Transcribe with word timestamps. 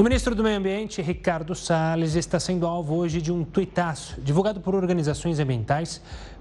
O 0.00 0.02
ministro 0.02 0.34
do 0.34 0.42
Meio 0.42 0.56
Ambiente, 0.56 1.02
Ricardo 1.02 1.54
Salles, 1.54 2.14
está 2.14 2.40
sendo 2.40 2.66
alvo 2.66 2.94
hoje 2.94 3.20
de 3.20 3.30
um 3.30 3.44
tuitaço 3.44 4.18
divulgado 4.22 4.58
por 4.58 4.74
organizações 4.74 5.38
ambientais 5.38 6.00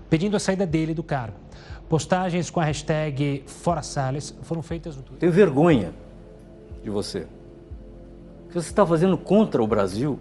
pedindo 0.10 0.38
a 0.38 0.40
saída 0.40 0.66
dele 0.66 0.94
do 0.94 1.04
cargo. 1.04 1.36
Postagens 1.90 2.50
com 2.50 2.62
a 2.62 2.64
hashtag 2.64 3.44
Fora 3.48 3.82
Salles 3.82 4.34
foram 4.44 4.62
feitas 4.62 4.96
no 4.96 5.02
Twitter. 5.02 5.20
Tenho 5.20 5.34
vergonha 5.34 5.92
de 6.82 6.90
você. 6.90 7.28
O 8.46 8.48
que 8.48 8.54
você 8.54 8.70
está 8.70 8.86
fazendo 8.86 9.18
contra 9.18 9.62
o 9.62 9.68
Brasil, 9.68 10.18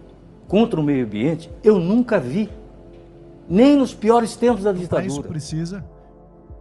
contra 0.49 0.81
o 0.81 0.83
meio 0.83 1.07
ambiente, 1.07 1.49
eu 1.63 1.79
nunca 1.79 2.19
vi. 2.19 2.51
Nem 3.49 3.77
nos 3.77 3.95
piores 3.95 4.35
tempos 4.35 4.65
da 4.65 4.73
ditadura. 4.73 5.07
Isso 5.07 5.23
precisa 5.23 5.85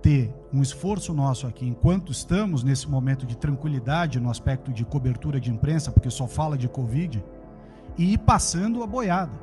ter 0.07 0.33
um 0.53 0.61
esforço 0.61 1.13
nosso 1.13 1.45
aqui, 1.45 1.67
enquanto 1.67 2.13
estamos 2.13 2.63
nesse 2.63 2.87
momento 2.87 3.25
de 3.25 3.35
tranquilidade 3.35 4.21
no 4.21 4.29
aspecto 4.29 4.71
de 4.71 4.85
cobertura 4.85 5.37
de 5.37 5.51
imprensa, 5.51 5.91
porque 5.91 6.09
só 6.09 6.25
fala 6.25 6.57
de 6.57 6.69
Covid, 6.69 7.21
e 7.97 8.13
ir 8.13 8.17
passando 8.19 8.81
a 8.81 8.87
boiada. 8.87 9.33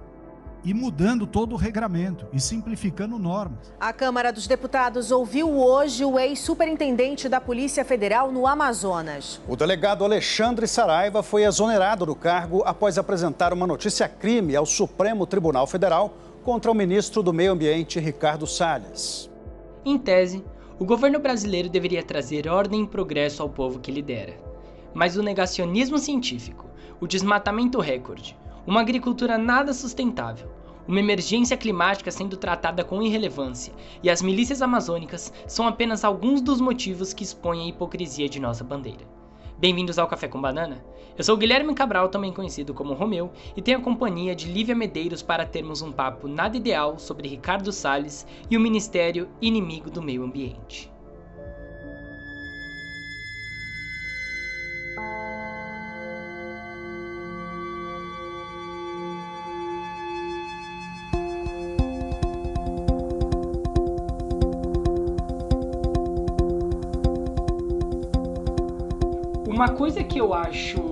E 0.64 0.72
mudando 0.72 1.26
todo 1.26 1.52
o 1.52 1.56
regramento 1.56 2.26
e 2.32 2.40
simplificando 2.40 3.18
normas. 3.18 3.74
A 3.78 3.92
Câmara 3.92 4.32
dos 4.32 4.46
Deputados 4.46 5.10
ouviu 5.10 5.54
hoje 5.54 6.02
o 6.02 6.18
ex-superintendente 6.18 7.28
da 7.28 7.42
Polícia 7.42 7.84
Federal 7.84 8.32
no 8.32 8.46
Amazonas. 8.46 9.42
O 9.46 9.56
delegado 9.56 10.02
Alexandre 10.02 10.66
Saraiva 10.66 11.22
foi 11.22 11.44
exonerado 11.44 12.06
do 12.06 12.14
cargo 12.14 12.62
após 12.64 12.96
apresentar 12.96 13.52
uma 13.52 13.66
notícia-crime 13.66 14.56
ao 14.56 14.64
Supremo 14.64 15.26
Tribunal 15.26 15.66
Federal 15.66 16.14
contra 16.42 16.70
o 16.70 16.74
ministro 16.74 17.22
do 17.22 17.34
Meio 17.34 17.52
Ambiente, 17.52 18.00
Ricardo 18.00 18.46
Salles. 18.46 19.28
Em 19.84 19.98
tese, 19.98 20.42
o 20.76 20.84
governo 20.84 21.20
brasileiro 21.20 21.68
deveria 21.68 22.02
trazer 22.02 22.48
ordem 22.48 22.82
e 22.82 22.86
progresso 22.86 23.42
ao 23.42 23.48
povo 23.48 23.78
que 23.78 23.92
lidera. 23.92 24.36
Mas 24.92 25.16
o 25.16 25.22
negacionismo 25.22 25.98
científico, 25.98 26.68
o 27.00 27.06
desmatamento 27.06 27.78
recorde, 27.78 28.36
uma 28.66 28.80
agricultura 28.80 29.38
nada 29.38 29.72
sustentável, 29.72 30.50
uma 30.86 30.98
emergência 30.98 31.56
climática 31.56 32.10
sendo 32.10 32.36
tratada 32.36 32.84
com 32.84 33.02
irrelevância 33.02 33.72
e 34.02 34.10
as 34.10 34.20
milícias 34.20 34.60
amazônicas 34.62 35.32
são 35.46 35.66
apenas 35.66 36.04
alguns 36.04 36.40
dos 36.40 36.60
motivos 36.60 37.12
que 37.14 37.22
expõem 37.22 37.62
a 37.62 37.68
hipocrisia 37.68 38.28
de 38.28 38.40
nossa 38.40 38.64
bandeira. 38.64 39.06
Bem-vindos 39.64 39.98
ao 39.98 40.06
Café 40.06 40.28
com 40.28 40.38
Banana. 40.42 40.84
Eu 41.16 41.24
sou 41.24 41.38
Guilherme 41.38 41.74
Cabral, 41.74 42.10
também 42.10 42.30
conhecido 42.30 42.74
como 42.74 42.92
Romeu, 42.92 43.32
e 43.56 43.62
tenho 43.62 43.78
a 43.78 43.80
companhia 43.80 44.36
de 44.36 44.52
Lívia 44.52 44.74
Medeiros 44.74 45.22
para 45.22 45.46
termos 45.46 45.80
um 45.80 45.90
papo 45.90 46.28
nada 46.28 46.54
ideal 46.54 46.98
sobre 46.98 47.28
Ricardo 47.28 47.72
Salles 47.72 48.26
e 48.50 48.58
o 48.58 48.60
Ministério 48.60 49.26
Inimigo 49.40 49.88
do 49.88 50.02
Meio 50.02 50.22
Ambiente. 50.22 50.92
Uma 69.54 69.68
coisa 69.68 70.02
que 70.02 70.20
eu 70.20 70.34
acho 70.34 70.82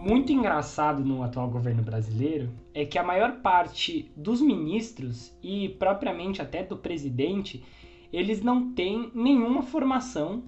muito 0.00 0.32
engraçado 0.32 1.04
no 1.04 1.20
atual 1.24 1.50
governo 1.50 1.82
brasileiro 1.82 2.48
é 2.72 2.84
que 2.84 2.96
a 2.96 3.02
maior 3.02 3.40
parte 3.40 4.08
dos 4.16 4.40
ministros 4.40 5.36
e 5.42 5.70
propriamente 5.70 6.40
até 6.40 6.62
do 6.62 6.76
presidente, 6.76 7.64
eles 8.12 8.40
não 8.40 8.72
têm 8.72 9.10
nenhuma 9.12 9.62
formação 9.62 10.44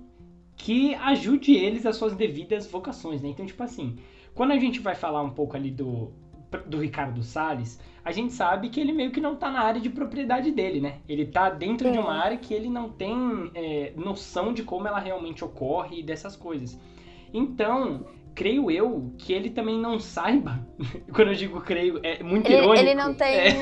que 0.56 0.94
ajude 0.94 1.52
eles 1.52 1.84
às 1.84 1.96
suas 1.96 2.14
devidas 2.14 2.68
vocações, 2.70 3.20
né? 3.20 3.30
Então, 3.30 3.44
tipo 3.44 3.64
assim, 3.64 3.98
quando 4.32 4.52
a 4.52 4.56
gente 4.56 4.78
vai 4.78 4.94
falar 4.94 5.20
um 5.20 5.30
pouco 5.30 5.56
ali 5.56 5.72
do, 5.72 6.12
do 6.68 6.78
Ricardo 6.78 7.20
Salles, 7.24 7.80
a 8.04 8.12
gente 8.12 8.32
sabe 8.32 8.68
que 8.68 8.78
ele 8.78 8.92
meio 8.92 9.10
que 9.10 9.20
não 9.20 9.34
tá 9.34 9.50
na 9.50 9.62
área 9.62 9.80
de 9.80 9.90
propriedade 9.90 10.52
dele, 10.52 10.80
né? 10.80 11.00
Ele 11.08 11.26
tá 11.26 11.50
dentro 11.50 11.88
é. 11.88 11.90
de 11.90 11.98
uma 11.98 12.14
área 12.14 12.36
que 12.36 12.54
ele 12.54 12.70
não 12.70 12.88
tem 12.88 13.50
é, 13.56 13.92
noção 13.96 14.52
de 14.52 14.62
como 14.62 14.86
ela 14.86 15.00
realmente 15.00 15.44
ocorre 15.44 15.98
e 15.98 16.02
dessas 16.04 16.36
coisas. 16.36 16.78
Então, 17.32 18.04
creio 18.34 18.70
eu 18.70 19.12
que 19.18 19.32
ele 19.32 19.50
também 19.50 19.78
não 19.78 19.98
saiba. 19.98 20.66
Quando 21.14 21.28
eu 21.28 21.34
digo 21.34 21.60
creio, 21.60 22.00
é 22.02 22.22
muito 22.22 22.46
ele, 22.46 22.62
irônico. 22.62 22.86
Ele 22.86 22.94
não 22.94 23.14
tem, 23.14 23.34
é. 23.34 23.54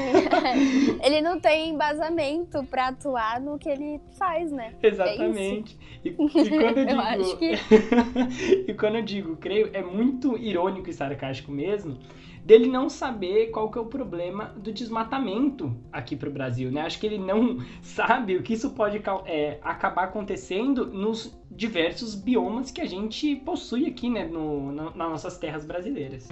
ele 1.04 1.20
não 1.20 1.40
tem 1.40 1.70
embasamento 1.70 2.64
para 2.64 2.88
atuar 2.88 3.40
no 3.40 3.58
que 3.58 3.68
ele 3.68 4.00
faz, 4.18 4.52
né? 4.52 4.74
É 4.82 4.86
Exatamente. 4.86 5.76
É 6.04 6.08
e, 6.08 6.10
e, 6.10 6.14
quando 6.14 6.78
eu 6.78 6.86
digo, 6.86 7.24
eu 7.24 7.36
que... 7.38 8.70
e 8.70 8.74
quando 8.74 8.94
eu 8.96 9.02
digo 9.02 9.36
creio, 9.36 9.70
é 9.72 9.82
muito 9.82 10.36
irônico 10.36 10.88
e 10.88 10.92
sarcástico 10.92 11.50
mesmo 11.50 11.98
dele 12.48 12.66
não 12.66 12.88
saber 12.88 13.50
qual 13.50 13.70
que 13.70 13.76
é 13.76 13.80
o 13.82 13.84
problema 13.84 14.46
do 14.56 14.72
desmatamento 14.72 15.76
aqui 15.92 16.16
para 16.16 16.30
o 16.30 16.32
Brasil, 16.32 16.72
né? 16.72 16.80
Acho 16.80 16.98
que 16.98 17.04
ele 17.04 17.18
não 17.18 17.58
sabe 17.82 18.38
o 18.38 18.42
que 18.42 18.54
isso 18.54 18.70
pode 18.70 19.02
é, 19.26 19.58
acabar 19.60 20.04
acontecendo 20.04 20.86
nos 20.86 21.38
diversos 21.50 22.14
biomas 22.14 22.70
que 22.70 22.80
a 22.80 22.86
gente 22.86 23.36
possui 23.36 23.86
aqui, 23.86 24.08
né, 24.08 24.24
no, 24.24 24.72
nas 24.72 24.96
nossas 24.96 25.36
terras 25.36 25.66
brasileiras. 25.66 26.26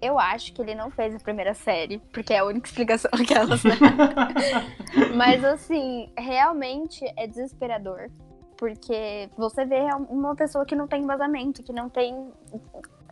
Eu 0.00 0.20
acho 0.20 0.52
que 0.52 0.62
ele 0.62 0.76
não 0.76 0.88
fez 0.88 1.16
a 1.16 1.18
primeira 1.18 1.52
série, 1.52 1.98
porque 2.12 2.32
é 2.32 2.38
a 2.38 2.44
única 2.44 2.68
explicação 2.68 3.10
aquelas, 3.20 3.62
né? 3.66 3.74
Mas 5.16 5.42
assim, 5.42 6.12
realmente 6.16 7.04
é 7.16 7.26
desesperador. 7.26 8.08
Porque 8.56 9.28
você 9.36 9.64
vê 9.64 9.80
uma 10.08 10.36
pessoa 10.36 10.64
que 10.64 10.76
não 10.76 10.86
tem 10.86 11.02
embasamento, 11.02 11.64
que 11.64 11.72
não 11.72 11.88
tem 11.88 12.30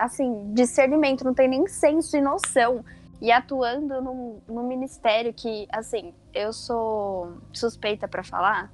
assim, 0.01 0.53
discernimento, 0.55 1.25
não 1.25 1.35
tem 1.35 1.49
nem 1.49 1.67
senso 1.67 2.17
e 2.17 2.21
noção. 2.21 2.85
E 3.21 3.31
atuando 3.31 4.01
num, 4.01 4.41
num 4.49 4.67
ministério 4.67 5.33
que, 5.33 5.69
assim, 5.71 6.15
eu 6.33 6.53
sou 6.53 7.35
suspeita 7.53 8.09
para 8.09 8.25
falar, 8.25 8.73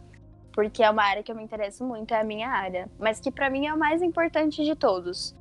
porque 0.52 0.84
é 0.84 0.90
uma 0.90 1.02
área 1.02 1.22
que 1.22 1.32
eu 1.32 1.36
me 1.36 1.42
interesso 1.42 1.84
muito, 1.84 2.14
é 2.14 2.20
a 2.20 2.24
minha 2.24 2.48
área, 2.48 2.88
mas 2.98 3.18
que 3.18 3.30
para 3.30 3.50
mim 3.50 3.66
é 3.66 3.70
a 3.70 3.76
mais 3.76 4.02
importante 4.02 4.64
de 4.64 4.76
todos. 4.76 5.34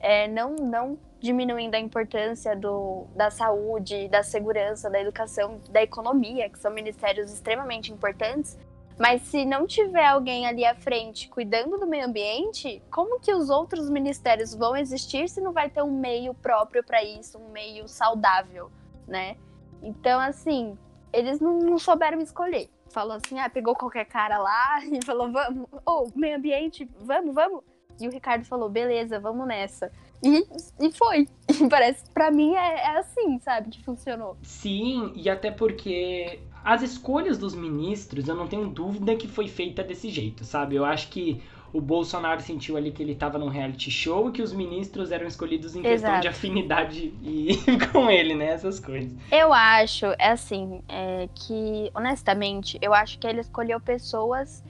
É, 0.00 0.26
não, 0.28 0.56
não 0.56 0.98
diminuindo 1.20 1.74
a 1.74 1.78
importância 1.78 2.56
do, 2.56 3.06
da 3.14 3.30
saúde, 3.30 4.08
da 4.08 4.22
segurança, 4.22 4.88
da 4.88 5.00
educação, 5.00 5.60
da 5.70 5.82
economia, 5.82 6.48
que 6.48 6.58
são 6.58 6.70
ministérios 6.72 7.32
extremamente 7.32 7.92
importantes, 7.92 8.58
mas 8.98 9.22
se 9.22 9.44
não 9.44 9.66
tiver 9.66 10.06
alguém 10.06 10.46
ali 10.46 10.64
à 10.64 10.74
frente 10.74 11.28
cuidando 11.28 11.78
do 11.78 11.86
meio 11.86 12.06
ambiente, 12.06 12.82
como 12.90 13.20
que 13.20 13.32
os 13.32 13.50
outros 13.50 13.90
ministérios 13.90 14.54
vão 14.54 14.74
existir 14.74 15.28
se 15.28 15.40
não 15.40 15.52
vai 15.52 15.68
ter 15.68 15.82
um 15.82 16.00
meio 16.00 16.32
próprio 16.32 16.82
para 16.82 17.04
isso, 17.04 17.38
um 17.38 17.50
meio 17.50 17.86
saudável, 17.86 18.70
né? 19.06 19.36
Então, 19.82 20.18
assim, 20.18 20.78
eles 21.12 21.40
não, 21.40 21.58
não, 21.58 21.78
souberam 21.78 22.20
escolher. 22.20 22.70
Falou 22.90 23.16
assim, 23.16 23.38
ah, 23.38 23.50
pegou 23.50 23.74
qualquer 23.74 24.06
cara 24.06 24.38
lá 24.38 24.80
e 24.90 25.04
falou, 25.04 25.30
vamos, 25.30 25.68
ou 25.84 26.06
oh, 26.06 26.18
meio 26.18 26.36
ambiente, 26.36 26.88
vamos, 26.98 27.34
vamos. 27.34 27.62
E 28.00 28.08
o 28.08 28.10
Ricardo 28.10 28.44
falou, 28.44 28.68
beleza, 28.68 29.18
vamos 29.18 29.46
nessa. 29.46 29.90
E, 30.22 30.46
e 30.80 30.92
foi. 30.92 31.28
E 31.48 31.68
parece, 31.68 32.08
para 32.10 32.30
mim, 32.30 32.54
é, 32.54 32.74
é 32.74 32.98
assim, 32.98 33.38
sabe, 33.40 33.70
que 33.70 33.82
funcionou. 33.84 34.36
Sim, 34.42 35.12
e 35.14 35.28
até 35.28 35.50
porque 35.50 36.40
as 36.66 36.82
escolhas 36.82 37.38
dos 37.38 37.54
ministros, 37.54 38.26
eu 38.26 38.34
não 38.34 38.48
tenho 38.48 38.66
dúvida 38.66 39.14
que 39.14 39.28
foi 39.28 39.46
feita 39.46 39.84
desse 39.84 40.10
jeito, 40.10 40.44
sabe? 40.44 40.74
Eu 40.74 40.84
acho 40.84 41.06
que 41.10 41.40
o 41.72 41.80
Bolsonaro 41.80 42.42
sentiu 42.42 42.76
ali 42.76 42.90
que 42.90 43.00
ele 43.00 43.12
estava 43.12 43.38
num 43.38 43.46
reality 43.46 43.88
show 43.88 44.28
e 44.28 44.32
que 44.32 44.42
os 44.42 44.52
ministros 44.52 45.12
eram 45.12 45.28
escolhidos 45.28 45.76
em 45.76 45.78
Exato. 45.78 45.92
questão 45.92 46.20
de 46.20 46.26
afinidade 46.26 47.14
e 47.22 47.56
com 47.92 48.10
ele, 48.10 48.34
né? 48.34 48.46
Essas 48.46 48.80
coisas. 48.80 49.12
Eu 49.30 49.52
acho, 49.52 50.06
é 50.18 50.30
assim, 50.30 50.82
é 50.88 51.28
que, 51.36 51.88
honestamente, 51.94 52.76
eu 52.82 52.92
acho 52.92 53.16
que 53.20 53.28
ele 53.28 53.42
escolheu 53.42 53.80
pessoas 53.80 54.64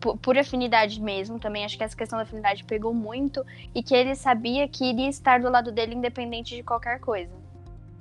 por, 0.00 0.16
por, 0.18 0.38
afinidade 0.38 1.02
mesmo, 1.02 1.40
também 1.40 1.64
acho 1.64 1.76
que 1.76 1.82
essa 1.82 1.96
questão 1.96 2.16
da 2.16 2.22
afinidade 2.22 2.62
pegou 2.62 2.94
muito 2.94 3.44
e 3.74 3.82
que 3.82 3.94
ele 3.94 4.14
sabia 4.14 4.68
que 4.68 4.84
iria 4.84 5.08
estar 5.08 5.40
do 5.40 5.50
lado 5.50 5.72
dele 5.72 5.96
independente 5.96 6.54
de 6.54 6.62
qualquer 6.62 7.00
coisa. 7.00 7.49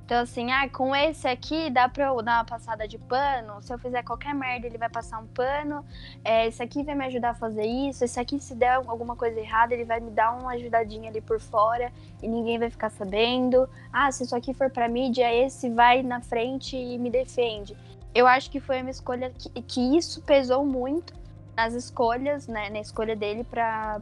Então, 0.09 0.23
assim, 0.23 0.51
ah, 0.51 0.67
com 0.67 0.95
esse 0.95 1.27
aqui 1.27 1.69
dá 1.69 1.87
pra 1.87 2.07
eu 2.07 2.19
dar 2.23 2.39
uma 2.39 2.43
passada 2.43 2.87
de 2.87 2.97
pano. 2.97 3.61
Se 3.61 3.71
eu 3.71 3.77
fizer 3.77 4.01
qualquer 4.01 4.33
merda, 4.33 4.65
ele 4.65 4.75
vai 4.75 4.89
passar 4.89 5.19
um 5.19 5.27
pano. 5.27 5.85
É, 6.25 6.47
esse 6.47 6.63
aqui 6.63 6.81
vai 6.81 6.95
me 6.95 7.05
ajudar 7.05 7.29
a 7.29 7.33
fazer 7.35 7.63
isso. 7.63 8.03
Esse 8.03 8.19
aqui, 8.19 8.39
se 8.39 8.55
der 8.55 8.73
alguma 8.87 9.15
coisa 9.15 9.39
errada, 9.39 9.71
ele 9.71 9.85
vai 9.85 9.99
me 9.99 10.09
dar 10.09 10.35
uma 10.35 10.53
ajudadinha 10.53 11.11
ali 11.11 11.21
por 11.21 11.39
fora 11.39 11.93
e 12.23 12.27
ninguém 12.27 12.57
vai 12.57 12.71
ficar 12.71 12.89
sabendo. 12.89 13.69
Ah, 13.93 14.11
se 14.11 14.23
isso 14.23 14.35
aqui 14.35 14.51
for 14.51 14.71
pra 14.71 14.87
mídia, 14.87 15.31
esse 15.31 15.69
vai 15.69 16.01
na 16.01 16.21
frente 16.21 16.75
e 16.75 16.97
me 16.97 17.11
defende. 17.11 17.77
Eu 18.11 18.25
acho 18.25 18.49
que 18.49 18.59
foi 18.59 18.81
uma 18.81 18.89
escolha 18.89 19.29
que, 19.29 19.61
que 19.61 19.95
isso 19.95 20.23
pesou 20.23 20.65
muito 20.65 21.13
nas 21.55 21.75
escolhas, 21.75 22.47
né, 22.47 22.71
na 22.71 22.79
escolha 22.79 23.15
dele 23.15 23.43
para 23.43 24.01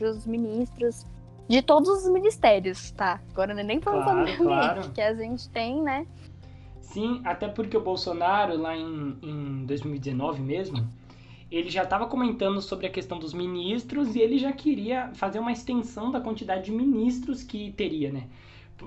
os 0.00 0.24
ministros 0.24 1.04
de 1.48 1.62
todos 1.62 1.88
os 1.88 2.10
ministérios, 2.10 2.90
tá? 2.92 3.20
Agora 3.30 3.54
nem 3.54 3.80
falando 3.80 4.24
claro, 4.24 4.32
do 4.32 4.44
claro. 4.44 4.90
que 4.92 5.00
a 5.00 5.14
gente 5.14 5.48
tem, 5.50 5.82
né? 5.82 6.06
Sim, 6.80 7.22
até 7.24 7.48
porque 7.48 7.76
o 7.76 7.80
Bolsonaro, 7.80 8.56
lá 8.56 8.76
em, 8.76 9.16
em 9.22 9.64
2019 9.64 10.42
mesmo, 10.42 10.86
ele 11.50 11.70
já 11.70 11.82
estava 11.82 12.06
comentando 12.06 12.60
sobre 12.60 12.86
a 12.86 12.90
questão 12.90 13.18
dos 13.18 13.32
ministros 13.32 14.14
e 14.14 14.20
ele 14.20 14.38
já 14.38 14.52
queria 14.52 15.10
fazer 15.14 15.38
uma 15.38 15.52
extensão 15.52 16.10
da 16.10 16.20
quantidade 16.20 16.64
de 16.64 16.72
ministros 16.72 17.42
que 17.42 17.72
teria, 17.72 18.10
né? 18.10 18.26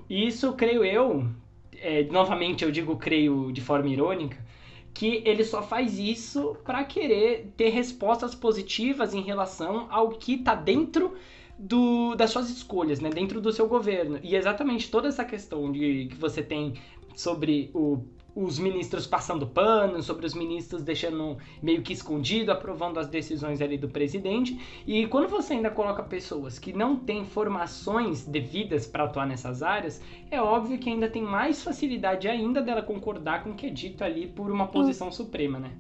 Isso, 0.09 0.53
creio 0.53 0.83
eu, 0.83 1.27
é, 1.73 2.03
novamente 2.05 2.63
eu 2.63 2.71
digo 2.71 2.97
creio 2.97 3.51
de 3.51 3.61
forma 3.61 3.87
irônica, 3.87 4.37
que 4.93 5.21
ele 5.25 5.43
só 5.43 5.61
faz 5.61 5.99
isso 5.99 6.57
para 6.63 6.83
querer 6.83 7.53
ter 7.55 7.69
respostas 7.69 8.33
positivas 8.33 9.13
em 9.13 9.21
relação 9.21 9.87
ao 9.89 10.09
que 10.09 10.35
está 10.35 10.55
dentro 10.55 11.15
do, 11.57 12.15
das 12.15 12.31
suas 12.31 12.49
escolhas, 12.49 12.99
né, 12.99 13.09
dentro 13.09 13.39
do 13.39 13.51
seu 13.51 13.67
governo. 13.67 14.19
E 14.21 14.35
exatamente 14.35 14.89
toda 14.89 15.07
essa 15.07 15.23
questão 15.23 15.71
de 15.71 16.07
que 16.09 16.15
você 16.15 16.43
tem 16.43 16.73
sobre 17.15 17.71
o 17.73 18.03
os 18.35 18.59
ministros 18.59 19.07
passando 19.07 19.47
pano, 19.47 20.03
sobre 20.03 20.25
os 20.25 20.33
ministros 20.33 20.83
deixando 20.83 21.37
meio 21.63 21.81
que 21.81 21.93
escondido, 21.93 22.51
aprovando 22.51 22.99
as 22.99 23.07
decisões 23.07 23.61
ali 23.61 23.77
do 23.77 23.87
presidente. 23.87 24.83
E 24.85 25.07
quando 25.07 25.29
você 25.29 25.53
ainda 25.53 25.71
coloca 25.71 26.03
pessoas 26.03 26.59
que 26.59 26.73
não 26.73 26.97
têm 26.97 27.23
formações 27.23 28.25
devidas 28.25 28.85
para 28.85 29.05
atuar 29.05 29.25
nessas 29.25 29.63
áreas, 29.63 30.01
é 30.29 30.41
óbvio 30.41 30.77
que 30.77 30.89
ainda 30.89 31.09
tem 31.09 31.21
mais 31.21 31.63
facilidade 31.63 32.27
ainda 32.27 32.61
dela 32.61 32.81
concordar 32.81 33.41
com 33.41 33.51
o 33.51 33.55
que 33.55 33.67
é 33.67 33.69
dito 33.69 34.03
ali 34.03 34.27
por 34.27 34.51
uma 34.51 34.67
posição 34.67 35.09
suprema, 35.11 35.57
né? 35.57 35.71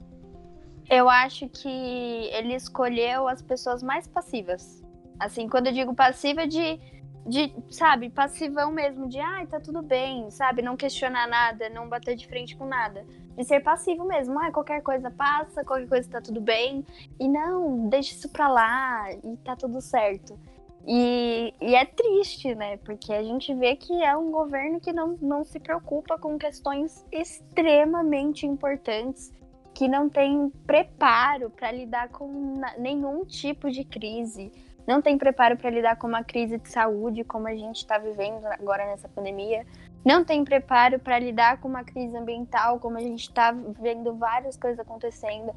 Eu 0.89 1.09
acho 1.09 1.49
que 1.49 1.67
ele 1.67 2.55
escolheu 2.55 3.27
as 3.27 3.41
pessoas 3.41 3.83
mais 3.83 4.07
passivas. 4.07 4.84
Assim, 5.19 5.47
quando 5.47 5.67
eu 5.67 5.73
digo 5.73 5.93
passiva, 5.93 6.41
é 6.43 6.47
de 6.47 6.79
de, 7.25 7.51
sabe, 7.69 8.09
passivão 8.09 8.71
mesmo, 8.71 9.07
de 9.07 9.19
ai, 9.19 9.47
tá 9.47 9.59
tudo 9.59 9.81
bem, 9.81 10.29
sabe? 10.29 10.61
Não 10.61 10.77
questionar 10.77 11.27
nada, 11.27 11.69
não 11.69 11.89
bater 11.89 12.15
de 12.15 12.27
frente 12.27 12.55
com 12.55 12.65
nada. 12.65 13.03
De 13.35 13.43
ser 13.43 13.61
passivo 13.61 14.05
mesmo, 14.05 14.39
ai, 14.39 14.51
qualquer 14.51 14.81
coisa 14.83 15.09
passa, 15.09 15.65
qualquer 15.65 15.87
coisa 15.87 16.09
tá 16.09 16.21
tudo 16.21 16.39
bem. 16.39 16.85
E 17.19 17.27
não, 17.27 17.89
deixa 17.89 18.13
isso 18.13 18.29
pra 18.29 18.47
lá 18.47 19.11
e 19.11 19.37
tá 19.37 19.55
tudo 19.55 19.81
certo. 19.81 20.39
E, 20.87 21.51
e 21.59 21.73
é 21.73 21.83
triste, 21.83 22.53
né? 22.53 22.77
Porque 22.77 23.11
a 23.11 23.23
gente 23.23 23.51
vê 23.55 23.75
que 23.75 24.03
é 24.03 24.15
um 24.15 24.29
governo 24.29 24.79
que 24.79 24.93
não, 24.93 25.17
não 25.19 25.43
se 25.43 25.59
preocupa 25.59 26.19
com 26.19 26.37
questões 26.37 27.03
extremamente 27.11 28.45
importantes, 28.45 29.33
que 29.73 29.87
não 29.87 30.07
tem 30.07 30.51
preparo 30.67 31.49
para 31.49 31.71
lidar 31.71 32.09
com 32.09 32.53
nenhum 32.77 33.25
tipo 33.25 33.71
de 33.71 33.83
crise 33.83 34.51
não 34.87 35.01
tem 35.01 35.17
preparo 35.17 35.57
para 35.57 35.69
lidar 35.69 35.95
com 35.97 36.07
uma 36.07 36.23
crise 36.23 36.57
de 36.57 36.69
saúde 36.69 37.23
como 37.23 37.47
a 37.47 37.55
gente 37.55 37.77
está 37.77 37.97
vivendo 37.97 38.45
agora 38.45 38.85
nessa 38.85 39.09
pandemia, 39.09 39.65
não 40.05 40.23
tem 40.23 40.43
preparo 40.43 40.99
para 40.99 41.17
lidar 41.17 41.59
com 41.59 41.67
uma 41.67 41.83
crise 41.83 42.15
ambiental 42.15 42.79
como 42.79 42.97
a 42.97 43.01
gente 43.01 43.21
está 43.21 43.51
vendo 43.51 44.13
várias 44.13 44.55
coisas 44.55 44.79
acontecendo, 44.79 45.51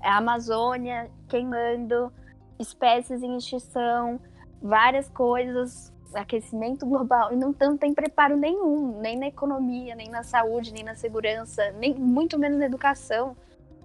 a 0.00 0.16
Amazônia 0.16 1.10
queimando, 1.28 2.10
espécies 2.58 3.22
em 3.22 3.36
extinção, 3.36 4.18
várias 4.62 5.08
coisas, 5.10 5.92
aquecimento 6.14 6.86
global, 6.86 7.32
e 7.32 7.36
não, 7.36 7.54
não 7.60 7.76
tem 7.76 7.94
preparo 7.94 8.36
nenhum, 8.36 8.98
nem 9.00 9.18
na 9.18 9.26
economia, 9.26 9.94
nem 9.94 10.08
na 10.08 10.22
saúde, 10.22 10.72
nem 10.72 10.82
na 10.82 10.94
segurança, 10.94 11.70
nem 11.72 11.94
muito 11.94 12.38
menos 12.38 12.58
na 12.58 12.66
educação. 12.66 13.36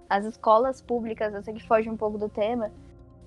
As 0.09 0.25
escolas 0.25 0.81
públicas, 0.81 1.33
eu 1.33 1.43
sei 1.43 1.53
que 1.53 1.67
foge 1.67 1.89
um 1.89 1.97
pouco 1.97 2.17
do 2.17 2.29
tema, 2.29 2.71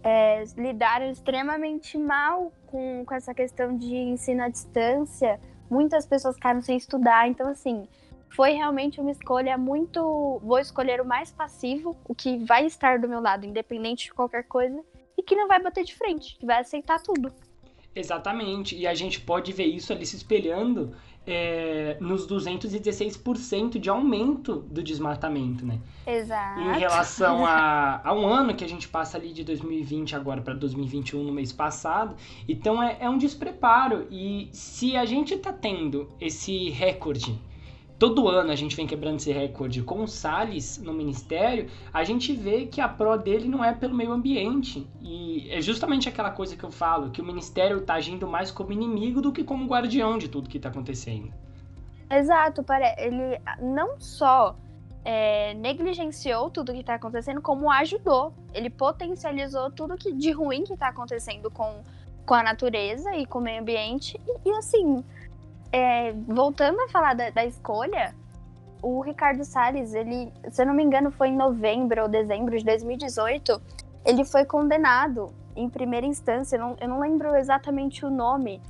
é, 0.02 0.44
lidaram 0.56 1.10
extremamente 1.10 1.98
mal 1.98 2.52
com, 2.66 3.04
com 3.04 3.14
essa 3.14 3.34
questão 3.34 3.76
de 3.76 3.94
ensino 3.94 4.42
à 4.42 4.48
distância. 4.48 5.40
Muitas 5.70 6.06
pessoas 6.06 6.36
ficaram 6.36 6.60
sem 6.60 6.76
estudar. 6.76 7.28
Então, 7.28 7.48
assim, 7.48 7.86
foi 8.30 8.52
realmente 8.52 9.00
uma 9.00 9.10
escolha 9.10 9.56
muito. 9.58 10.40
Vou 10.42 10.58
escolher 10.58 11.00
o 11.00 11.04
mais 11.04 11.30
passivo, 11.32 11.96
o 12.06 12.14
que 12.14 12.38
vai 12.44 12.66
estar 12.66 12.98
do 12.98 13.08
meu 13.08 13.20
lado, 13.20 13.46
independente 13.46 14.06
de 14.06 14.14
qualquer 14.14 14.44
coisa, 14.44 14.82
e 15.16 15.22
que 15.22 15.36
não 15.36 15.48
vai 15.48 15.60
bater 15.60 15.84
de 15.84 15.94
frente, 15.94 16.36
que 16.38 16.46
vai 16.46 16.60
aceitar 16.60 17.00
tudo. 17.00 17.32
Exatamente, 17.94 18.76
e 18.76 18.86
a 18.86 18.94
gente 18.94 19.20
pode 19.20 19.52
ver 19.52 19.64
isso 19.64 19.92
ali 19.92 20.06
se 20.06 20.14
espelhando 20.14 20.94
é, 21.30 21.98
nos 22.00 22.26
216% 22.26 23.78
de 23.78 23.90
aumento 23.90 24.64
do 24.70 24.82
desmatamento, 24.82 25.66
né? 25.66 25.78
Exato. 26.06 26.60
Em 26.60 26.78
relação 26.78 27.44
a, 27.44 28.00
a 28.02 28.14
um 28.14 28.26
ano 28.26 28.54
que 28.54 28.64
a 28.64 28.68
gente 28.68 28.88
passa 28.88 29.18
ali 29.18 29.34
de 29.34 29.44
2020 29.44 30.16
agora 30.16 30.40
para 30.40 30.54
2021 30.54 31.22
no 31.22 31.32
mês 31.32 31.52
passado. 31.52 32.16
Então 32.48 32.82
é, 32.82 32.96
é 32.98 33.10
um 33.10 33.18
despreparo. 33.18 34.06
E 34.10 34.48
se 34.52 34.96
a 34.96 35.04
gente 35.04 35.34
está 35.34 35.52
tendo 35.52 36.08
esse 36.18 36.70
recorde 36.70 37.38
todo 37.98 38.28
ano 38.28 38.52
a 38.52 38.54
gente 38.54 38.76
vem 38.76 38.86
quebrando 38.86 39.16
esse 39.16 39.32
recorde 39.32 39.82
com 39.82 40.04
o 40.04 40.08
Salles 40.08 40.78
no 40.78 40.94
ministério, 40.94 41.68
a 41.92 42.04
gente 42.04 42.32
vê 42.32 42.66
que 42.66 42.80
a 42.80 42.88
pró 42.88 43.16
dele 43.16 43.48
não 43.48 43.64
é 43.64 43.74
pelo 43.74 43.94
meio 43.94 44.12
ambiente. 44.12 44.86
E 45.00 45.48
é 45.50 45.60
justamente 45.60 46.08
aquela 46.08 46.30
coisa 46.30 46.56
que 46.56 46.64
eu 46.64 46.70
falo, 46.70 47.10
que 47.10 47.20
o 47.20 47.24
ministério 47.24 47.78
está 47.78 47.94
agindo 47.94 48.26
mais 48.26 48.50
como 48.50 48.72
inimigo 48.72 49.20
do 49.20 49.32
que 49.32 49.42
como 49.42 49.66
guardião 49.66 50.16
de 50.16 50.28
tudo 50.28 50.48
que 50.48 50.58
está 50.58 50.68
acontecendo. 50.68 51.32
Exato, 52.10 52.64
ele 52.96 53.38
não 53.60 54.00
só 54.00 54.56
é, 55.04 55.54
negligenciou 55.54 56.50
tudo 56.50 56.72
que 56.72 56.80
está 56.80 56.94
acontecendo, 56.94 57.42
como 57.42 57.70
ajudou. 57.70 58.32
Ele 58.54 58.70
potencializou 58.70 59.70
tudo 59.70 59.96
que 59.96 60.12
de 60.12 60.30
ruim 60.30 60.64
que 60.64 60.74
está 60.74 60.88
acontecendo 60.88 61.50
com, 61.50 61.82
com 62.24 62.34
a 62.34 62.42
natureza 62.42 63.14
e 63.16 63.26
com 63.26 63.40
o 63.40 63.42
meio 63.42 63.60
ambiente. 63.60 64.18
E, 64.26 64.48
e 64.48 64.52
assim, 64.52 65.04
é, 65.72 66.12
voltando 66.26 66.80
a 66.80 66.88
falar 66.88 67.14
da, 67.14 67.30
da, 67.30 67.44
escolha, 67.44 68.14
o 68.82 69.00
Ricardo 69.00 69.44
Salles, 69.44 69.94
ele, 69.94 70.32
se 70.50 70.62
eu 70.62 70.66
não 70.66 70.74
me 70.74 70.82
engano, 70.82 71.10
foi 71.10 71.28
em 71.28 71.36
novembro 71.36 72.02
ou 72.02 72.08
dezembro 72.08 72.56
de 72.56 72.64
2018, 72.64 73.60
ele 74.04 74.24
foi 74.24 74.44
condenado 74.44 75.32
em 75.54 75.68
primeira 75.68 76.06
instância. 76.06 76.56
Eu 76.56 76.60
não, 76.60 76.76
eu 76.80 76.88
não 76.88 77.00
lembro 77.00 77.34
exatamente 77.34 78.04
o 78.04 78.10
nome 78.10 78.60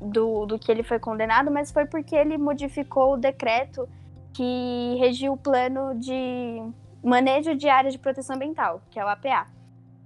do, 0.00 0.46
do 0.46 0.58
que 0.58 0.70
ele 0.70 0.82
foi 0.82 0.98
condenado, 0.98 1.50
mas 1.50 1.70
foi 1.70 1.84
porque 1.84 2.16
ele 2.16 2.38
modificou 2.38 3.14
o 3.14 3.16
decreto 3.16 3.88
que 4.32 4.96
regiu 4.98 5.34
o 5.34 5.36
plano 5.36 5.94
de 5.94 6.62
manejo 7.02 7.54
de 7.54 7.68
áreas 7.68 7.92
de 7.92 7.98
proteção 7.98 8.36
ambiental, 8.36 8.80
que 8.90 8.98
é 8.98 9.04
o 9.04 9.08
APA. 9.08 9.46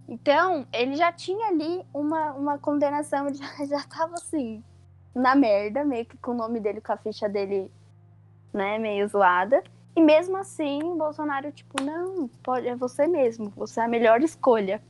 Então, 0.08 0.66
ele 0.72 0.96
já 0.96 1.12
tinha 1.12 1.48
ali 1.48 1.82
uma, 1.92 2.32
uma 2.32 2.58
condenação, 2.58 3.26
já 3.32 3.76
estava 3.76 4.14
assim, 4.14 4.62
na 5.14 5.34
merda, 5.34 5.84
meio 5.84 6.04
que 6.04 6.16
com 6.18 6.32
o 6.32 6.36
nome 6.36 6.60
dele, 6.60 6.80
com 6.80 6.92
a 6.92 6.96
ficha 6.96 7.28
dele, 7.28 7.70
né, 8.52 8.78
meio 8.78 9.06
zoada. 9.08 9.62
E 9.96 10.00
mesmo 10.00 10.36
assim, 10.36 10.80
Bolsonaro, 10.96 11.52
tipo, 11.52 11.82
não, 11.82 12.28
pode, 12.42 12.66
é 12.66 12.74
você 12.74 13.06
mesmo, 13.06 13.52
você 13.56 13.80
é 13.80 13.84
a 13.84 13.88
melhor 13.88 14.20
escolha. 14.22 14.82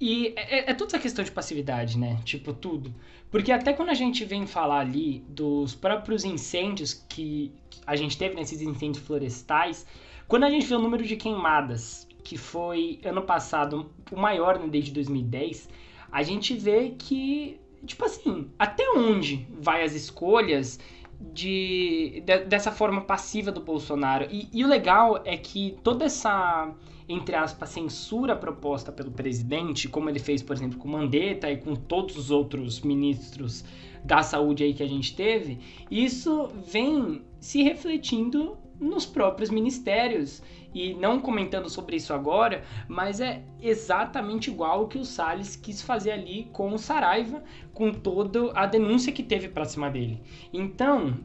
E 0.00 0.32
é, 0.36 0.58
é, 0.58 0.70
é, 0.70 0.74
toda 0.74 0.90
essa 0.90 0.98
questão 0.98 1.24
de 1.24 1.32
passividade, 1.32 1.98
né? 1.98 2.20
Tipo, 2.24 2.52
tudo. 2.52 2.94
Porque 3.30 3.50
até 3.50 3.72
quando 3.72 3.90
a 3.90 3.94
gente 3.94 4.24
vem 4.24 4.46
falar 4.46 4.80
ali 4.80 5.24
dos 5.28 5.74
próprios 5.74 6.24
incêndios 6.24 6.94
que 7.08 7.52
a 7.84 7.96
gente 7.96 8.16
teve 8.16 8.36
nesses 8.36 8.60
incêndios 8.62 9.04
florestais, 9.04 9.84
quando 10.28 10.44
a 10.44 10.50
gente 10.50 10.66
vê 10.66 10.74
o 10.74 10.78
número 10.78 11.04
de 11.04 11.16
queimadas, 11.16 12.06
que 12.22 12.36
foi 12.36 13.00
ano 13.04 13.22
passado 13.22 13.90
o 14.12 14.16
maior 14.16 14.58
né, 14.58 14.68
desde 14.68 14.92
2010, 14.92 15.68
a 16.12 16.22
gente 16.22 16.54
vê 16.54 16.90
que 16.90 17.60
tipo 17.86 18.04
assim, 18.04 18.50
até 18.58 18.84
onde 18.90 19.46
vai 19.60 19.82
as 19.82 19.94
escolhas 19.94 20.78
de, 21.20 22.22
de 22.24 22.38
dessa 22.44 22.70
forma 22.70 23.02
passiva 23.02 23.50
do 23.50 23.60
Bolsonaro? 23.60 24.26
E, 24.30 24.48
e, 24.52 24.64
o 24.64 24.68
legal 24.68 25.20
é 25.24 25.36
que 25.36 25.76
toda 25.82 26.04
essa, 26.04 26.74
entre 27.08 27.34
aspas, 27.34 27.68
censura 27.70 28.36
proposta 28.36 28.92
pelo 28.92 29.10
presidente, 29.10 29.88
como 29.88 30.08
ele 30.08 30.18
fez, 30.18 30.42
por 30.42 30.54
exemplo, 30.54 30.78
com 30.78 30.88
Mandetta 30.88 31.50
e 31.50 31.56
com 31.56 31.74
todos 31.74 32.16
os 32.16 32.30
outros 32.30 32.80
ministros 32.80 33.64
da 34.04 34.22
saúde 34.22 34.62
aí 34.62 34.74
que 34.74 34.82
a 34.82 34.88
gente 34.88 35.14
teve, 35.14 35.58
isso 35.90 36.48
vem 36.66 37.22
se 37.40 37.62
refletindo 37.62 38.56
nos 38.80 39.06
próprios 39.06 39.50
ministérios. 39.50 40.42
E 40.74 40.92
não 40.94 41.18
comentando 41.18 41.68
sobre 41.68 41.96
isso 41.96 42.12
agora, 42.12 42.62
mas 42.86 43.20
é 43.20 43.42
exatamente 43.60 44.50
igual 44.50 44.84
o 44.84 44.88
que 44.88 44.98
o 44.98 45.04
Salles 45.04 45.56
quis 45.56 45.80
fazer 45.80 46.12
ali 46.12 46.48
com 46.52 46.72
o 46.72 46.78
Saraiva, 46.78 47.42
com 47.72 47.90
toda 47.90 48.52
a 48.52 48.66
denúncia 48.66 49.12
que 49.12 49.22
teve 49.22 49.48
para 49.48 49.64
cima 49.64 49.90
dele. 49.90 50.20
Então, 50.52 51.18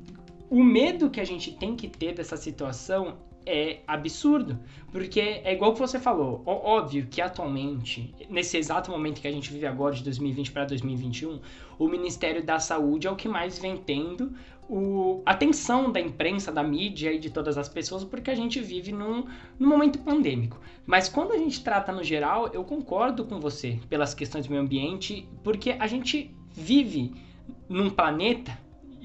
o 0.50 0.63
medo 0.63 1.10
que 1.10 1.19
a 1.19 1.25
gente 1.25 1.51
tem 1.51 1.75
que 1.75 1.88
ter 1.88 2.13
dessa 2.13 2.38
situação 2.38 3.17
é 3.45 3.79
absurdo, 3.86 4.57
porque 4.91 5.19
é 5.19 5.53
igual 5.53 5.74
que 5.74 5.79
você 5.79 6.00
falou, 6.00 6.41
óbvio 6.45 7.07
que 7.07 7.22
atualmente, 7.22 8.13
nesse 8.29 8.57
exato 8.57 8.89
momento 8.89 9.19
que 9.19 9.27
a 9.27 9.31
gente 9.31 9.51
vive 9.51 9.65
agora, 9.65 9.93
de 9.93 10.03
2020 10.03 10.51
para 10.51 10.65
2021, 10.65 11.39
o 11.77 11.88
Ministério 11.88 12.43
da 12.43 12.60
Saúde 12.60 13.07
é 13.07 13.12
o 13.12 13.15
que 13.15 13.27
mais 13.27 13.60
vem 13.60 13.77
tendo 13.77 14.33
a 15.25 15.32
atenção 15.32 15.91
da 15.91 16.00
imprensa, 16.00 16.51
da 16.51 16.63
mídia 16.63 17.12
e 17.12 17.20
de 17.20 17.29
todas 17.29 17.58
as 17.58 17.70
pessoas, 17.70 18.03
porque 18.03 18.32
a 18.32 18.36
gente 18.36 18.60
vive 18.60 18.91
num, 18.91 19.25
num 19.60 19.67
momento 19.67 20.00
pandêmico. 20.00 20.60
Mas 20.86 21.10
quando 21.10 21.34
a 21.34 21.38
gente 21.38 21.63
trata 21.63 21.91
no 21.91 22.03
geral, 22.03 22.50
eu 22.53 22.63
concordo 22.63 23.25
com 23.25 23.39
você 23.39 23.79
pelas 23.89 24.13
questões 24.13 24.46
do 24.46 24.51
meio 24.51 24.63
ambiente, 24.63 25.27
porque 25.43 25.75
a 25.79 25.88
gente 25.88 26.34
vive 26.51 27.13
num 27.67 27.89
planeta 27.89 28.58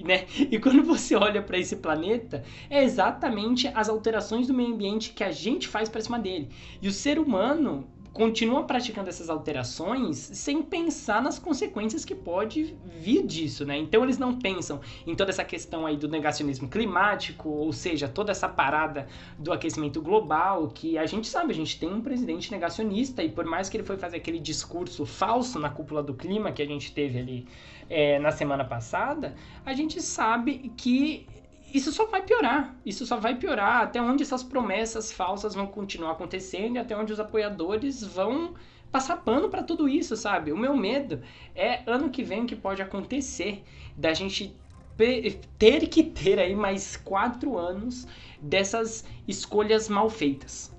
né? 0.05 0.27
E 0.39 0.59
quando 0.59 0.83
você 0.85 1.15
olha 1.17 1.43
para 1.43 1.59
esse 1.59 1.77
planeta, 1.77 2.45
é 2.71 2.85
exatamente 2.85 3.69
as 3.75 3.89
alterações 3.89 4.47
do 4.47 4.55
meio 4.55 4.73
ambiente 4.73 5.13
que 5.13 5.25
a 5.25 5.31
gente 5.31 5.67
faz 5.67 5.89
para 5.89 6.01
cima 6.01 6.19
dele. 6.19 6.49
E 6.81 6.89
o 6.89 6.93
ser 6.93 7.19
humano 7.19 7.89
continua 8.19 8.65
praticando 8.65 9.09
essas 9.09 9.31
alterações 9.31 10.17
sem 10.17 10.61
pensar 10.61 11.23
nas 11.23 11.39
consequências 11.39 12.05
que 12.05 12.17
pode 12.17 12.77
vir 12.85 13.25
disso, 13.25 13.65
né? 13.65 13.79
Então 13.79 14.03
eles 14.03 14.19
não 14.19 14.41
pensam 14.41 14.81
em 15.07 15.15
toda 15.15 15.31
essa 15.31 15.45
questão 15.45 15.87
aí 15.87 15.97
do 15.97 16.09
negacionismo 16.09 16.69
climático, 16.69 17.49
ou 17.49 17.73
seja, 17.73 18.09
toda 18.09 18.33
essa 18.33 18.49
parada 18.49 19.07
do 19.39 19.53
aquecimento 19.53 20.03
global, 20.03 20.67
que 20.67 20.99
a 20.99 21.07
gente 21.07 21.29
sabe, 21.29 21.53
a 21.53 21.55
gente 21.55 21.79
tem 21.79 21.89
um 21.89 22.01
presidente 22.01 22.51
negacionista 22.51 23.23
e 23.23 23.31
por 23.31 23.45
mais 23.45 23.69
que 23.69 23.77
ele 23.77 23.85
foi 23.85 23.97
fazer 23.97 24.17
aquele 24.17 24.41
discurso 24.41 25.07
falso 25.07 25.61
na 25.61 25.71
cúpula 25.71 26.03
do 26.03 26.13
clima 26.13 26.51
que 26.51 26.61
a 26.61 26.67
gente 26.67 26.93
teve 26.93 27.21
ali 27.21 27.47
é, 27.89 28.19
na 28.19 28.33
semana 28.33 28.65
passada, 28.65 29.37
a 29.65 29.73
gente 29.75 30.03
sabe 30.03 30.73
que 30.77 31.25
isso 31.73 31.93
só 31.93 32.07
vai 32.07 32.23
piorar. 32.23 32.75
Isso 32.85 33.07
só 33.07 33.17
vai 33.17 33.35
piorar 33.35 33.83
até 33.83 34.01
onde 34.01 34.23
essas 34.23 34.43
promessas 34.43 35.13
falsas 35.13 35.55
vão 35.55 35.67
continuar 35.67 36.13
acontecendo 36.13 36.77
e 36.77 36.79
até 36.79 36.97
onde 36.97 37.13
os 37.13 37.21
apoiadores 37.21 38.03
vão 38.03 38.55
passar 38.91 39.19
pano 39.19 39.49
para 39.49 39.63
tudo 39.63 39.89
isso, 39.89 40.17
sabe? 40.17 40.53
O 40.53 40.57
meu 40.57 40.77
medo 40.77 41.23
é 41.55 41.83
ano 41.87 42.11
que 42.11 42.23
vem 42.23 42.47
que 42.47 42.57
pode 42.57 42.81
acontecer 42.81 43.63
da 43.97 44.15
gente 44.15 44.57
ter 45.59 45.87
que 45.87 46.03
ter 46.03 46.41
aí 46.41 46.57
mais 46.57 46.97
quatro 46.97 47.57
anos 47.57 48.07
dessas 48.41 49.05
escolhas 49.29 49.89
mal 49.89 50.11
feitas. 50.11 50.75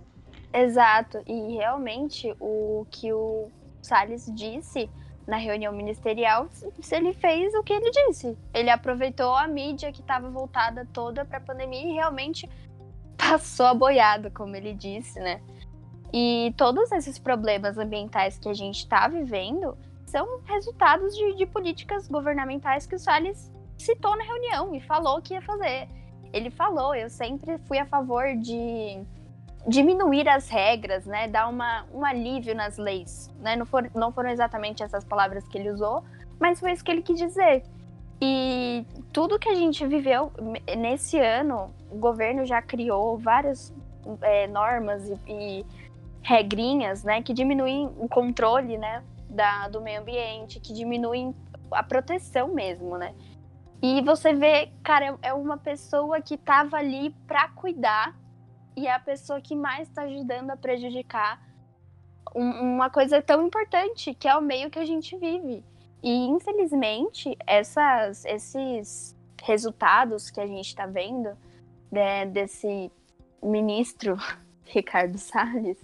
Exato, 0.51 1.22
e 1.27 1.55
realmente 1.55 2.36
o 2.39 2.86
que 2.89 3.13
o 3.13 3.50
Salles 3.81 4.29
disse 4.34 4.89
na 5.29 5.38
reunião 5.38 5.71
ministerial 5.71 6.50
se 6.81 6.95
ele 6.95 7.13
fez 7.13 7.53
o 7.53 7.63
que 7.63 7.71
ele 7.71 7.91
disse. 7.91 8.38
Ele 8.53 8.69
aproveitou 8.69 9.36
a 9.36 9.48
mídia 9.48 9.91
que 9.91 10.01
estava 10.01 10.29
voltada 10.29 10.88
toda 10.91 11.24
para 11.24 11.38
a 11.38 11.41
pandemia 11.41 11.88
e 11.88 11.93
realmente 11.93 12.50
passou 13.15 13.67
a 13.67 13.74
boiada, 13.74 14.31
como 14.31 14.55
ele 14.55 14.74
disse, 14.74 15.19
né? 15.19 15.39
E 16.12 16.53
todos 16.57 16.91
esses 16.91 17.19
problemas 17.19 17.77
ambientais 17.77 18.39
que 18.39 18.50
a 18.50 18.53
gente 18.53 18.79
está 18.79 19.07
vivendo 19.07 19.77
são 20.07 20.41
resultados 20.45 21.15
de, 21.15 21.36
de, 21.36 21.45
políticas 21.45 22.07
governamentais 22.07 22.88
que 22.88 22.95
o 22.95 23.00
Salles 23.00 23.51
citou 23.77 24.17
na 24.17 24.24
reunião 24.24 24.74
e 24.74 24.81
falou 24.81 25.21
que 25.21 25.36
ia 25.36 25.41
fazer. 25.41 25.88
Ele 26.33 26.50
falou, 26.50 26.95
eu 26.95 27.09
sempre 27.09 27.59
fui 27.59 27.77
a 27.77 27.86
favor 27.86 28.36
de 28.36 29.00
diminuir 29.68 30.28
as 30.28 30.50
regras, 30.50 31.06
né, 31.06 31.28
dar 31.28 31.48
uma, 31.48 31.86
um 31.94 32.06
alívio 32.06 32.56
nas 32.56 32.78
leis, 32.78 33.30
né, 33.39 33.56
não, 33.56 33.66
for, 33.66 33.89
não 33.94 34.12
foram 34.12 34.30
exatamente 34.30 34.84
essas 34.84 35.04
palavras 35.04 35.48
que 35.48 35.58
ele 35.58 35.70
usou, 35.70 36.04
mas 36.39 36.60
foi 36.60 36.72
isso 36.72 36.84
que 36.84 36.92
ele 36.92 37.01
quis 37.01 37.18
dizer. 37.18 37.63
E 38.22 38.86
tudo 39.13 39.39
que 39.39 39.48
a 39.48 39.56
gente 39.56 39.86
viveu 39.86 40.32
nesse 40.78 41.18
ano, 41.18 41.74
o 41.89 41.98
governo 41.98 42.46
já 42.46 42.62
criou 42.62 43.18
várias 43.18 43.74
é, 44.22 44.48
normas 44.48 45.10
e, 45.10 45.18
e, 45.28 45.66
regrinhas, 46.22 47.04
né, 47.04 47.22
que 47.22 47.34
diminuem 47.34 47.89
o 47.98 48.08
controle, 48.08 48.78
né, 48.78 49.04
da, 49.30 49.68
do 49.68 49.82
meio 49.82 50.01
ambiente, 50.01 50.60
que 50.60 50.74
diminuem 50.74 51.34
a 51.72 51.84
proteção 51.84 52.50
mesmo, 52.50 52.98
né. 52.98 53.13
E 53.82 54.01
você 54.01 54.34
vê, 54.34 54.70
cara, 54.84 55.18
é 55.22 55.34
uma 55.34 55.58
pessoa 55.58 56.20
que 56.22 56.36
estava 56.36 56.78
ali 56.78 57.16
para 57.25 57.48
cuidar 57.50 58.13
e 58.79 58.88
é 58.88 58.93
a 58.93 59.00
pessoa 59.00 59.41
que 59.41 59.55
mais 59.55 59.89
está 59.89 60.03
ajudando 60.03 60.51
a 60.51 60.57
prejudicar 60.57 61.41
um, 62.33 62.75
uma 62.75 62.89
coisa 62.89 63.21
tão 63.21 63.45
importante 63.45 64.13
que 64.13 64.25
é 64.25 64.36
o 64.38 64.41
meio 64.41 64.69
que 64.69 64.79
a 64.79 64.86
gente 64.86 65.17
vive. 65.17 65.65
E 66.01 66.27
infelizmente 66.27 67.38
essas, 67.45 68.24
esses 68.24 69.13
resultados 69.43 70.31
que 70.31 70.39
a 70.39 70.48
gente 70.48 70.67
está 70.67 70.86
vendo 70.86 71.38
né, 71.91 72.25
desse 72.25 72.89
ministro 73.43 74.15
Ricardo 74.63 75.17
Salles 75.17 75.77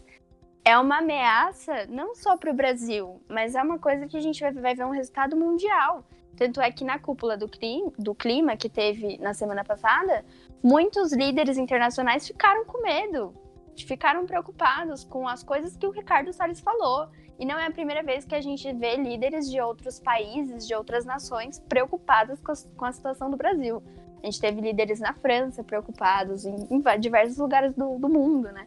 é 0.63 0.77
uma 0.77 0.99
ameaça 0.99 1.85
não 1.87 2.15
só 2.15 2.37
para 2.37 2.49
o 2.49 2.55
Brasil, 2.55 3.21
mas 3.27 3.55
é 3.55 3.61
uma 3.61 3.77
coisa 3.77 4.07
que 4.07 4.15
a 4.15 4.21
gente 4.21 4.39
vai, 4.39 4.53
vai 4.53 4.73
ver 4.73 4.85
um 4.85 4.91
resultado 4.91 5.35
mundial. 5.35 6.05
Tanto 6.35 6.59
é 6.61 6.71
que 6.71 6.83
na 6.83 6.99
cúpula 6.99 7.37
do 7.37 7.47
clima, 7.47 7.91
do 7.97 8.13
clima 8.13 8.57
que 8.57 8.69
teve 8.69 9.17
na 9.17 9.33
semana 9.33 9.63
passada, 9.63 10.25
muitos 10.61 11.13
líderes 11.13 11.57
internacionais 11.57 12.27
ficaram 12.27 12.65
com 12.65 12.81
medo, 12.81 13.33
ficaram 13.77 14.25
preocupados 14.25 15.03
com 15.03 15.27
as 15.27 15.43
coisas 15.43 15.75
que 15.77 15.87
o 15.87 15.91
Ricardo 15.91 16.33
Salles 16.33 16.59
falou. 16.59 17.07
E 17.37 17.45
não 17.45 17.59
é 17.59 17.65
a 17.65 17.71
primeira 17.71 18.01
vez 18.01 18.23
que 18.23 18.35
a 18.35 18.41
gente 18.41 18.71
vê 18.73 18.95
líderes 18.95 19.49
de 19.49 19.59
outros 19.59 19.99
países, 19.99 20.65
de 20.65 20.73
outras 20.73 21.05
nações, 21.05 21.59
preocupados 21.59 22.39
com 22.39 22.85
a, 22.85 22.91
situação 22.91 23.29
do 23.29 23.35
Brasil. 23.35 23.83
A 24.21 24.25
gente 24.25 24.39
teve 24.39 24.61
líderes 24.61 24.99
na 24.99 25.13
França 25.13 25.63
preocupados, 25.63 26.45
em, 26.45 26.55
em 26.71 26.99
diversos 26.99 27.37
lugares 27.37 27.73
do, 27.75 27.99
do 27.99 28.07
mundo, 28.07 28.51
né? 28.51 28.65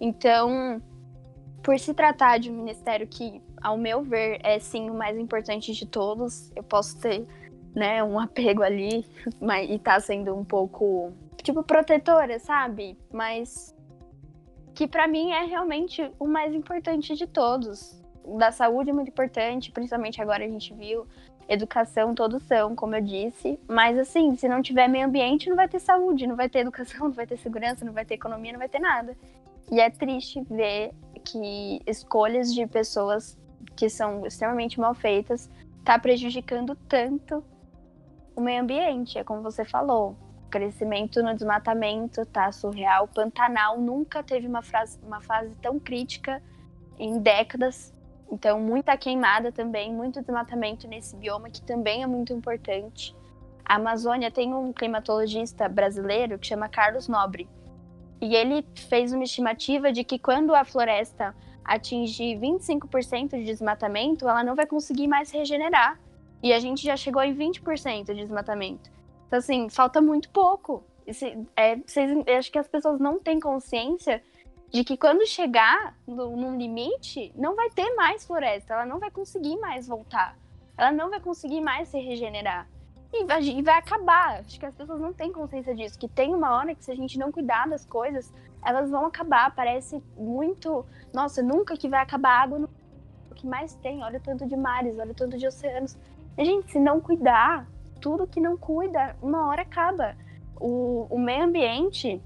Então, 0.00 0.80
por 1.62 1.78
se 1.78 1.92
tratar 1.92 2.38
de 2.38 2.50
um 2.50 2.54
ministério 2.54 3.06
que 3.06 3.42
ao 3.66 3.76
meu 3.76 4.00
ver, 4.00 4.38
é 4.44 4.60
sim 4.60 4.88
o 4.88 4.94
mais 4.94 5.18
importante 5.18 5.72
de 5.72 5.84
todos. 5.84 6.52
Eu 6.54 6.62
posso 6.62 7.00
ter, 7.00 7.26
né, 7.74 8.00
um 8.04 8.16
apego 8.16 8.62
ali 8.62 9.04
mas, 9.40 9.68
e 9.68 9.76
tá 9.76 9.98
sendo 9.98 10.36
um 10.36 10.44
pouco, 10.44 11.12
tipo, 11.42 11.64
protetora, 11.64 12.38
sabe? 12.38 12.96
Mas 13.12 13.74
que 14.72 14.86
para 14.86 15.08
mim 15.08 15.32
é 15.32 15.44
realmente 15.46 16.08
o 16.16 16.28
mais 16.28 16.54
importante 16.54 17.16
de 17.16 17.26
todos. 17.26 18.00
Da 18.38 18.52
saúde 18.52 18.90
é 18.90 18.92
muito 18.92 19.08
importante, 19.08 19.72
principalmente 19.72 20.22
agora 20.22 20.44
a 20.44 20.48
gente 20.48 20.72
viu. 20.72 21.04
Educação 21.48 22.14
todos 22.14 22.44
são, 22.44 22.76
como 22.76 22.94
eu 22.94 23.00
disse. 23.00 23.58
Mas 23.66 23.98
assim, 23.98 24.36
se 24.36 24.48
não 24.48 24.62
tiver 24.62 24.86
meio 24.86 25.06
ambiente, 25.06 25.48
não 25.48 25.56
vai 25.56 25.68
ter 25.68 25.80
saúde, 25.80 26.24
não 26.24 26.36
vai 26.36 26.48
ter 26.48 26.60
educação, 26.60 27.08
não 27.10 27.12
vai 27.12 27.26
ter 27.26 27.36
segurança, 27.36 27.84
não 27.84 27.92
vai 27.92 28.04
ter 28.04 28.14
economia, 28.14 28.52
não 28.52 28.60
vai 28.60 28.68
ter 28.68 28.78
nada. 28.78 29.16
E 29.72 29.80
é 29.80 29.90
triste 29.90 30.40
ver 30.48 30.92
que 31.24 31.80
escolhas 31.84 32.54
de 32.54 32.64
pessoas 32.68 33.36
que 33.74 33.88
são 33.88 34.26
extremamente 34.26 34.80
mal 34.80 34.94
feitas, 34.94 35.50
está 35.78 35.98
prejudicando 35.98 36.74
tanto 36.88 37.44
o 38.34 38.40
meio 38.40 38.62
ambiente. 38.62 39.18
É 39.18 39.24
como 39.24 39.42
você 39.42 39.64
falou, 39.64 40.16
o 40.46 40.50
crescimento 40.50 41.22
no 41.22 41.34
desmatamento 41.34 42.24
tá 42.26 42.50
surreal. 42.52 43.08
Pantanal 43.08 43.80
nunca 43.80 44.22
teve 44.22 44.46
uma, 44.46 44.62
frase, 44.62 44.98
uma 45.02 45.20
fase 45.20 45.54
tão 45.62 45.78
crítica 45.78 46.42
em 46.98 47.18
décadas. 47.18 47.94
Então, 48.30 48.60
muita 48.60 48.96
queimada 48.96 49.52
também, 49.52 49.92
muito 49.92 50.20
desmatamento 50.20 50.88
nesse 50.88 51.16
bioma, 51.16 51.48
que 51.48 51.62
também 51.62 52.02
é 52.02 52.06
muito 52.06 52.32
importante. 52.32 53.14
A 53.64 53.76
Amazônia 53.76 54.30
tem 54.30 54.54
um 54.54 54.72
climatologista 54.72 55.68
brasileiro 55.68 56.38
que 56.38 56.46
chama 56.46 56.68
Carlos 56.68 57.08
Nobre. 57.08 57.48
E 58.20 58.34
ele 58.34 58.66
fez 58.88 59.12
uma 59.12 59.24
estimativa 59.24 59.92
de 59.92 60.02
que 60.02 60.18
quando 60.18 60.54
a 60.54 60.64
floresta 60.64 61.34
atingir 61.66 62.38
25% 62.38 63.30
de 63.30 63.44
desmatamento, 63.44 64.28
ela 64.28 64.44
não 64.44 64.54
vai 64.54 64.66
conseguir 64.66 65.08
mais 65.08 65.30
regenerar. 65.30 65.98
E 66.42 66.52
a 66.52 66.60
gente 66.60 66.84
já 66.84 66.96
chegou 66.96 67.22
em 67.22 67.34
20% 67.34 68.04
de 68.06 68.14
desmatamento. 68.14 68.90
Então, 69.26 69.38
assim, 69.38 69.68
falta 69.68 70.00
muito 70.00 70.30
pouco. 70.30 70.84
Esse, 71.06 71.36
é, 71.56 71.76
vocês, 71.76 72.10
acho 72.38 72.52
que 72.52 72.58
as 72.58 72.68
pessoas 72.68 73.00
não 73.00 73.18
têm 73.18 73.40
consciência 73.40 74.22
de 74.70 74.84
que 74.84 74.96
quando 74.96 75.26
chegar 75.26 75.96
no, 76.06 76.36
num 76.36 76.56
limite, 76.56 77.32
não 77.34 77.54
vai 77.54 77.70
ter 77.70 77.94
mais 77.94 78.26
floresta, 78.26 78.74
ela 78.74 78.86
não 78.86 78.98
vai 78.98 79.10
conseguir 79.10 79.56
mais 79.56 79.86
voltar. 79.86 80.36
Ela 80.76 80.92
não 80.92 81.10
vai 81.10 81.20
conseguir 81.20 81.60
mais 81.60 81.88
se 81.88 81.98
regenerar. 81.98 82.68
E 83.12 83.24
vai, 83.24 83.42
e 83.42 83.62
vai 83.62 83.78
acabar. 83.78 84.40
Acho 84.40 84.58
que 84.58 84.66
as 84.66 84.74
pessoas 84.74 85.00
não 85.00 85.12
têm 85.12 85.32
consciência 85.32 85.74
disso. 85.74 85.98
Que 85.98 86.08
tem 86.08 86.34
uma 86.34 86.54
hora 86.56 86.74
que 86.74 86.84
se 86.84 86.90
a 86.90 86.96
gente 86.96 87.18
não 87.18 87.32
cuidar 87.32 87.68
das 87.68 87.84
coisas, 87.84 88.32
elas 88.64 88.90
vão 88.90 89.06
acabar. 89.06 89.54
Parece 89.54 90.02
muito. 90.16 90.84
Nossa, 91.12 91.42
nunca 91.42 91.76
que 91.76 91.88
vai 91.88 92.00
acabar 92.02 92.42
água 92.42 92.58
no 92.58 92.68
o 93.30 93.34
que 93.34 93.46
mais 93.46 93.74
tem. 93.76 94.02
Olha 94.02 94.18
o 94.18 94.22
tanto 94.22 94.46
de 94.46 94.56
mares, 94.56 94.98
olha 94.98 95.12
o 95.12 95.14
tanto 95.14 95.36
de 95.36 95.46
oceanos. 95.46 95.96
Gente, 96.38 96.72
se 96.72 96.78
não 96.78 97.00
cuidar, 97.00 97.66
tudo 98.00 98.26
que 98.26 98.40
não 98.40 98.56
cuida, 98.56 99.16
uma 99.22 99.48
hora 99.48 99.62
acaba. 99.62 100.16
O, 100.58 101.06
o 101.10 101.18
meio 101.18 101.44
ambiente, 101.44 102.22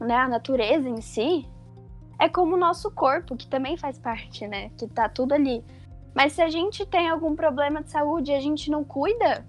né, 0.00 0.16
a 0.16 0.28
natureza 0.28 0.88
em 0.88 1.00
si, 1.00 1.48
é 2.18 2.28
como 2.28 2.54
o 2.54 2.58
nosso 2.58 2.90
corpo, 2.90 3.36
que 3.36 3.46
também 3.46 3.76
faz 3.76 3.98
parte, 3.98 4.46
né? 4.46 4.70
Que 4.76 4.86
tá 4.86 5.08
tudo 5.08 5.34
ali. 5.34 5.64
Mas 6.14 6.32
se 6.34 6.42
a 6.42 6.48
gente 6.48 6.86
tem 6.86 7.08
algum 7.08 7.34
problema 7.34 7.82
de 7.82 7.90
saúde 7.90 8.30
e 8.30 8.34
a 8.34 8.40
gente 8.40 8.70
não 8.70 8.84
cuida, 8.84 9.44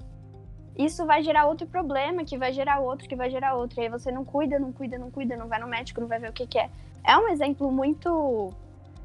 isso 0.77 1.05
vai 1.05 1.23
gerar 1.23 1.45
outro 1.45 1.65
problema, 1.65 2.25
que 2.25 2.37
vai 2.37 2.51
gerar 2.51 2.79
outro, 2.79 3.07
que 3.07 3.15
vai 3.15 3.29
gerar 3.29 3.55
outro. 3.55 3.79
E 3.79 3.83
aí 3.83 3.89
você 3.89 4.11
não 4.11 4.25
cuida, 4.25 4.59
não 4.59 4.73
cuida, 4.73 4.97
não 4.97 5.09
cuida, 5.09 5.37
não 5.37 5.47
vai 5.47 5.59
no 5.59 5.67
médico, 5.67 6.01
não 6.01 6.07
vai 6.07 6.19
ver 6.19 6.29
o 6.29 6.33
que, 6.33 6.45
que 6.45 6.59
é. 6.59 6.69
É 7.03 7.17
um 7.17 7.29
exemplo 7.29 7.71
muito, 7.71 8.51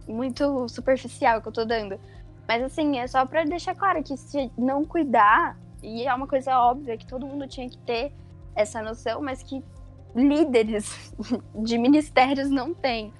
muito 0.09 0.69
superficial 0.69 1.41
que 1.41 1.49
eu 1.49 1.53
tô 1.53 1.65
dando. 1.65 1.99
Mas 2.49 2.63
assim, 2.65 2.99
é 2.99 3.07
só 3.07 3.25
para 3.25 3.45
deixar 3.45 3.75
claro 3.77 4.03
que 4.03 4.17
se 4.17 4.51
não 4.59 4.85
cuidar, 4.85 5.57
e 5.83 6.07
é 6.07 6.13
uma 6.13 6.27
coisa 6.27 6.59
óbvia 6.59 6.97
que 6.97 7.07
todo 7.07 7.27
mundo 7.27 7.47
tinha 7.47 7.69
que 7.69 7.79
ter 7.79 8.13
essa 8.57 8.83
noção, 8.83 9.23
mas 9.23 9.43
que 9.43 9.63
líderes 10.15 11.15
de 11.55 11.79
ministérios 11.79 12.51
não 12.51 12.75
têm. 12.75 13.13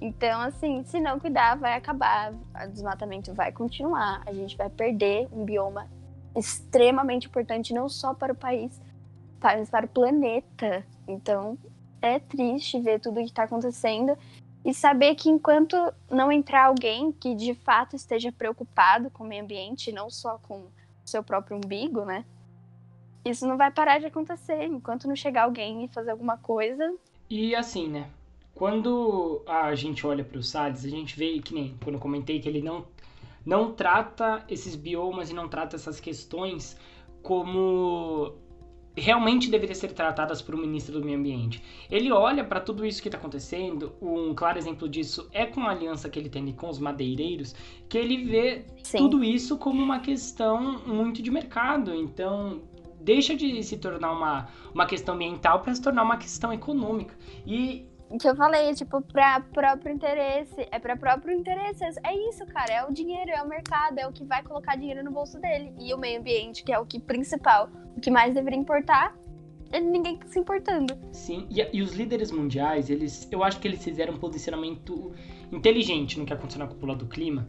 Então, 0.00 0.40
assim, 0.40 0.82
se 0.84 0.98
não 0.98 1.20
cuidar, 1.20 1.56
vai 1.56 1.74
acabar, 1.74 2.32
o 2.32 2.68
desmatamento 2.70 3.34
vai 3.34 3.52
continuar, 3.52 4.22
a 4.24 4.32
gente 4.32 4.56
vai 4.56 4.70
perder 4.70 5.28
um 5.30 5.44
bioma 5.44 5.86
extremamente 6.36 7.26
importante 7.26 7.74
não 7.74 7.88
só 7.88 8.14
para 8.14 8.32
o 8.32 8.36
país, 8.36 8.80
mas 9.42 9.70
para 9.70 9.86
o 9.86 9.88
planeta. 9.88 10.84
Então 11.06 11.58
é 12.00 12.18
triste 12.18 12.80
ver 12.80 13.00
tudo 13.00 13.16
que 13.16 13.24
está 13.24 13.44
acontecendo 13.44 14.16
e 14.64 14.74
saber 14.74 15.14
que 15.14 15.30
enquanto 15.30 15.76
não 16.10 16.30
entrar 16.30 16.66
alguém 16.66 17.12
que 17.12 17.34
de 17.34 17.54
fato 17.54 17.96
esteja 17.96 18.30
preocupado 18.30 19.10
com 19.10 19.24
o 19.24 19.26
meio 19.26 19.42
ambiente, 19.42 19.92
não 19.92 20.10
só 20.10 20.38
com 20.38 20.60
o 20.60 20.70
seu 21.04 21.22
próprio 21.22 21.56
umbigo, 21.56 22.04
né? 22.04 22.24
Isso 23.24 23.46
não 23.46 23.56
vai 23.56 23.70
parar 23.70 23.98
de 23.98 24.06
acontecer 24.06 24.64
enquanto 24.64 25.08
não 25.08 25.16
chegar 25.16 25.44
alguém 25.44 25.84
e 25.84 25.88
fazer 25.88 26.10
alguma 26.10 26.36
coisa. 26.36 26.94
E 27.28 27.54
assim, 27.54 27.88
né? 27.88 28.08
Quando 28.54 29.42
a 29.46 29.74
gente 29.74 30.06
olha 30.06 30.24
para 30.24 30.38
o 30.38 30.42
Salles, 30.42 30.84
a 30.84 30.88
gente 30.88 31.18
vê 31.18 31.38
que 31.38 31.54
nem 31.54 31.76
quando 31.82 31.94
eu 31.94 32.00
comentei 32.00 32.40
que 32.40 32.48
ele 32.48 32.60
não 32.60 32.84
não 33.44 33.72
trata 33.72 34.44
esses 34.48 34.76
biomas 34.76 35.30
e 35.30 35.34
não 35.34 35.48
trata 35.48 35.76
essas 35.76 36.00
questões 36.00 36.76
como 37.22 38.34
realmente 38.96 39.50
deveria 39.50 39.74
ser 39.74 39.92
tratadas 39.92 40.42
por 40.42 40.54
um 40.54 40.58
ministro 40.58 40.98
do 40.98 41.04
meio 41.04 41.18
ambiente. 41.18 41.62
Ele 41.90 42.10
olha 42.12 42.44
para 42.44 42.60
tudo 42.60 42.84
isso 42.84 43.00
que 43.00 43.08
está 43.08 43.18
acontecendo, 43.18 43.94
um 44.00 44.34
claro 44.34 44.58
exemplo 44.58 44.88
disso 44.88 45.28
é 45.32 45.46
com 45.46 45.60
a 45.62 45.70
aliança 45.70 46.08
que 46.08 46.18
ele 46.18 46.28
tem 46.28 46.52
com 46.52 46.68
os 46.68 46.78
madeireiros, 46.78 47.54
que 47.88 47.96
ele 47.96 48.24
vê 48.24 48.64
Sim. 48.82 48.98
tudo 48.98 49.22
isso 49.22 49.56
como 49.56 49.82
uma 49.82 50.00
questão 50.00 50.80
muito 50.86 51.22
de 51.22 51.30
mercado. 51.30 51.94
Então, 51.94 52.62
deixa 53.00 53.34
de 53.34 53.62
se 53.62 53.78
tornar 53.78 54.12
uma, 54.12 54.48
uma 54.74 54.86
questão 54.86 55.14
ambiental 55.14 55.60
para 55.60 55.74
se 55.74 55.80
tornar 55.80 56.02
uma 56.02 56.16
questão 56.16 56.52
econômica. 56.52 57.16
E 57.46 57.86
que 58.18 58.28
eu 58.28 58.34
falei, 58.34 58.74
tipo, 58.74 59.00
pra 59.00 59.40
próprio 59.40 59.94
interesse. 59.94 60.66
É 60.70 60.78
pra 60.78 60.96
próprio 60.96 61.36
interesse. 61.36 61.84
É 62.04 62.28
isso, 62.28 62.44
cara. 62.46 62.72
É 62.72 62.84
o 62.84 62.92
dinheiro, 62.92 63.30
é 63.30 63.42
o 63.42 63.48
mercado, 63.48 63.98
é 63.98 64.06
o 64.06 64.12
que 64.12 64.24
vai 64.24 64.42
colocar 64.42 64.76
dinheiro 64.76 65.04
no 65.04 65.10
bolso 65.10 65.38
dele. 65.40 65.72
E 65.78 65.94
o 65.94 65.98
meio 65.98 66.18
ambiente, 66.18 66.64
que 66.64 66.72
é 66.72 66.78
o 66.78 66.86
que 66.86 66.98
principal, 66.98 67.68
o 67.96 68.00
que 68.00 68.10
mais 68.10 68.34
deveria 68.34 68.58
importar, 68.58 69.16
ninguém 69.78 70.18
se 70.26 70.38
importando. 70.38 70.98
Sim, 71.12 71.46
e, 71.48 71.64
e, 71.72 71.82
os 71.82 71.94
líderes 71.94 72.32
mundiais, 72.32 72.90
eles, 72.90 73.28
eu 73.30 73.44
acho 73.44 73.60
que 73.60 73.68
eles 73.68 73.84
fizeram 73.84 74.14
um 74.14 74.18
posicionamento 74.18 75.12
inteligente 75.52 76.18
no 76.18 76.26
que 76.26 76.32
aconteceu 76.32 76.58
na 76.58 76.66
cúpula 76.66 76.96
do 76.96 77.06
clima. 77.06 77.46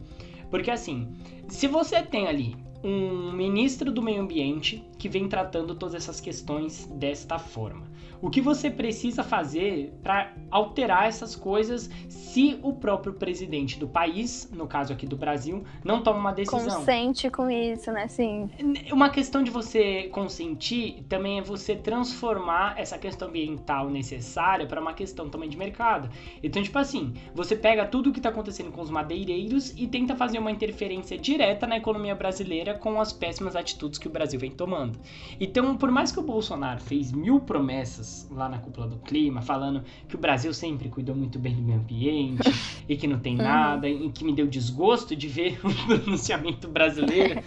Porque 0.48 0.70
assim, 0.70 1.16
se 1.48 1.66
você 1.66 2.02
tem 2.02 2.28
ali 2.28 2.54
um 2.84 3.32
ministro 3.32 3.92
do 3.92 4.02
meio 4.02 4.20
ambiente 4.20 4.84
que 4.98 5.08
vem 5.08 5.28
tratando 5.28 5.74
todas 5.74 5.94
essas 5.94 6.20
questões 6.20 6.86
desta 6.86 7.38
forma. 7.38 7.86
O 8.22 8.30
que 8.30 8.40
você 8.40 8.70
precisa 8.70 9.24
fazer 9.24 9.92
para 10.00 10.32
alterar 10.48 11.08
essas 11.08 11.34
coisas 11.34 11.90
se 12.08 12.56
o 12.62 12.72
próprio 12.72 13.14
presidente 13.14 13.80
do 13.80 13.88
país, 13.88 14.48
no 14.52 14.68
caso 14.68 14.92
aqui 14.92 15.04
do 15.04 15.16
Brasil, 15.16 15.64
não 15.84 16.04
toma 16.04 16.20
uma 16.20 16.32
decisão? 16.32 16.78
Consente 16.78 17.28
com 17.28 17.50
isso, 17.50 17.90
né? 17.90 18.06
Sim. 18.06 18.48
Uma 18.92 19.10
questão 19.10 19.42
de 19.42 19.50
você 19.50 20.04
consentir 20.12 21.04
também 21.08 21.40
é 21.40 21.42
você 21.42 21.74
transformar 21.74 22.74
essa 22.78 22.96
questão 22.96 23.26
ambiental 23.26 23.90
necessária 23.90 24.66
para 24.66 24.80
uma 24.80 24.94
questão 24.94 25.28
também 25.28 25.48
de 25.48 25.56
mercado. 25.56 26.08
Então, 26.40 26.62
tipo 26.62 26.78
assim, 26.78 27.12
você 27.34 27.56
pega 27.56 27.84
tudo 27.86 28.10
o 28.10 28.12
que 28.12 28.20
está 28.20 28.28
acontecendo 28.28 28.70
com 28.70 28.82
os 28.82 28.88
madeireiros 28.88 29.74
e 29.76 29.88
tenta 29.88 30.14
fazer 30.14 30.38
uma 30.38 30.52
interferência 30.52 31.18
direta 31.18 31.66
na 31.66 31.76
economia 31.76 32.14
brasileira 32.14 32.74
com 32.74 33.00
as 33.00 33.12
péssimas 33.12 33.56
atitudes 33.56 33.98
que 33.98 34.06
o 34.06 34.10
Brasil 34.10 34.38
vem 34.38 34.52
tomando. 34.52 34.96
Então, 35.40 35.76
por 35.76 35.90
mais 35.90 36.12
que 36.12 36.20
o 36.20 36.22
Bolsonaro 36.22 36.80
fez 36.80 37.10
mil 37.10 37.40
promessas 37.40 38.11
lá 38.30 38.48
na 38.48 38.58
cúpula 38.58 38.86
do 38.86 38.96
clima, 38.96 39.42
falando 39.42 39.82
que 40.08 40.14
o 40.14 40.18
Brasil 40.18 40.52
sempre 40.52 40.88
cuidou 40.88 41.14
muito 41.14 41.38
bem 41.38 41.54
do 41.54 41.62
meio 41.62 41.78
ambiente 41.78 42.50
e 42.88 42.96
que 42.96 43.06
não 43.06 43.18
tem 43.18 43.36
uhum. 43.36 43.44
nada, 43.44 43.88
e 43.88 44.10
que 44.10 44.24
me 44.24 44.32
deu 44.32 44.46
desgosto 44.46 45.14
de 45.14 45.28
ver 45.28 45.60
o 45.64 45.86
pronunciamento 45.86 46.68
brasileiro, 46.68 47.42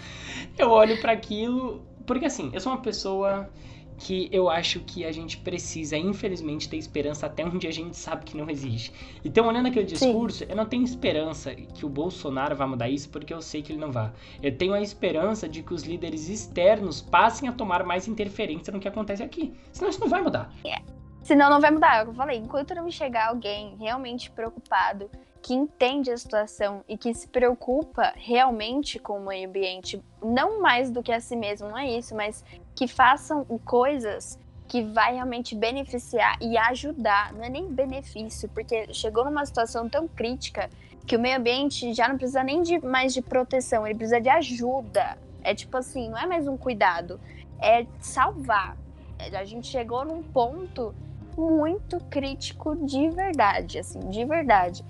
eu 0.57 0.69
olho 0.69 0.99
para 1.01 1.11
aquilo. 1.11 1.81
Porque 2.05 2.25
assim, 2.25 2.51
eu 2.53 2.59
sou 2.59 2.71
uma 2.71 2.81
pessoa 2.81 3.49
que 3.97 4.29
eu 4.31 4.49
acho 4.49 4.79
que 4.81 5.05
a 5.05 5.11
gente 5.11 5.37
precisa, 5.37 5.97
infelizmente, 5.97 6.67
ter 6.69 6.77
esperança 6.77 7.25
até 7.25 7.45
onde 7.45 7.67
a 7.67 7.71
gente 7.71 7.95
sabe 7.97 8.25
que 8.25 8.37
não 8.37 8.49
existe. 8.49 8.93
Então, 9.23 9.47
olhando 9.47 9.67
aquele 9.67 9.85
discurso, 9.85 10.39
Sim. 10.39 10.45
eu 10.49 10.55
não 10.55 10.65
tenho 10.65 10.83
esperança 10.83 11.53
que 11.55 11.85
o 11.85 11.89
Bolsonaro 11.89 12.55
vá 12.55 12.67
mudar 12.67 12.89
isso, 12.89 13.09
porque 13.09 13.33
eu 13.33 13.41
sei 13.41 13.61
que 13.61 13.71
ele 13.71 13.79
não 13.79 13.91
vai. 13.91 14.11
Eu 14.41 14.55
tenho 14.57 14.73
a 14.73 14.81
esperança 14.81 15.47
de 15.47 15.63
que 15.63 15.73
os 15.73 15.83
líderes 15.83 16.29
externos 16.29 17.01
passem 17.01 17.47
a 17.47 17.51
tomar 17.51 17.83
mais 17.83 18.07
interferência 18.07 18.71
no 18.71 18.79
que 18.79 18.87
acontece 18.87 19.23
aqui. 19.23 19.53
Senão 19.71 19.89
isso 19.89 19.99
não 19.99 20.09
vai 20.09 20.21
mudar. 20.21 20.51
É. 20.65 20.81
Senão 21.23 21.49
não 21.49 21.59
vai 21.59 21.71
mudar. 21.71 21.97
É 21.97 22.01
o 22.01 22.05
que 22.05 22.11
eu 22.11 22.15
falei, 22.15 22.37
enquanto 22.37 22.75
não 22.75 22.89
chegar 22.91 23.29
alguém 23.29 23.75
realmente 23.79 24.29
preocupado 24.29 25.09
que 25.41 25.53
entende 25.53 26.09
a 26.09 26.17
situação 26.17 26.83
e 26.89 26.97
que 26.97 27.13
se 27.13 27.27
preocupa 27.27 28.13
realmente 28.15 28.97
com 28.97 29.19
o 29.19 29.25
meio 29.27 29.47
ambiente, 29.47 30.01
não 30.19 30.59
mais 30.59 30.89
do 30.89 31.03
que 31.03 31.11
a 31.11 31.19
si 31.19 31.35
mesmo, 31.35 31.69
não 31.69 31.77
é 31.77 31.87
isso, 31.87 32.15
mas 32.15 32.43
que 32.75 32.87
façam 32.87 33.45
coisas 33.63 34.37
que 34.67 34.83
vai 34.83 35.13
realmente 35.13 35.55
beneficiar 35.55 36.37
e 36.41 36.57
ajudar, 36.57 37.31
não 37.33 37.43
é 37.43 37.49
nem 37.49 37.71
benefício, 37.71 38.49
porque 38.49 38.93
chegou 38.93 39.23
numa 39.23 39.45
situação 39.45 39.87
tão 39.87 40.07
crítica 40.07 40.69
que 41.05 41.15
o 41.15 41.19
meio 41.19 41.37
ambiente 41.37 41.93
já 41.93 42.09
não 42.09 42.17
precisa 42.17 42.43
nem 42.43 42.61
de 42.61 42.83
mais 42.85 43.13
de 43.13 43.21
proteção, 43.21 43.85
ele 43.85 43.95
precisa 43.95 44.19
de 44.19 44.29
ajuda. 44.29 45.17
É 45.43 45.53
tipo 45.53 45.77
assim, 45.77 46.09
não 46.09 46.17
é 46.17 46.25
mais 46.25 46.47
um 46.47 46.57
cuidado, 46.57 47.19
é 47.61 47.85
salvar. 47.99 48.75
A 49.19 49.45
gente 49.45 49.67
chegou 49.67 50.03
num 50.03 50.23
ponto 50.23 50.93
muito 51.37 51.99
crítico 52.09 52.75
de 52.75 53.09
verdade, 53.09 53.79
assim, 53.79 53.99
de 54.09 54.25
verdade. 54.25 54.83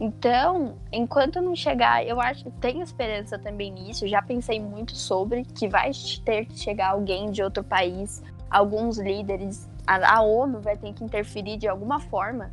Então, 0.00 0.76
enquanto 0.92 1.40
não 1.40 1.56
chegar, 1.56 2.06
eu 2.06 2.20
acho 2.20 2.44
que 2.44 2.50
tenho 2.52 2.82
esperança 2.82 3.36
também 3.38 3.72
nisso. 3.72 4.06
Já 4.06 4.22
pensei 4.22 4.60
muito 4.60 4.94
sobre 4.94 5.44
que 5.44 5.68
vai 5.68 5.90
ter 6.24 6.46
que 6.46 6.56
chegar 6.56 6.90
alguém 6.90 7.30
de 7.30 7.42
outro 7.42 7.64
país, 7.64 8.22
alguns 8.48 8.96
líderes, 8.96 9.68
a, 9.88 10.18
a 10.18 10.22
ONU 10.22 10.60
vai 10.60 10.76
ter 10.76 10.92
que 10.92 11.02
interferir 11.02 11.56
de 11.56 11.66
alguma 11.66 11.98
forma, 11.98 12.50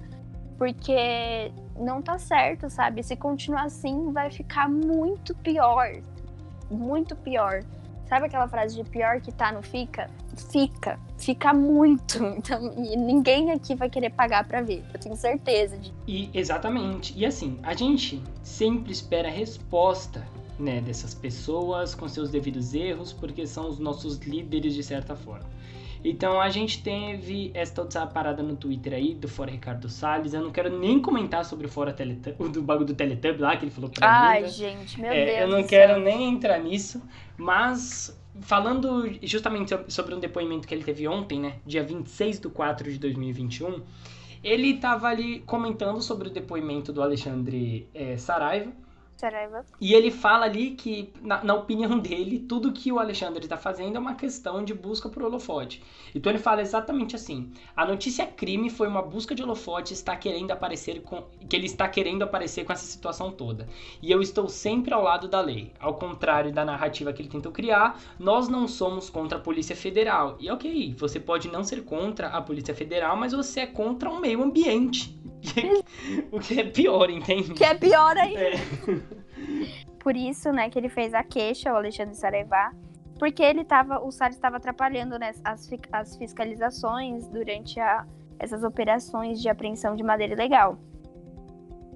porque 0.58 1.51
não 1.77 2.01
tá 2.01 2.17
certo, 2.17 2.69
sabe? 2.69 3.03
Se 3.03 3.15
continuar 3.15 3.65
assim, 3.65 4.12
vai 4.12 4.31
ficar 4.31 4.69
muito 4.69 5.36
pior. 5.36 6.01
Muito 6.71 7.15
pior. 7.15 7.63
Sabe 8.08 8.28
aquela 8.28 8.48
frase 8.48 8.76
de 8.76 8.88
pior 8.89 9.20
que 9.20 9.32
tá, 9.32 9.52
não 9.52 9.63
fica? 9.63 10.10
Fica. 10.52 11.00
Fica 11.18 11.54
muito. 11.54 12.24
Então, 12.36 12.74
e 12.78 12.96
ninguém 12.96 13.52
aqui 13.52 13.76
vai 13.76 13.89
querer 13.89 14.12
pagar 14.12 14.48
para 14.48 14.62
ver. 14.62 14.84
Eu 14.94 15.00
tenho 15.00 15.15
certeza 15.15 15.78
de. 15.78 15.94
E 16.08 16.30
exatamente. 16.34 17.18
E 17.18 17.26
assim, 17.26 17.60
a 17.63 17.74
gente 17.74 18.22
sempre 18.44 18.91
espera 18.91 19.30
resposta 19.30 20.26
né, 20.60 20.82
dessas 20.82 21.13
pessoas 21.13 21.96
com 21.96 22.08
seus 22.08 22.30
devidos 22.30 22.74
erros, 22.74 23.12
porque 23.12 23.48
são 23.48 23.70
os 23.70 23.80
nossos 23.80 24.18
líderes 24.20 24.74
de 24.74 24.84
certa 24.84 25.15
forma. 25.15 25.46
Então 26.08 26.39
a 26.39 26.50
gente 26.50 26.84
teve 26.84 27.50
esta 27.56 27.82
outra 27.82 28.06
parada 28.06 28.44
no 28.44 28.56
Twitter 28.56 28.94
aí 28.94 29.15
do 29.15 29.28
Fora 29.28 29.50
Ricardo 29.50 29.89
Salles. 29.89 30.36
Eu 30.36 30.41
não 30.44 30.52
quero 30.52 30.78
nem 30.78 31.02
comentar 31.02 31.44
sobre 31.44 31.65
o 31.65 31.70
Fora 31.70 31.91
Teletubb, 31.91 32.38
do 32.54 32.62
bagulho 32.62 32.86
do 32.86 32.94
Teletubb 32.94 33.41
lá 33.41 33.58
que 33.58 33.65
ele 33.65 33.72
falou 33.72 33.89
pra 33.89 34.08
Ai, 34.08 34.41
mim. 34.41 34.46
Ai, 34.46 34.52
gente, 34.52 35.02
meu 35.02 35.12
é, 35.12 35.26
Deus. 35.26 35.39
Eu 35.39 35.48
não 35.48 35.63
quero 35.63 35.94
céu. 35.96 36.04
nem 36.04 36.30
entrar 36.30 36.60
nisso, 36.60 37.02
mas 37.36 38.15
falando 38.41 39.18
justamente 39.24 39.74
sobre 39.88 40.13
um 40.13 40.20
depoimento 40.20 40.68
que 40.68 40.76
ele 40.76 40.84
teve 40.84 41.08
ontem, 41.08 41.39
né, 41.39 41.56
dia 41.65 41.84
26 41.84 42.39
de 42.39 42.50
4 42.50 42.91
de 42.91 43.00
2021, 43.00 43.82
ele 44.44 44.76
estava 44.76 45.08
ali 45.08 45.39
comentando 45.39 46.00
sobre 46.02 46.28
o 46.28 46.32
depoimento 46.32 46.94
do 46.94 47.02
Alexandre 47.02 47.89
é, 47.96 48.15
Saraiva, 48.15 48.72
Saraiva. 49.15 49.65
E 49.80 49.93
ele 49.93 50.12
fala 50.12 50.45
ali 50.45 50.71
que, 50.71 51.12
na, 51.21 51.43
na 51.43 51.54
opinião 51.56 51.97
dele, 51.97 52.39
tudo 52.39 52.73
que 52.73 52.91
o 52.91 52.99
Alexandre 52.99 53.45
está 53.45 53.56
fazendo 53.56 53.95
é 53.95 53.99
uma 53.99 54.15
questão 54.15 54.63
de 54.63 54.73
busca 54.73 55.08
por 55.08 55.23
holofote. 55.23 55.82
Então 56.13 56.32
ele 56.32 56.39
fala 56.39 56.62
exatamente 56.62 57.15
assim: 57.15 57.51
a 57.75 57.86
notícia 57.86 58.25
crime 58.25 58.69
foi 58.69 58.88
uma 58.88 59.01
busca 59.01 59.34
de 59.34 59.41
holofote 59.41 59.93
está 59.93 60.15
querendo 60.15 60.51
aparecer 60.51 61.01
com 61.01 61.23
que 61.47 61.56
ele 61.56 61.65
está 61.65 61.88
querendo 61.88 62.23
aparecer 62.23 62.65
com 62.65 62.73
essa 62.73 62.86
situação 62.86 63.32
toda. 63.32 63.67
E 64.01 64.12
eu 64.12 64.21
estou 64.21 64.49
sempre 64.49 64.93
ao 64.93 65.01
lado 65.01 65.28
da 65.28 65.39
lei. 65.39 65.71
Ao 65.80 65.95
contrário 65.95 66.51
da 66.51 66.65
narrativa 66.65 67.13
que 67.13 67.21
ele 67.21 67.30
tentou 67.30 67.51
criar, 67.51 67.99
nós 68.19 68.49
não 68.49 68.67
somos 68.67 69.10
contra 69.10 69.38
a 69.38 69.41
Polícia 69.41 69.75
Federal. 69.75 70.36
E 70.39 70.49
ok, 70.51 70.93
você 70.97 71.19
pode 71.19 71.47
não 71.47 71.63
ser 71.63 71.84
contra 71.86 72.28
a 72.28 72.41
Polícia 72.41 72.75
Federal, 72.75 73.15
mas 73.15 73.32
você 73.32 73.62
é 73.62 73.65
contra 73.65 74.10
o 74.10 74.19
meio 74.19 74.43
ambiente. 74.43 75.15
O 76.31 76.39
que 76.39 76.60
é 76.60 76.63
pior, 76.63 77.10
entende? 77.10 77.53
Que 77.53 77.63
é 77.63 77.73
pior 77.73 78.17
ainda. 78.17 78.39
É. 78.39 78.55
Por 79.99 80.15
isso, 80.15 80.51
né, 80.51 80.69
que 80.69 80.77
ele 80.77 80.89
fez 80.89 81.13
a 81.13 81.23
queixa 81.23 81.71
ao 81.71 81.77
Alexandre 81.77 82.15
Sarevá, 82.15 82.71
porque 83.17 83.41
ele 83.41 83.63
tava, 83.63 83.99
o 83.99 84.12
SAR 84.12 84.29
estava 84.29 84.58
atrapalhando 84.58 85.17
né, 85.17 85.34
as, 85.43 85.67
as 85.91 86.15
fiscalizações 86.15 87.27
durante 87.27 87.79
a, 87.79 88.05
essas 88.38 88.63
operações 88.63 89.41
de 89.41 89.49
apreensão 89.49 89.95
de 89.95 90.03
madeira 90.03 90.34
ilegal. 90.34 90.77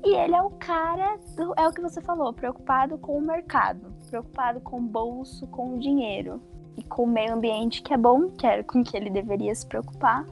E 0.04 0.16
ele 0.16 0.34
é 0.34 0.42
o 0.42 0.50
cara, 0.52 1.20
do, 1.36 1.54
é 1.58 1.68
o 1.68 1.72
que 1.72 1.82
você 1.82 2.02
falou, 2.02 2.34
preocupado 2.34 2.98
com 2.98 3.18
o 3.18 3.22
mercado, 3.22 3.94
preocupado 4.10 4.62
com 4.62 4.78
o 4.78 4.82
bolso, 4.82 5.46
com 5.48 5.76
o 5.76 5.80
dinheiro 5.80 6.42
e 6.78 6.84
com 6.84 7.04
o 7.04 7.08
meio 7.08 7.34
ambiente, 7.34 7.82
que 7.82 7.94
é 7.94 7.98
bom, 7.98 8.30
que 8.30 8.48
é 8.48 8.64
com 8.64 8.82
que 8.82 8.96
ele 8.96 9.10
deveria 9.10 9.54
se 9.54 9.68
preocupar. 9.68 10.26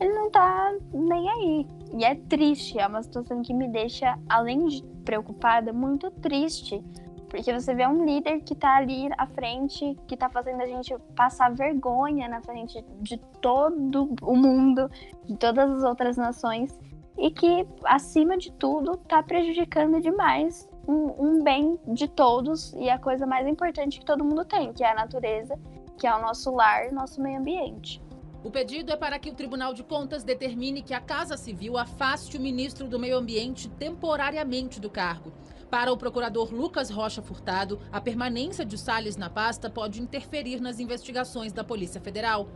Ele 0.00 0.12
não 0.12 0.30
tá 0.30 0.76
nem 0.92 1.28
aí. 1.28 1.66
E 1.96 2.04
é 2.04 2.16
triste, 2.16 2.76
é 2.76 2.86
uma 2.86 3.02
situação 3.02 3.40
que 3.40 3.54
me 3.54 3.68
deixa, 3.68 4.18
além 4.28 4.66
de 4.66 4.82
preocupada, 5.04 5.72
muito 5.72 6.10
triste. 6.10 6.82
Porque 7.28 7.52
você 7.52 7.72
vê 7.72 7.86
um 7.86 8.04
líder 8.04 8.40
que 8.40 8.54
tá 8.54 8.76
ali 8.76 9.08
à 9.16 9.26
frente, 9.28 9.96
que 10.08 10.16
tá 10.16 10.28
fazendo 10.28 10.60
a 10.60 10.66
gente 10.66 10.96
passar 11.14 11.54
vergonha 11.54 12.28
na 12.28 12.42
frente 12.42 12.84
de 13.00 13.16
todo 13.40 14.12
o 14.22 14.36
mundo, 14.36 14.90
de 15.24 15.36
todas 15.36 15.70
as 15.70 15.84
outras 15.84 16.16
nações. 16.16 16.76
e 17.16 17.30
que, 17.30 17.64
acima 17.84 18.36
de 18.36 18.50
tudo, 18.50 18.94
está 18.94 19.22
prejudicando 19.22 20.00
demais 20.00 20.68
um, 20.86 21.14
um, 21.16 21.44
bem 21.44 21.78
de 21.86 22.08
todos 22.08 22.72
e 22.74 22.90
a 22.90 22.98
coisa 22.98 23.24
mais 23.24 23.46
importante 23.46 24.00
que 24.00 24.04
todo 24.04 24.24
mundo 24.24 24.44
tem, 24.44 24.72
que 24.72 24.82
é 24.82 24.90
a 24.90 24.96
natureza, 24.96 25.56
que 25.96 26.08
é 26.08 26.14
o 26.14 26.20
nosso 26.20 26.52
lar, 26.52 26.90
nosso 26.90 27.22
meio 27.22 27.38
ambiente. 27.38 28.02
O 28.44 28.50
pedido 28.50 28.92
é 28.92 28.96
para 28.96 29.18
que 29.18 29.30
o 29.30 29.34
Tribunal 29.34 29.72
de 29.72 29.82
Contas 29.82 30.22
determine 30.22 30.82
que 30.82 30.92
a 30.92 31.00
Casa 31.00 31.34
Civil 31.34 31.78
afaste 31.78 32.36
o 32.36 32.40
ministro 32.40 32.86
do 32.86 32.98
Meio 32.98 33.16
Ambiente 33.16 33.70
temporariamente 33.70 34.78
do 34.78 34.90
cargo. 34.90 35.32
Para 35.70 35.90
o 35.90 35.96
procurador 35.96 36.52
Lucas 36.52 36.90
Rocha 36.90 37.22
Furtado, 37.22 37.80
a 37.90 38.02
permanência 38.02 38.62
de 38.62 38.76
Salles 38.76 39.16
na 39.16 39.30
pasta 39.30 39.70
pode 39.70 40.02
interferir 40.02 40.60
nas 40.60 40.78
investigações 40.78 41.54
da 41.54 41.64
Polícia 41.64 42.02
Federal. 42.02 42.46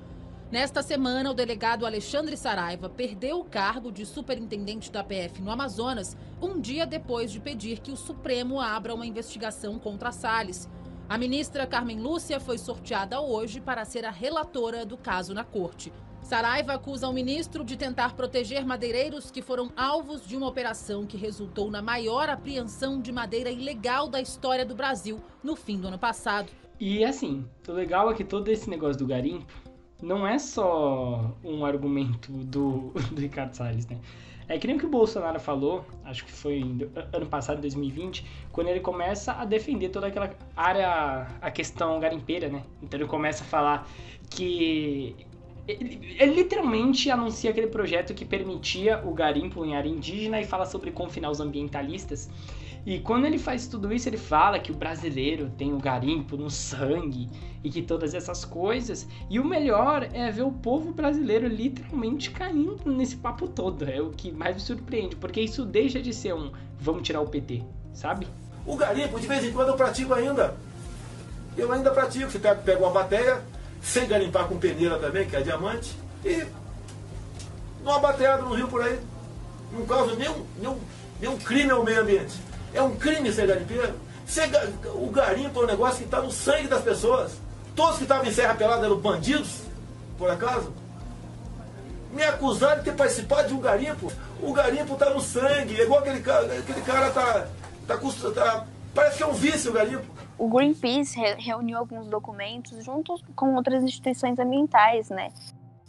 Nesta 0.52 0.82
semana, 0.82 1.30
o 1.30 1.34
delegado 1.34 1.86
Alexandre 1.86 2.36
Saraiva 2.36 2.90
perdeu 2.90 3.40
o 3.40 3.44
cargo 3.44 3.90
de 3.90 4.04
superintendente 4.04 4.92
da 4.92 5.02
PF 5.02 5.40
no 5.40 5.50
Amazonas, 5.50 6.18
um 6.40 6.60
dia 6.60 6.86
depois 6.86 7.32
de 7.32 7.40
pedir 7.40 7.80
que 7.80 7.90
o 7.90 7.96
Supremo 7.96 8.60
abra 8.60 8.94
uma 8.94 9.06
investigação 9.06 9.78
contra 9.78 10.12
Salles. 10.12 10.68
A 11.08 11.16
ministra 11.16 11.66
Carmen 11.66 12.00
Lúcia 12.00 12.38
foi 12.38 12.58
sorteada 12.58 13.18
hoje 13.18 13.62
para 13.62 13.82
ser 13.86 14.04
a 14.04 14.10
relatora 14.10 14.84
do 14.84 14.98
caso 14.98 15.32
na 15.32 15.42
corte. 15.42 15.90
Saraiva 16.20 16.74
acusa 16.74 17.08
o 17.08 17.14
ministro 17.14 17.64
de 17.64 17.78
tentar 17.78 18.14
proteger 18.14 18.66
madeireiros 18.66 19.30
que 19.30 19.40
foram 19.40 19.72
alvos 19.74 20.26
de 20.26 20.36
uma 20.36 20.46
operação 20.46 21.06
que 21.06 21.16
resultou 21.16 21.70
na 21.70 21.80
maior 21.80 22.28
apreensão 22.28 23.00
de 23.00 23.10
madeira 23.10 23.50
ilegal 23.50 24.06
da 24.06 24.20
história 24.20 24.66
do 24.66 24.74
Brasil 24.74 25.18
no 25.42 25.56
fim 25.56 25.80
do 25.80 25.88
ano 25.88 25.98
passado. 25.98 26.52
E 26.78 27.02
assim, 27.02 27.48
o 27.66 27.72
legal 27.72 28.10
é 28.10 28.14
que 28.14 28.22
todo 28.22 28.48
esse 28.48 28.68
negócio 28.68 28.98
do 28.98 29.06
garimpo 29.06 29.50
não 30.02 30.26
é 30.26 30.38
só 30.38 31.34
um 31.44 31.64
argumento 31.64 32.30
do, 32.32 32.92
do 33.10 33.20
Ricardo 33.20 33.54
Salles, 33.54 33.86
né? 33.86 33.98
É 34.48 34.58
que 34.58 34.66
nem 34.66 34.76
o 34.76 34.78
que 34.78 34.86
o 34.86 34.88
Bolsonaro 34.88 35.38
falou, 35.38 35.84
acho 36.04 36.24
que 36.24 36.32
foi 36.32 36.62
ano 37.12 37.26
passado, 37.26 37.60
2020, 37.60 38.24
quando 38.50 38.68
ele 38.68 38.80
começa 38.80 39.32
a 39.34 39.44
defender 39.44 39.90
toda 39.90 40.06
aquela 40.06 40.34
área, 40.56 41.26
a 41.40 41.50
questão 41.50 42.00
garimpeira, 42.00 42.48
né? 42.48 42.62
Então 42.82 42.98
ele 42.98 43.08
começa 43.08 43.44
a 43.44 43.46
falar 43.46 43.86
que. 44.30 45.14
Ele, 45.66 46.16
ele 46.18 46.34
literalmente 46.34 47.10
anuncia 47.10 47.50
aquele 47.50 47.66
projeto 47.66 48.14
que 48.14 48.24
permitia 48.24 49.02
o 49.04 49.12
garimpo 49.12 49.66
em 49.66 49.76
área 49.76 49.90
indígena 49.90 50.40
e 50.40 50.44
fala 50.46 50.64
sobre 50.64 50.90
confinar 50.92 51.30
os 51.30 51.40
ambientalistas. 51.40 52.30
E 52.88 52.98
quando 53.00 53.26
ele 53.26 53.36
faz 53.36 53.66
tudo 53.66 53.92
isso, 53.92 54.08
ele 54.08 54.16
fala 54.16 54.58
que 54.58 54.72
o 54.72 54.74
brasileiro 54.74 55.52
tem 55.58 55.74
o 55.74 55.78
garimpo 55.78 56.38
no 56.38 56.50
sangue 56.50 57.28
e 57.62 57.68
que 57.68 57.82
todas 57.82 58.14
essas 58.14 58.46
coisas. 58.46 59.06
E 59.28 59.38
o 59.38 59.44
melhor 59.44 60.08
é 60.14 60.30
ver 60.30 60.40
o 60.40 60.50
povo 60.50 60.90
brasileiro 60.90 61.46
literalmente 61.46 62.30
caindo 62.30 62.90
nesse 62.90 63.16
papo 63.16 63.46
todo. 63.46 63.84
É 63.84 64.00
o 64.00 64.08
que 64.08 64.32
mais 64.32 64.54
me 64.54 64.62
surpreende, 64.62 65.16
porque 65.16 65.38
isso 65.38 65.66
deixa 65.66 66.00
de 66.00 66.14
ser 66.14 66.32
um 66.32 66.50
vamos 66.80 67.02
tirar 67.02 67.20
o 67.20 67.26
PT, 67.26 67.62
sabe? 67.92 68.26
O 68.64 68.74
garimpo, 68.74 69.20
de 69.20 69.26
vez 69.26 69.44
em 69.44 69.52
quando 69.52 69.68
eu 69.68 69.76
pratico 69.76 70.14
ainda. 70.14 70.56
Eu 71.58 71.70
ainda 71.70 71.90
pratico. 71.90 72.30
Você 72.30 72.38
pega 72.38 72.78
uma 72.78 72.90
bateia, 72.90 73.42
sem 73.82 74.08
garimpar 74.08 74.48
com 74.48 74.56
peneira 74.56 74.98
também, 74.98 75.28
que 75.28 75.36
é 75.36 75.42
diamante, 75.42 75.94
e 76.24 76.42
numa 77.84 77.98
bateada 77.98 78.44
no 78.44 78.54
rio 78.54 78.66
por 78.66 78.80
aí. 78.80 78.98
Não 79.74 79.84
causa 79.84 80.16
nenhum, 80.16 80.42
nenhum, 80.56 80.78
nenhum 81.20 81.36
crime 81.36 81.70
ao 81.70 81.84
meio 81.84 82.00
ambiente. 82.00 82.47
É 82.72 82.82
um 82.82 82.96
crime 82.96 83.32
ser 83.32 83.46
garimpeiro. 83.46 83.94
Ser, 84.26 84.50
o 84.94 85.10
garimpo 85.10 85.60
é 85.60 85.64
um 85.64 85.66
negócio 85.66 85.98
que 85.98 86.04
está 86.04 86.20
no 86.20 86.30
sangue 86.30 86.68
das 86.68 86.82
pessoas. 86.82 87.38
Todos 87.74 87.96
que 87.96 88.02
estavam 88.02 88.26
em 88.26 88.32
Serra 88.32 88.54
Pelada 88.54 88.86
eram 88.86 88.98
bandidos, 88.98 89.62
por 90.18 90.30
acaso? 90.30 90.72
Me 92.12 92.22
acusaram 92.22 92.78
de 92.78 92.84
ter 92.84 92.96
participado 92.96 93.48
de 93.48 93.54
um 93.54 93.60
garimpo. 93.60 94.12
O 94.42 94.52
garimpo 94.52 94.94
está 94.94 95.10
no 95.10 95.20
sangue. 95.20 95.80
É 95.80 95.84
igual 95.84 96.00
aquele 96.00 96.20
cara, 96.20 96.58
aquele 96.58 96.80
cara 96.82 97.10
tá, 97.10 97.46
tá, 97.86 97.96
tá, 97.96 98.66
Parece 98.94 99.18
que 99.18 99.22
é 99.22 99.26
um 99.26 99.32
vício 99.32 99.70
o 99.70 99.74
garimpo. 99.74 100.06
O 100.38 100.48
Greenpeace 100.48 101.18
reuniu 101.38 101.78
alguns 101.78 102.06
documentos 102.06 102.84
junto 102.84 103.14
com 103.34 103.54
outras 103.54 103.82
instituições 103.82 104.38
ambientais, 104.38 105.10
né? 105.10 105.32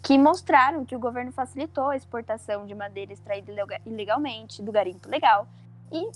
Que 0.01 0.17
mostraram 0.17 0.85
que 0.85 0.95
o 0.95 0.99
governo 0.99 1.31
facilitou 1.31 1.89
a 1.89 1.95
exportação 1.95 2.65
de 2.65 2.73
madeira 2.73 3.13
extraída 3.13 3.51
ilegalmente 3.85 4.61
do 4.61 4.71
garimpo 4.71 5.09
legal. 5.09 5.47
E 5.91 6.09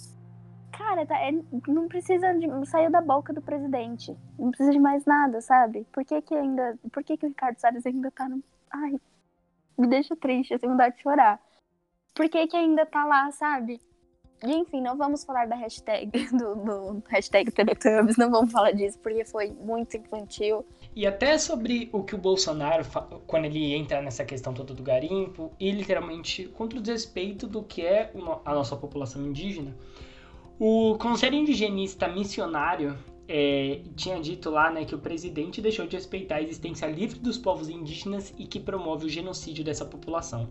cara, 0.77 1.05
tá, 1.05 1.17
é, 1.19 1.31
não 1.67 1.87
precisa 1.87 2.33
de, 2.33 2.47
saiu 2.67 2.91
da 2.91 3.01
boca 3.01 3.31
do 3.31 3.41
presidente. 3.41 4.15
Não 4.37 4.49
precisa 4.49 4.71
de 4.71 4.79
mais 4.79 5.05
nada, 5.05 5.39
sabe? 5.41 5.85
Por 5.91 6.03
que 6.03 6.21
que 6.21 6.33
ainda, 6.33 6.77
por 6.91 7.03
que 7.03 7.15
que 7.15 7.25
o 7.25 7.29
Ricardo 7.29 7.59
Salles 7.59 7.85
ainda 7.85 8.11
tá 8.11 8.27
no, 8.27 8.43
ai, 8.71 8.99
me 9.77 9.87
deixa 9.87 10.15
triste, 10.15 10.53
eu 10.53 10.59
tenho 10.59 10.73
vontade 10.73 10.95
de 10.95 11.01
chorar. 11.01 11.39
Por 12.13 12.29
que 12.29 12.47
que 12.47 12.57
ainda 12.57 12.85
tá 12.85 13.05
lá, 13.05 13.31
sabe? 13.31 13.79
E 14.45 14.51
enfim, 14.51 14.81
não 14.81 14.97
vamos 14.97 15.23
falar 15.23 15.47
da 15.47 15.55
hashtag 15.55 16.11
do, 16.35 16.55
do 16.55 17.03
hashtag 17.07 17.49
Teletubbies, 17.49 18.17
não 18.17 18.29
vamos 18.29 18.51
falar 18.51 18.71
disso 18.71 18.99
porque 19.01 19.23
foi 19.23 19.51
muito 19.51 19.95
infantil. 19.95 20.65
E 20.95 21.07
até 21.07 21.37
sobre 21.37 21.89
o 21.93 22.03
que 22.03 22.13
o 22.13 22.17
Bolsonaro, 22.17 22.83
quando 23.25 23.45
ele 23.45 23.73
entra 23.73 24.01
nessa 24.01 24.25
questão 24.25 24.53
toda 24.53 24.73
do 24.73 24.83
garimpo, 24.83 25.51
e 25.59 25.71
literalmente 25.71 26.45
contra 26.49 26.77
o 26.77 26.81
desrespeito 26.81 27.47
do 27.47 27.63
que 27.63 27.83
é 27.85 28.11
a 28.45 28.53
nossa 28.53 28.75
população 28.75 29.25
indígena, 29.25 29.73
o 30.65 30.97
Conselho 30.97 31.35
Indigenista 31.35 32.07
Missionário 32.07 32.97
é, 33.27 33.81
tinha 33.97 34.17
dito 34.21 34.49
lá 34.49 34.71
né, 34.71 34.85
que 34.85 34.95
o 34.95 34.97
presidente 34.97 35.61
deixou 35.61 35.85
de 35.85 35.97
respeitar 35.97 36.35
a 36.35 36.41
existência 36.41 36.85
livre 36.87 37.19
dos 37.19 37.37
povos 37.37 37.67
indígenas 37.67 38.33
e 38.37 38.47
que 38.47 38.61
promove 38.61 39.05
o 39.05 39.09
genocídio 39.09 39.61
dessa 39.61 39.83
população. 39.83 40.47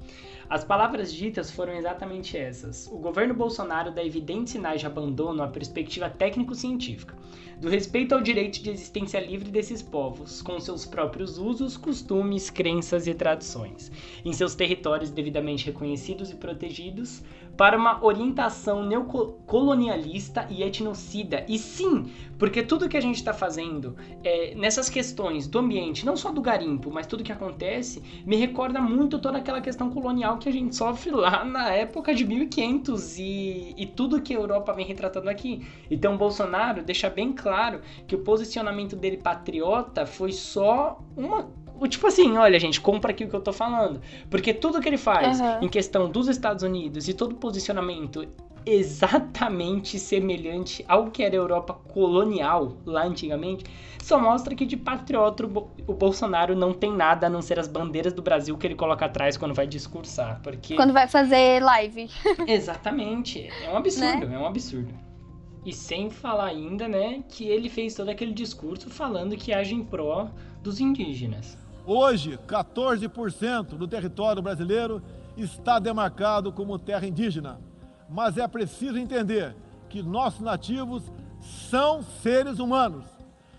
As 0.51 0.65
palavras 0.65 1.15
ditas 1.15 1.51
foram 1.51 1.73
exatamente 1.73 2.37
essas. 2.37 2.89
O 2.89 2.99
governo 2.99 3.33
Bolsonaro 3.33 3.91
dá 3.91 4.05
evidentes 4.05 4.53
sinais 4.53 4.83
de 4.83 4.87
abandono 4.87 5.43
à 5.43 5.49
perspectiva 5.49 6.11
técnico-científica, 6.11 7.17
do 7.59 7.71
respeito 7.71 8.15
ao 8.15 8.21
direito 8.21 8.63
de 8.63 8.69
existência 8.69 9.19
livre 9.19 9.51
desses 9.51 9.81
povos, 9.81 10.43
com 10.43 10.61
seus 10.61 10.85
próprios 10.85 11.39
usos, 11.39 11.79
costumes, 11.79 12.51
crenças 12.51 13.07
e 13.07 13.15
tradições, 13.15 13.91
em 14.23 14.33
seus 14.35 14.55
territórios 14.55 15.11
devidamente 15.11 15.65
reconhecidos 15.65 16.31
e 16.31 16.35
protegidos, 16.35 17.23
para 17.57 17.77
uma 17.77 18.05
orientação 18.05 18.85
neocolonialista 18.85 20.47
e 20.51 20.63
etnocida. 20.63 21.45
E 21.49 21.59
sim, 21.59 22.11
porque 22.39 22.63
tudo 22.63 22.89
que 22.89 22.97
a 22.97 23.01
gente 23.01 23.17
está 23.17 23.33
fazendo 23.33 23.97
é, 24.25 24.55
nessas 24.55 24.89
questões 24.89 25.47
do 25.47 25.59
ambiente, 25.59 26.05
não 26.05 26.17
só 26.17 26.33
do 26.33 26.41
garimpo, 26.41 26.91
mas 26.91 27.07
tudo 27.07 27.23
que 27.23 27.33
acontece, 27.33 28.03
me 28.27 28.37
recorda 28.37 28.81
muito 28.81 29.19
toda 29.19 29.39
aquela 29.39 29.61
questão 29.61 29.91
colonial 29.91 30.39
que 30.39 30.49
a 30.49 30.53
gente 30.53 30.75
sofre 30.75 31.11
lá 31.11 31.45
na 31.45 31.71
época 31.71 32.15
de 32.15 32.25
1500 32.25 33.19
e, 33.19 33.75
e 33.77 33.87
tudo 33.87 34.21
que 34.21 34.35
a 34.35 34.39
Europa 34.39 34.73
vem 34.73 34.87
retratando 34.87 35.29
aqui. 35.29 35.67
Então, 35.91 36.17
Bolsonaro 36.17 36.83
deixa 36.83 37.09
bem 37.09 37.33
claro 37.33 37.81
que 38.07 38.15
o 38.15 38.21
posicionamento 38.21 38.97
dele 38.97 39.19
patriota 39.19 40.07
foi 40.07 40.33
só 40.33 41.01
uma 41.17 41.49
Tipo 41.89 42.07
assim, 42.07 42.37
olha, 42.37 42.59
gente, 42.59 42.81
compra 42.81 43.11
aqui 43.11 43.25
o 43.25 43.29
que 43.29 43.35
eu 43.35 43.41
tô 43.41 43.53
falando. 43.53 44.01
Porque 44.31 44.53
tudo 44.55 44.81
que 44.81 44.89
ele 44.89 44.99
faz 44.99 45.41
uhum. 45.41 45.63
em 45.63 45.69
questão 45.69 46.09
dos 46.11 46.29
Estados 46.29 46.63
Unidos 46.63 47.09
e 47.09 47.15
todo 47.15 47.33
o 47.33 47.37
posicionamento 47.37 48.27
exatamente 48.65 49.99
semelhante 49.99 50.85
ao 50.89 51.11
que 51.11 51.23
era 51.23 51.35
a 51.35 51.39
Europa 51.39 51.75
colonial 51.75 52.77
lá 52.87 53.05
antigamente, 53.05 53.65
só 54.03 54.19
mostra 54.19 54.55
que 54.55 54.65
de 54.65 54.77
patriota 54.77 55.45
o 55.45 55.93
Bolsonaro 55.95 56.55
não 56.55 56.73
tem 56.73 56.93
nada 56.93 57.27
a 57.27 57.31
não 57.31 57.43
ser 57.43 57.59
as 57.59 57.69
bandeiras 57.69 58.13
do 58.13 58.23
Brasil 58.23 58.57
que 58.57 58.67
ele 58.67 58.75
coloca 58.75 59.05
atrás 59.05 59.37
quando 59.37 59.55
vai 59.55 59.67
discursar, 59.67 60.41
porque 60.43 60.75
quando 60.75 60.93
vai 60.93 61.09
fazer 61.09 61.63
live. 61.63 62.09
exatamente, 62.47 63.49
é 63.65 63.71
um 63.71 63.77
absurdo, 63.77 64.29
né? 64.29 64.37
é 64.37 64.39
um 64.39 64.47
absurdo. 64.47 64.95
E 65.65 65.73
sem 65.73 66.11
falar 66.11 66.47
ainda, 66.47 66.89
né, 66.89 67.23
que 67.29 67.47
ele 67.47 67.69
fez 67.69 67.95
todo 67.95 68.09
aquele 68.09 68.33
discurso 68.33 68.91
falando 68.91 69.37
que 69.37 69.53
age 69.53 69.75
em 69.75 69.85
pró 69.85 70.29
dos 70.61 70.81
indígenas. 70.81 71.57
Hoje, 71.85 72.39
14% 72.47 73.77
do 73.77 73.89
território 73.89 74.41
brasileiro 74.41 75.03
está 75.37 75.79
demarcado 75.79 76.53
como 76.53 76.79
terra 76.79 77.07
indígena. 77.07 77.61
Mas 78.09 78.37
é 78.37 78.47
preciso 78.47 78.99
entender 78.99 79.57
que 79.89 80.03
nossos 80.03 80.41
nativos 80.41 81.03
são 81.41 82.03
seres 82.03 82.59
humanos, 82.59 83.05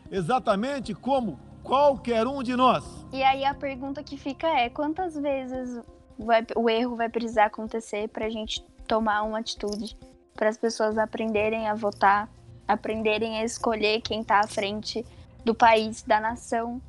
exatamente 0.09 0.93
como 0.93 1.37
qualquer 1.61 2.25
um 2.25 2.41
de 2.41 2.55
nós. 2.55 2.83
E 3.11 3.21
aí 3.21 3.43
a 3.43 3.53
pergunta 3.53 4.01
que 4.03 4.15
fica 4.15 4.47
é: 4.47 4.69
quantas 4.69 5.15
vezes 5.15 5.81
vai, 6.17 6.45
o 6.55 6.69
erro 6.69 6.95
vai 6.95 7.09
precisar 7.09 7.45
acontecer 7.45 8.07
para 8.07 8.25
a 8.25 8.29
gente 8.29 8.63
tomar 8.87 9.23
uma 9.23 9.39
atitude, 9.39 9.97
para 10.33 10.49
as 10.49 10.57
pessoas 10.57 10.97
aprenderem 10.97 11.67
a 11.67 11.75
votar, 11.75 12.29
aprenderem 12.67 13.39
a 13.39 13.43
escolher 13.43 14.01
quem 14.01 14.21
está 14.21 14.39
à 14.39 14.47
frente 14.47 15.05
do 15.43 15.53
país, 15.53 16.03
da 16.03 16.21
nação 16.21 16.81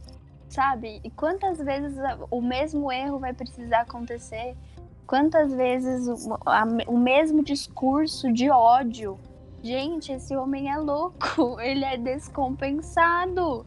sabe? 0.55 1.01
E 1.03 1.11
quantas 1.11 1.59
vezes 1.59 1.99
o 2.31 2.40
mesmo 2.40 2.90
erro 2.93 3.19
vai 3.19 3.33
precisar 3.33 3.81
acontecer? 3.81 4.57
Quantas 5.05 5.53
vezes 5.53 6.07
o, 6.07 6.38
a, 6.47 6.64
o 6.87 6.97
mesmo 6.97 7.43
discurso 7.43 8.33
de 8.33 8.49
ódio? 8.49 9.19
Gente, 9.62 10.12
esse 10.12 10.37
homem 10.37 10.71
é 10.71 10.79
louco, 10.79 11.59
ele 11.61 11.85
é 11.85 11.97
descompensado. 11.97 13.67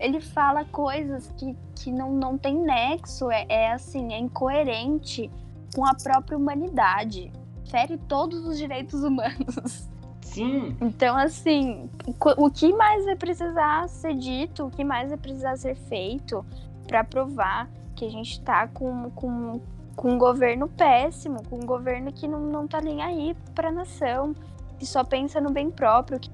Ele 0.00 0.20
fala 0.20 0.64
coisas 0.64 1.30
que, 1.36 1.54
que 1.76 1.92
não, 1.92 2.10
não 2.12 2.38
tem 2.38 2.56
nexo, 2.56 3.30
é, 3.30 3.44
é 3.48 3.72
assim, 3.72 4.14
é 4.14 4.18
incoerente. 4.18 5.30
com 5.74 5.84
a 5.84 5.94
própria 5.94 6.36
humanidade. 6.36 7.30
Fere 7.70 7.98
todos 8.08 8.44
os 8.46 8.56
direitos 8.56 9.04
humanos. 9.04 9.88
Sim. 10.32 10.76
Então, 10.80 11.16
assim, 11.16 11.90
o 12.36 12.50
que 12.50 12.72
mais 12.72 13.04
vai 13.04 13.16
precisar 13.16 13.88
ser 13.88 14.14
dito, 14.14 14.66
o 14.66 14.70
que 14.70 14.82
mais 14.82 15.10
vai 15.10 15.18
precisar 15.18 15.56
ser 15.56 15.74
feito 15.74 16.44
para 16.86 17.04
provar 17.04 17.68
que 17.94 18.06
a 18.06 18.10
gente 18.10 18.40
tá 18.40 18.66
com, 18.66 19.10
com, 19.10 19.60
com 19.94 20.12
um 20.12 20.18
governo 20.18 20.68
péssimo, 20.68 21.42
com 21.48 21.56
um 21.56 21.66
governo 21.66 22.12
que 22.12 22.26
não, 22.26 22.40
não 22.40 22.66
tá 22.66 22.80
nem 22.80 23.02
aí 23.02 23.36
pra 23.54 23.70
nação, 23.70 24.34
que 24.78 24.86
só 24.86 25.04
pensa 25.04 25.40
no 25.40 25.50
bem 25.50 25.70
próprio, 25.70 26.18
que, 26.18 26.30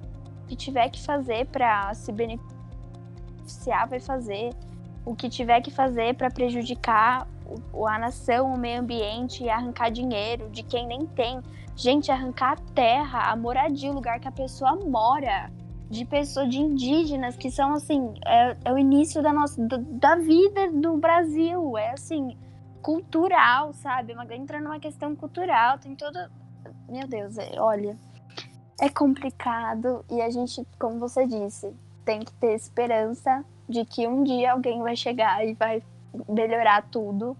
que 0.47 0.57
tiver 0.57 0.89
que 0.91 1.03
fazer 1.03 1.47
para 1.47 1.93
se 1.95 2.13
beneficiar, 2.13 3.89
vai 3.89 4.01
fazer. 4.01 4.55
O 5.05 5.15
que 5.15 5.29
tiver 5.29 5.61
que 5.61 5.71
fazer 5.71 6.15
para 6.15 6.31
prejudicar 6.31 7.27
a 7.87 7.99
nação, 7.99 8.53
o 8.53 8.59
meio 8.59 8.81
ambiente 8.81 9.45
e 9.45 9.51
arrancar 9.51 9.91
dinheiro 9.91 10.49
de 10.51 10.63
quem 10.63 10.87
nem 10.87 11.07
tem. 11.07 11.41
Gente, 11.77 12.11
arrancar 12.11 12.53
a 12.53 12.73
terra, 12.75 13.31
a 13.31 13.37
moradia, 13.37 13.91
o 13.91 13.95
lugar 13.95 14.19
que 14.19 14.29
a 14.29 14.33
pessoa 14.33 14.75
mora, 14.77 15.51
de 15.89 16.05
pessoas, 16.05 16.51
de 16.51 16.59
indígenas, 16.59 17.37
que 17.37 17.51
são 17.51 17.73
assim, 17.73 18.13
é, 18.27 18.57
é 18.65 18.73
o 18.73 18.79
início 18.79 19.23
da 19.23 19.33
nossa 19.33 19.63
da, 19.67 19.79
da, 19.79 20.17
vida 20.17 20.71
do 20.73 20.97
Brasil. 20.97 21.79
É 21.79 21.93
assim, 21.93 22.37
cultural, 22.83 23.73
sabe? 23.73 24.13
Uma, 24.13 24.25
entra 24.35 24.61
numa 24.61 24.79
questão 24.79 25.15
cultural, 25.15 25.79
tem 25.79 25.95
toda. 25.95 26.31
Meu 26.89 27.07
Deus, 27.07 27.39
é, 27.39 27.61
olha. 27.61 27.97
É 28.81 28.89
complicado 28.89 30.05
e 30.09 30.21
a 30.23 30.31
gente, 30.31 30.65
como 30.79 31.01
você 31.01 31.27
disse, 31.27 31.75
tem 32.05 32.21
que 32.21 32.33
ter 32.35 32.55
esperança 32.55 33.45
de 33.69 33.85
que 33.85 34.07
um 34.07 34.23
dia 34.23 34.53
alguém 34.53 34.81
vai 34.83 34.95
chegar 34.95 35.45
e 35.45 35.53
vai 35.55 35.83
melhorar 36.29 36.83
tudo 36.91 37.37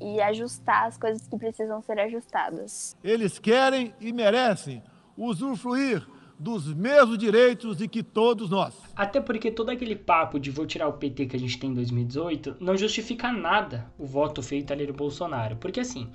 e 0.00 0.20
ajustar 0.20 0.86
as 0.86 0.98
coisas 0.98 1.26
que 1.26 1.36
precisam 1.36 1.80
ser 1.82 1.98
ajustadas. 1.98 2.96
Eles 3.02 3.38
querem 3.38 3.94
e 4.00 4.12
merecem 4.12 4.82
usufruir 5.16 6.06
dos 6.38 6.72
mesmos 6.74 7.16
direitos 7.16 7.78
de 7.78 7.88
que 7.88 8.02
todos 8.02 8.50
nós. 8.50 8.74
Até 8.94 9.20
porque 9.20 9.50
todo 9.50 9.70
aquele 9.70 9.96
papo 9.96 10.38
de 10.38 10.50
vou 10.50 10.66
tirar 10.66 10.88
o 10.88 10.92
PT 10.92 11.26
que 11.26 11.36
a 11.36 11.38
gente 11.38 11.58
tem 11.58 11.70
em 11.70 11.74
2018 11.74 12.56
não 12.60 12.76
justifica 12.76 13.32
nada 13.32 13.90
o 13.98 14.04
voto 14.04 14.42
feito 14.42 14.72
ali 14.72 14.86
no 14.86 14.92
Bolsonaro. 14.92 15.56
Porque 15.56 15.80
assim, 15.80 16.10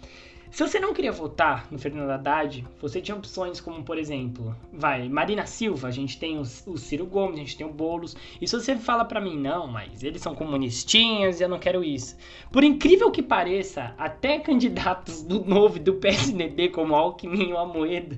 se 0.51 0.61
você 0.67 0.81
não 0.81 0.93
queria 0.93 1.13
votar 1.13 1.65
no 1.71 1.79
Fernando 1.79 2.09
Haddad, 2.09 2.67
você 2.81 2.99
tinha 2.99 3.15
opções 3.15 3.61
como, 3.61 3.83
por 3.83 3.97
exemplo, 3.97 4.53
vai, 4.73 5.07
Marina 5.07 5.45
Silva, 5.45 5.87
a 5.87 5.91
gente 5.91 6.19
tem 6.19 6.37
o, 6.37 6.41
o 6.41 6.77
Ciro 6.77 7.05
Gomes, 7.05 7.35
a 7.35 7.39
gente 7.39 7.55
tem 7.55 7.65
o 7.65 7.71
Boulos. 7.71 8.17
E 8.39 8.45
se 8.45 8.53
você 8.53 8.75
fala 8.75 9.05
para 9.05 9.21
mim, 9.21 9.39
não, 9.39 9.65
mas 9.65 10.03
eles 10.03 10.21
são 10.21 10.35
comunistinhas 10.35 11.39
e 11.39 11.43
eu 11.43 11.47
não 11.47 11.57
quero 11.57 11.81
isso. 11.85 12.17
Por 12.51 12.65
incrível 12.65 13.09
que 13.11 13.23
pareça, 13.23 13.95
até 13.97 14.39
candidatos 14.39 15.23
do 15.23 15.45
Novo 15.45 15.77
e 15.77 15.79
do 15.79 15.93
PSDB, 15.93 16.67
como 16.67 16.95
Alckmin 16.95 17.49
e 17.49 17.53
o 17.53 17.57
Amoedo, 17.57 18.17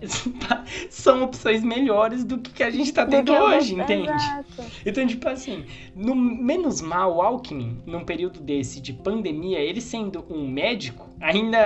são 0.88 1.24
opções 1.24 1.62
melhores 1.62 2.24
do 2.24 2.38
que 2.38 2.62
a 2.62 2.70
gente 2.70 2.90
tá 2.90 3.04
tendo 3.04 3.32
hoje, 3.32 3.74
entende? 3.74 4.08
Exato. 4.08 4.64
Então, 4.84 5.06
tipo 5.06 5.28
assim, 5.28 5.66
no 5.94 6.14
menos 6.14 6.80
mal, 6.80 7.16
o 7.16 7.20
Alckmin, 7.20 7.82
num 7.84 8.02
período 8.02 8.40
desse 8.40 8.80
de 8.80 8.94
pandemia, 8.94 9.58
ele 9.58 9.82
sendo 9.82 10.24
um 10.30 10.48
médico, 10.48 11.10
ainda 11.20 11.65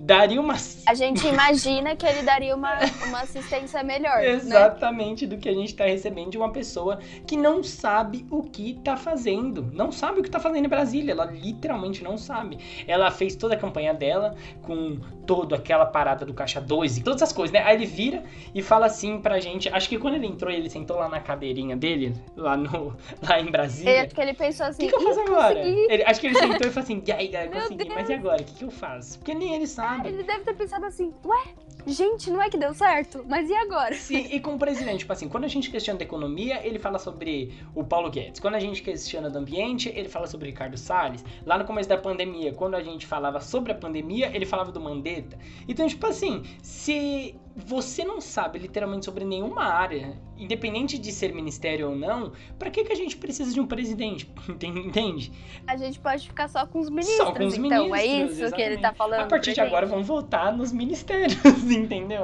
daria 0.00 0.40
uma. 0.40 0.54
A 0.86 0.94
gente 0.94 1.26
imagina 1.26 1.94
que 1.94 2.06
ele 2.06 2.22
daria 2.22 2.56
uma, 2.56 2.78
uma 3.06 3.20
assistência 3.20 3.82
melhor. 3.82 4.16
Né? 4.16 4.30
Exatamente 4.30 5.26
né? 5.26 5.36
do 5.36 5.40
que 5.40 5.48
a 5.48 5.52
gente 5.52 5.68
está 5.68 5.84
recebendo 5.84 6.30
de 6.30 6.38
uma 6.38 6.50
pessoa 6.50 6.98
que 7.26 7.36
não 7.36 7.62
sabe 7.62 8.26
o 8.30 8.42
que 8.42 8.70
está 8.70 8.96
fazendo. 8.96 9.70
Não 9.72 9.92
sabe 9.92 10.20
o 10.20 10.22
que 10.22 10.28
está 10.28 10.40
fazendo 10.40 10.64
em 10.64 10.68
Brasília. 10.68 11.12
Ela 11.12 11.26
literalmente 11.26 12.02
não 12.02 12.16
sabe. 12.16 12.58
Ela 12.88 13.10
fez 13.10 13.36
toda 13.36 13.54
a 13.54 13.58
campanha 13.58 13.92
dela 13.92 14.34
com 14.62 14.98
toda 15.26 15.56
aquela 15.56 15.84
parada 15.84 16.24
do 16.24 16.32
caixa 16.32 16.60
2 16.60 16.98
e 16.98 17.02
todas 17.02 17.22
as 17.22 17.32
coisas, 17.32 17.52
né? 17.52 17.62
Aí 17.62 17.76
ele 17.76 17.86
vira 17.86 18.24
e 18.54 18.62
fala 18.62 18.86
assim 18.86 19.20
pra 19.20 19.38
gente. 19.38 19.68
Acho 19.68 19.88
que 19.88 19.98
quando 19.98 20.14
ele 20.14 20.26
entrou, 20.26 20.50
ele 20.50 20.70
sentou 20.70 20.96
lá 20.96 21.08
na 21.08 21.20
cadeirinha 21.20 21.76
dele, 21.76 22.14
lá, 22.34 22.56
no, 22.56 22.96
lá 23.22 23.38
em 23.38 23.50
Brasília. 23.50 23.90
É 23.90 24.06
porque 24.06 24.20
ele 24.20 24.34
pensou 24.34 24.66
assim: 24.66 24.86
o 24.86 24.88
que, 24.88 24.96
que 24.96 25.04
eu 25.04 25.08
faço 25.08 25.20
agora? 25.20 25.60
Ele, 25.60 26.02
acho 26.04 26.20
que 26.20 26.26
ele 26.26 26.38
sentou 26.38 26.66
e 26.66 26.70
falou 26.70 26.84
assim: 26.84 27.02
e 27.06 27.12
aí, 27.12 27.28
galera, 27.28 27.60
consegui, 27.60 27.88
mas 27.90 28.08
e 28.08 28.14
agora? 28.14 28.40
O 28.40 28.44
que, 28.44 28.54
que 28.54 28.64
eu 28.64 28.70
faço? 28.70 29.18
Porque 29.18 29.34
nem 29.34 29.54
ele 29.54 29.66
sabe 29.66 29.89
sabe? 29.90 30.08
Ele 30.08 30.22
deve 30.22 30.44
ter 30.44 30.54
pensado 30.54 30.86
assim, 30.86 31.12
ué, 31.24 31.54
gente, 31.86 32.30
não 32.30 32.40
é 32.40 32.48
que 32.48 32.56
deu 32.56 32.72
certo? 32.74 33.24
Mas 33.28 33.48
e 33.48 33.54
agora? 33.54 33.94
Sim, 33.94 34.28
e 34.30 34.40
com 34.40 34.54
o 34.54 34.58
presidente, 34.58 35.00
tipo 35.00 35.12
assim, 35.12 35.28
quando 35.28 35.44
a 35.44 35.48
gente 35.48 35.70
questiona 35.70 35.98
da 35.98 36.04
economia, 36.04 36.64
ele 36.66 36.78
fala 36.78 36.98
sobre 36.98 37.54
o 37.74 37.82
Paulo 37.82 38.10
Guedes. 38.10 38.40
Quando 38.40 38.54
a 38.54 38.60
gente 38.60 38.82
questiona 38.82 39.28
do 39.28 39.38
ambiente, 39.38 39.88
ele 39.88 40.08
fala 40.08 40.26
sobre 40.26 40.48
o 40.48 40.50
Ricardo 40.50 40.76
Salles. 40.76 41.24
Lá 41.44 41.58
no 41.58 41.64
começo 41.64 41.88
da 41.88 41.98
pandemia, 41.98 42.52
quando 42.52 42.74
a 42.74 42.82
gente 42.82 43.06
falava 43.06 43.40
sobre 43.40 43.72
a 43.72 43.74
pandemia, 43.74 44.30
ele 44.34 44.46
falava 44.46 44.70
do 44.70 44.80
Mandetta. 44.80 45.38
Então, 45.68 45.86
tipo 45.86 46.06
assim, 46.06 46.44
se 46.62 47.34
você 47.56 48.04
não 48.04 48.20
sabe 48.20 48.58
literalmente 48.58 49.04
sobre 49.04 49.24
nenhuma 49.24 49.64
área, 49.64 50.16
independente 50.36 50.98
de 50.98 51.12
ser 51.12 51.34
ministério 51.34 51.90
ou 51.90 51.96
não, 51.96 52.32
para 52.58 52.70
que, 52.70 52.84
que 52.84 52.92
a 52.92 52.96
gente 52.96 53.16
precisa 53.16 53.52
de 53.52 53.60
um 53.60 53.66
presidente? 53.66 54.32
Entende? 54.62 55.32
A 55.66 55.76
gente 55.76 55.98
pode 55.98 56.28
ficar 56.28 56.48
só 56.48 56.66
com 56.66 56.78
os 56.78 56.88
ministros, 56.88 57.16
só 57.16 57.32
com 57.32 57.44
os 57.44 57.56
então, 57.56 57.94
é 57.94 58.06
isso 58.06 58.32
exatamente. 58.32 58.54
que 58.54 58.62
ele 58.62 58.78
tá 58.78 58.92
falando. 58.92 59.20
A 59.20 59.26
partir 59.26 59.52
de 59.52 59.60
agora 59.60 59.86
vamos 59.86 60.06
voltar 60.06 60.56
nos 60.56 60.72
ministérios, 60.72 61.36
entendeu? 61.70 62.22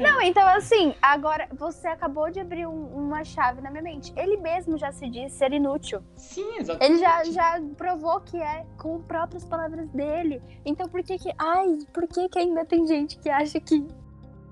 Não, 0.00 0.20
então 0.22 0.46
assim, 0.48 0.94
agora 1.00 1.48
você 1.52 1.88
acabou 1.88 2.30
de 2.30 2.40
abrir 2.40 2.66
um, 2.66 2.86
uma 2.86 3.24
chave 3.24 3.60
na 3.60 3.70
minha 3.70 3.82
mente. 3.82 4.12
Ele 4.16 4.36
mesmo 4.38 4.78
já 4.78 4.90
se 4.90 5.08
diz 5.08 5.32
ser 5.32 5.52
inútil. 5.52 6.00
Sim, 6.16 6.56
exatamente. 6.58 6.92
Ele 6.92 7.00
já, 7.00 7.24
já 7.24 7.62
provou 7.76 8.20
que 8.20 8.36
é 8.36 8.64
com 8.78 9.00
próprias 9.02 9.44
palavras 9.44 9.88
dele. 9.90 10.42
Então 10.64 10.88
por 10.88 11.02
que 11.02 11.18
que, 11.18 11.30
ai, 11.38 11.78
por 11.92 12.06
que 12.08 12.28
que 12.28 12.38
ainda 12.38 12.64
tem 12.64 12.86
gente 12.86 13.18
que 13.18 13.28
acha 13.28 13.60
que 13.60 13.86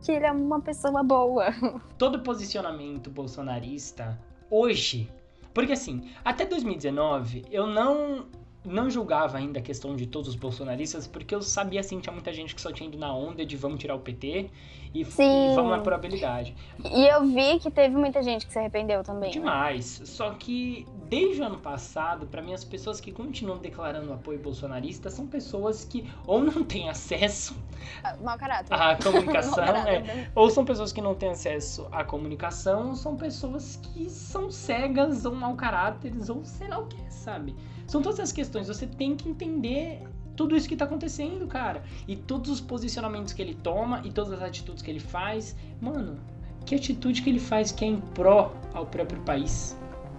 que 0.03 0.13
ele 0.13 0.27
é 0.27 0.33
uma 0.33 0.61
pessoa 0.61 1.03
boa. 1.03 1.47
Todo 1.99 2.21
posicionamento 2.21 3.11
bolsonarista 3.11 4.19
hoje, 4.51 5.11
porque 5.53 5.73
assim, 5.73 6.11
até 6.25 6.45
2019 6.45 7.45
eu 7.51 7.67
não 7.67 8.27
não 8.64 8.90
julgava 8.90 9.38
ainda 9.38 9.59
a 9.59 9.62
questão 9.62 9.96
de 9.96 10.07
todos 10.07 10.29
os 10.29 10.35
bolsonaristas, 10.35 11.07
porque 11.07 11.35
eu 11.35 11.40
sabia 11.40 11.81
assim, 11.81 11.99
tinha 12.01 12.12
muita 12.12 12.33
gente 12.33 12.55
que 12.55 12.61
só 12.61 12.70
tinha 12.70 12.88
ido 12.88 12.99
na 12.99 13.14
onda 13.14 13.44
de 13.44 13.57
vamos 13.57 13.81
tirar 13.81 13.94
o 13.94 14.01
PT 14.01 14.51
e, 14.92 15.01
e 15.01 15.05
vamos 15.05 15.70
na 15.70 15.79
probabilidade. 15.79 16.55
E 16.85 17.07
eu 17.07 17.25
vi 17.25 17.59
que 17.59 17.70
teve 17.70 17.96
muita 17.96 18.23
gente 18.23 18.46
que 18.46 18.53
se 18.53 18.59
arrependeu 18.59 19.03
também. 19.03 19.31
Demais. 19.31 20.01
Né? 20.01 20.07
Só 20.07 20.31
que 20.31 20.87
desde 21.09 21.40
o 21.40 21.46
ano 21.46 21.59
passado, 21.59 22.27
para 22.27 22.42
mim, 22.42 22.53
as 22.53 22.64
pessoas 22.64 23.01
que 23.01 23.11
continuam 23.11 23.59
declarando 23.59 24.12
apoio 24.12 24.38
bolsonarista 24.38 25.09
são 25.11 25.27
pessoas 25.27 25.85
que 25.85 26.11
ou 26.27 26.42
não 26.42 26.62
têm 26.62 26.88
acesso 26.88 27.57
ah, 28.05 28.16
Mau 28.20 28.37
caráter. 28.37 28.75
à 28.75 28.96
comunicação, 29.03 29.64
é, 29.64 30.01
né? 30.01 30.31
ou 30.35 30.51
são 30.51 30.64
pessoas 30.64 30.92
que 30.92 31.01
não 31.01 31.14
têm 31.14 31.31
acesso 31.31 31.87
à 31.90 32.05
comunicação, 32.05 32.90
ou 32.90 32.94
são 32.94 33.16
pessoas 33.16 33.77
que 33.77 34.11
são 34.11 34.51
cegas 34.51 35.25
ou 35.25 35.35
mau 35.35 35.55
caráteres, 35.55 36.29
ou 36.29 36.44
sei 36.44 36.68
lá 36.68 36.79
o 36.79 36.87
que, 36.87 37.01
sabe? 37.11 37.55
São 37.90 38.00
todas 38.00 38.20
essas 38.20 38.31
questões. 38.31 38.68
Você 38.68 38.87
tem 38.87 39.16
que 39.16 39.29
entender 39.29 40.00
tudo 40.37 40.55
isso 40.55 40.68
que 40.68 40.76
tá 40.76 40.85
acontecendo, 40.85 41.44
cara. 41.48 41.83
E 42.07 42.14
todos 42.14 42.48
os 42.48 42.61
posicionamentos 42.61 43.33
que 43.33 43.42
ele 43.42 43.53
toma 43.53 44.00
e 44.05 44.12
todas 44.12 44.33
as 44.33 44.42
atitudes 44.42 44.81
que 44.81 44.92
ele 44.92 45.00
faz. 45.00 45.57
Mano, 45.81 46.20
que 46.64 46.76
atitude 46.76 47.20
que 47.20 47.29
ele 47.29 47.40
faz 47.40 47.72
que 47.72 47.85
é 47.85 47.88
em 47.88 48.00
pró 48.00 48.55
ao 48.72 48.87
próprio 48.87 49.20
país? 49.22 49.76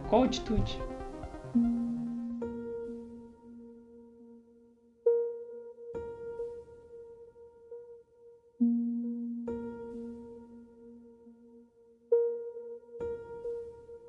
Qual 0.10 0.24
atitude? 0.24 0.78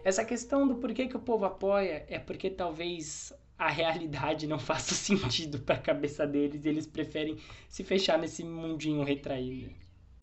Essa 0.05 0.25
questão 0.25 0.67
do 0.67 0.75
porquê 0.75 1.07
que 1.07 1.17
o 1.17 1.21
povo 1.21 1.45
apoia 1.45 2.05
é 2.09 2.19
porque 2.19 2.51
talvez 2.51 3.33
a 3.63 3.71
realidade 3.71 4.47
não 4.47 4.59
faça 4.61 4.95
sentido 4.95 5.59
para 5.59 5.77
a 5.77 5.83
cabeça 5.83 6.27
deles 6.27 6.65
eles 6.65 6.87
preferem 6.87 7.39
se 7.69 7.85
fechar 7.85 8.19
nesse 8.19 8.45
mundinho 8.45 9.05
retraído. 9.05 9.73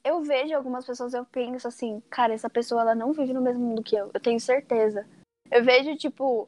Eu 0.04 0.22
vejo 0.24 0.56
algumas 0.56 0.86
pessoas, 0.86 1.14
eu 1.14 1.26
penso 1.26 1.68
assim, 1.68 2.02
cara, 2.10 2.34
essa 2.34 2.50
pessoa 2.50 2.82
ela 2.82 2.96
não 2.96 3.12
vive 3.12 3.34
no 3.34 3.42
mesmo 3.42 3.66
mundo 3.66 3.84
que 3.84 3.96
eu, 3.96 4.10
eu 4.14 4.20
tenho 4.20 4.40
certeza. 4.40 5.06
Eu 5.52 5.64
vejo, 5.64 5.96
tipo, 5.98 6.48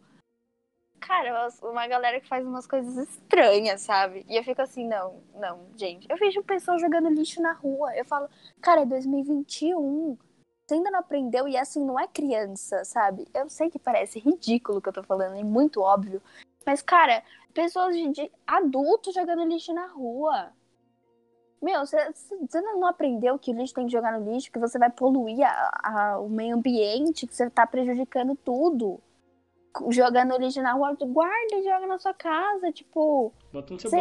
cara, 1.00 1.50
uma 1.62 1.86
galera 1.88 2.22
que 2.22 2.28
faz 2.28 2.46
umas 2.46 2.66
coisas 2.66 2.96
estranhas, 2.96 3.82
sabe? 3.82 4.26
E 4.30 4.38
eu 4.38 4.44
fico 4.44 4.62
assim, 4.62 4.88
não, 4.88 5.22
não, 5.36 5.68
gente. 5.76 6.08
Eu 6.10 6.18
vejo 6.18 6.42
pessoas 6.44 6.82
jogando 6.82 7.10
lixo 7.10 7.42
na 7.42 7.52
rua. 7.52 7.94
Eu 7.96 8.06
falo, 8.06 8.30
cara, 8.62 8.82
é 8.82 8.86
2021. 8.86 10.18
Você 10.66 10.76
ainda 10.76 10.92
não 10.92 11.00
aprendeu 11.00 11.48
e 11.48 11.58
assim, 11.58 11.84
não 11.84 12.00
é 12.00 12.08
criança, 12.08 12.86
sabe? 12.86 13.28
Eu 13.34 13.50
sei 13.50 13.70
que 13.70 13.78
parece 13.78 14.20
ridículo 14.20 14.78
o 14.78 14.82
que 14.82 14.88
eu 14.88 14.94
tô 14.94 15.04
falando, 15.04 15.36
é 15.36 15.44
muito 15.44 15.82
óbvio. 15.82 16.22
Mas, 16.66 16.82
cara, 16.82 17.24
pessoas 17.52 17.96
de, 17.96 18.10
de 18.10 18.32
adultos 18.46 19.14
jogando 19.14 19.46
lixo 19.46 19.74
na 19.74 19.88
rua. 19.88 20.52
Meu, 21.62 21.86
você, 21.86 22.12
não 22.62 22.88
aprendeu 22.88 23.38
que 23.38 23.52
o 23.52 23.56
lixo 23.56 23.76
tem 23.76 23.86
que 23.86 23.92
jogar 23.92 24.18
no 24.18 24.34
lixo, 24.34 24.52
que 24.52 24.58
você 24.58 24.80
vai 24.80 24.90
poluir 24.90 25.46
a, 25.46 25.82
a, 25.84 26.20
o 26.20 26.28
meio 26.28 26.56
ambiente, 26.56 27.28
que 27.28 27.36
você 27.36 27.50
tá 27.52 27.68
prejudicando 27.68 28.36
tudo. 28.36 29.00
jogando 29.90 30.38
lixo 30.40 30.60
na 30.62 30.74
rua, 30.74 30.98
guarda 31.00 31.56
e 31.56 31.64
joga 31.64 31.86
na 31.86 32.00
sua 32.00 32.16
casa, 32.16 32.72
tipo. 32.72 33.32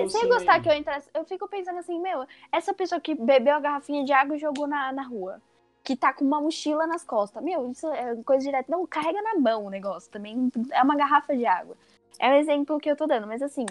Sem 0.09 0.29
gostar 0.29 0.55
aí. 0.55 0.63
que 0.63 0.69
eu 0.71 0.75
entrasse. 0.75 1.11
Eu 1.13 1.25
fico 1.27 1.47
pensando 1.49 1.79
assim, 1.79 2.01
meu, 2.01 2.27
essa 2.51 2.73
pessoa 2.73 3.01
que 3.01 3.15
bebeu 3.15 3.57
a 3.57 3.61
garrafinha 3.61 4.05
de 4.05 4.13
água 4.13 4.37
e 4.37 4.41
jogou 4.41 4.67
na, 4.67 4.91
na 4.93 5.03
rua. 5.03 5.43
Que 5.83 5.97
tá 5.97 6.13
com 6.13 6.25
uma 6.25 6.41
mochila 6.41 6.87
nas 6.87 7.05
costas. 7.05 7.43
Meu, 7.43 7.71
isso 7.71 7.87
é 7.89 8.15
coisa 8.23 8.45
direta. 8.45 8.71
Não, 8.71 8.87
carrega 8.87 9.21
na 9.21 9.39
mão 9.39 9.67
o 9.67 9.71
negócio 9.71 10.11
também. 10.11 10.51
É 10.73 10.83
uma 10.83 10.97
garrafa 10.97 11.37
de 11.37 11.45
água. 11.45 11.77
É 12.19 12.31
o 12.31 12.35
exemplo 12.35 12.79
que 12.79 12.91
eu 12.91 12.97
tô 12.97 13.07
dando, 13.07 13.27
mas 13.27 13.43
assim. 13.43 13.67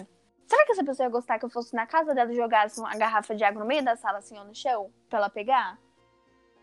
Será 0.46 0.64
que 0.66 0.72
essa 0.72 0.84
pessoa 0.84 1.06
ia 1.06 1.10
gostar 1.10 1.38
que 1.38 1.44
eu 1.44 1.50
fosse 1.50 1.74
na 1.74 1.86
casa 1.86 2.12
dela 2.12 2.32
e 2.32 2.36
jogasse 2.36 2.80
uma 2.80 2.96
garrafa 2.96 3.36
de 3.36 3.44
água 3.44 3.60
no 3.60 3.68
meio 3.68 3.84
da 3.84 3.94
sala, 3.94 4.18
assim, 4.18 4.36
ó, 4.36 4.42
no 4.42 4.54
chão, 4.54 4.90
pra 5.08 5.20
ela 5.20 5.30
pegar? 5.30 5.78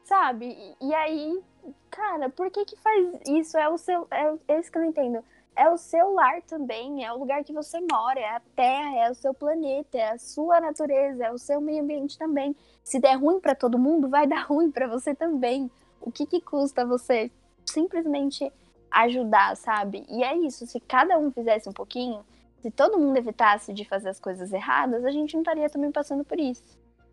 Sabe? 0.04 0.46
E, 0.82 0.88
e 0.88 0.94
aí, 0.94 1.42
cara, 1.90 2.30
por 2.30 2.52
que 2.52 2.66
que 2.66 2.76
faz 2.78 3.22
isso? 3.28 3.58
É 3.58 3.70
o 3.70 3.78
seu. 3.78 4.08
É, 4.12 4.34
é 4.50 4.60
isso 4.60 4.72
que 4.72 4.78
eu 4.78 4.82
não 4.82 4.90
entendo. 4.90 5.24
É 5.56 5.70
o 5.70 5.78
seu 5.78 6.14
lar 6.14 6.42
também, 6.44 7.04
é 7.04 7.12
o 7.12 7.18
lugar 7.18 7.44
que 7.44 7.52
você 7.52 7.80
mora, 7.80 8.20
é 8.20 8.30
a 8.36 8.42
terra, 8.56 8.96
é 8.98 9.10
o 9.10 9.16
seu 9.16 9.34
planeta, 9.34 9.98
é 9.98 10.12
a 10.12 10.18
sua 10.20 10.60
natureza, 10.60 11.26
é 11.26 11.32
o 11.32 11.38
seu 11.40 11.60
meio 11.60 11.82
ambiente 11.82 12.18
também. 12.18 12.56
Se 12.84 13.00
der 13.00 13.16
ruim 13.16 13.40
pra 13.40 13.56
todo 13.56 13.80
mundo, 13.80 14.08
vai 14.08 14.28
dar 14.28 14.46
ruim 14.46 14.70
pra 14.70 14.88
você 14.88 15.16
também. 15.16 15.72
O 16.00 16.12
que 16.12 16.26
que 16.26 16.40
custa 16.40 16.86
você 16.86 17.32
simplesmente 17.66 18.52
ajudar, 18.92 19.56
sabe? 19.56 20.06
E 20.10 20.24
é 20.24 20.36
isso, 20.38 20.66
se 20.66 20.80
cada 20.80 21.18
um 21.18 21.32
fizesse 21.32 21.68
um 21.70 21.74
pouquinho, 21.74 22.22
se 22.62 22.72
todo 22.72 22.98
mundo 23.00 23.18
evitasse 23.18 23.74
de 23.74 23.86
fazer 23.86 24.10
as 24.10 24.20
coisas 24.20 24.52
erradas, 24.52 25.06
a 25.06 25.12
gente 25.12 25.34
não 25.34 25.42
estaria 25.42 25.70
também 25.70 25.92
passando 25.92 26.24
por 26.24 26.40
isso. 26.40 26.64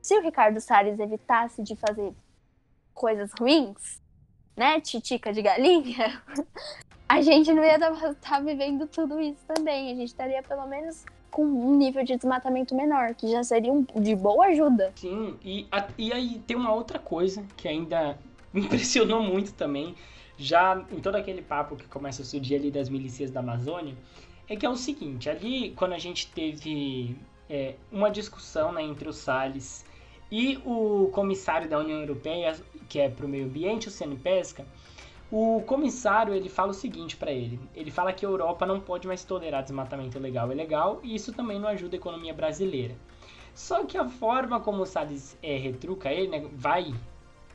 Se 0.01 0.17
o 0.17 0.23
Ricardo 0.23 0.61
Salles 0.61 0.99
evitasse 0.99 1.63
de 1.63 1.77
fazer 1.77 2.13
coisas 2.93 3.31
ruins, 3.39 4.01
né, 4.57 4.81
titica 4.81 5.33
de 5.33 5.43
galinha, 5.43 6.23
a 7.09 7.21
gente 7.21 7.53
não 7.53 7.63
ia 7.65 7.77
estar 7.77 8.41
vivendo 8.43 8.87
tudo 8.87 9.21
isso 9.21 9.45
também. 9.47 9.91
A 9.93 9.95
gente 9.95 10.09
estaria 10.09 10.43
pelo 10.43 10.67
menos 10.67 11.05
com 11.31 11.45
um 11.45 11.75
nível 11.77 12.05
de 12.05 12.15
desmatamento 12.17 12.75
menor, 12.77 13.15
que 13.15 13.29
já 13.29 13.43
seria 13.43 13.73
um, 13.73 13.83
de 13.83 14.15
boa 14.15 14.47
ajuda. 14.47 14.93
Sim, 14.95 15.37
e, 15.45 15.67
a- 15.73 15.89
e 15.99 16.13
aí 16.13 16.39
tem 16.47 16.57
uma 16.57 16.73
outra 16.73 16.99
coisa 16.99 17.45
que 17.57 17.67
ainda 17.67 18.17
me 18.55 18.61
impressionou 18.63 19.21
muito 19.23 19.53
também, 19.53 19.97
já 20.37 20.85
em 20.91 21.01
todo 21.01 21.17
aquele 21.17 21.43
papo 21.43 21.77
que 21.77 21.87
começa 21.87 22.23
a 22.23 22.25
surgir 22.25 22.57
ali 22.57 22.71
das 22.71 22.89
milícias 22.89 23.31
da 23.31 23.41
Amazônia, 23.41 23.95
é 24.49 24.57
que 24.57 24.67
é 24.67 24.69
o 24.69 24.77
seguinte, 24.77 25.31
ali 25.31 25.71
quando 25.71 25.93
a 25.93 25.99
gente 25.99 26.31
teve 26.33 27.17
é, 27.49 27.75
uma 27.91 28.11
discussão 28.11 28.73
né, 28.73 28.83
entre 28.83 29.09
o 29.09 29.13
Salles 29.13 29.85
e 30.31 30.59
o 30.65 31.11
comissário 31.13 31.69
da 31.69 31.79
União 31.79 32.01
Europeia, 32.01 32.57
que 32.89 32.99
é 32.99 33.09
para 33.09 33.25
o 33.25 33.29
meio 33.29 33.45
ambiente, 33.45 33.89
o 33.89 33.91
Sene 33.91 34.17
Pesca, 34.17 34.67
o 35.31 35.63
comissário 35.63 36.35
ele 36.35 36.49
fala 36.49 36.71
o 36.71 36.75
seguinte 36.75 37.17
para 37.17 37.33
ele: 37.33 37.59
ele 37.75 37.91
fala 37.91 38.13
que 38.13 38.25
a 38.25 38.29
Europa 38.29 38.67
não 38.67 38.81
pode 38.81 39.07
mais 39.07 39.25
tolerar 39.25 39.63
desmatamento 39.63 40.19
ilegal 40.19 40.53
e 40.53 40.55
legal, 40.55 41.01
e 41.03 41.15
isso 41.15 41.33
também 41.33 41.59
não 41.59 41.69
ajuda 41.69 41.97
a 41.97 41.99
economia 41.99 42.35
brasileira. 42.35 42.95
Só 43.55 43.85
que 43.85 43.97
a 43.97 44.09
forma 44.09 44.61
como 44.61 44.83
o 44.83 44.87
Salles 44.87 45.39
é, 45.43 45.57
retruca 45.57 46.13
ele, 46.13 46.29
né, 46.29 46.49
vai 46.53 46.93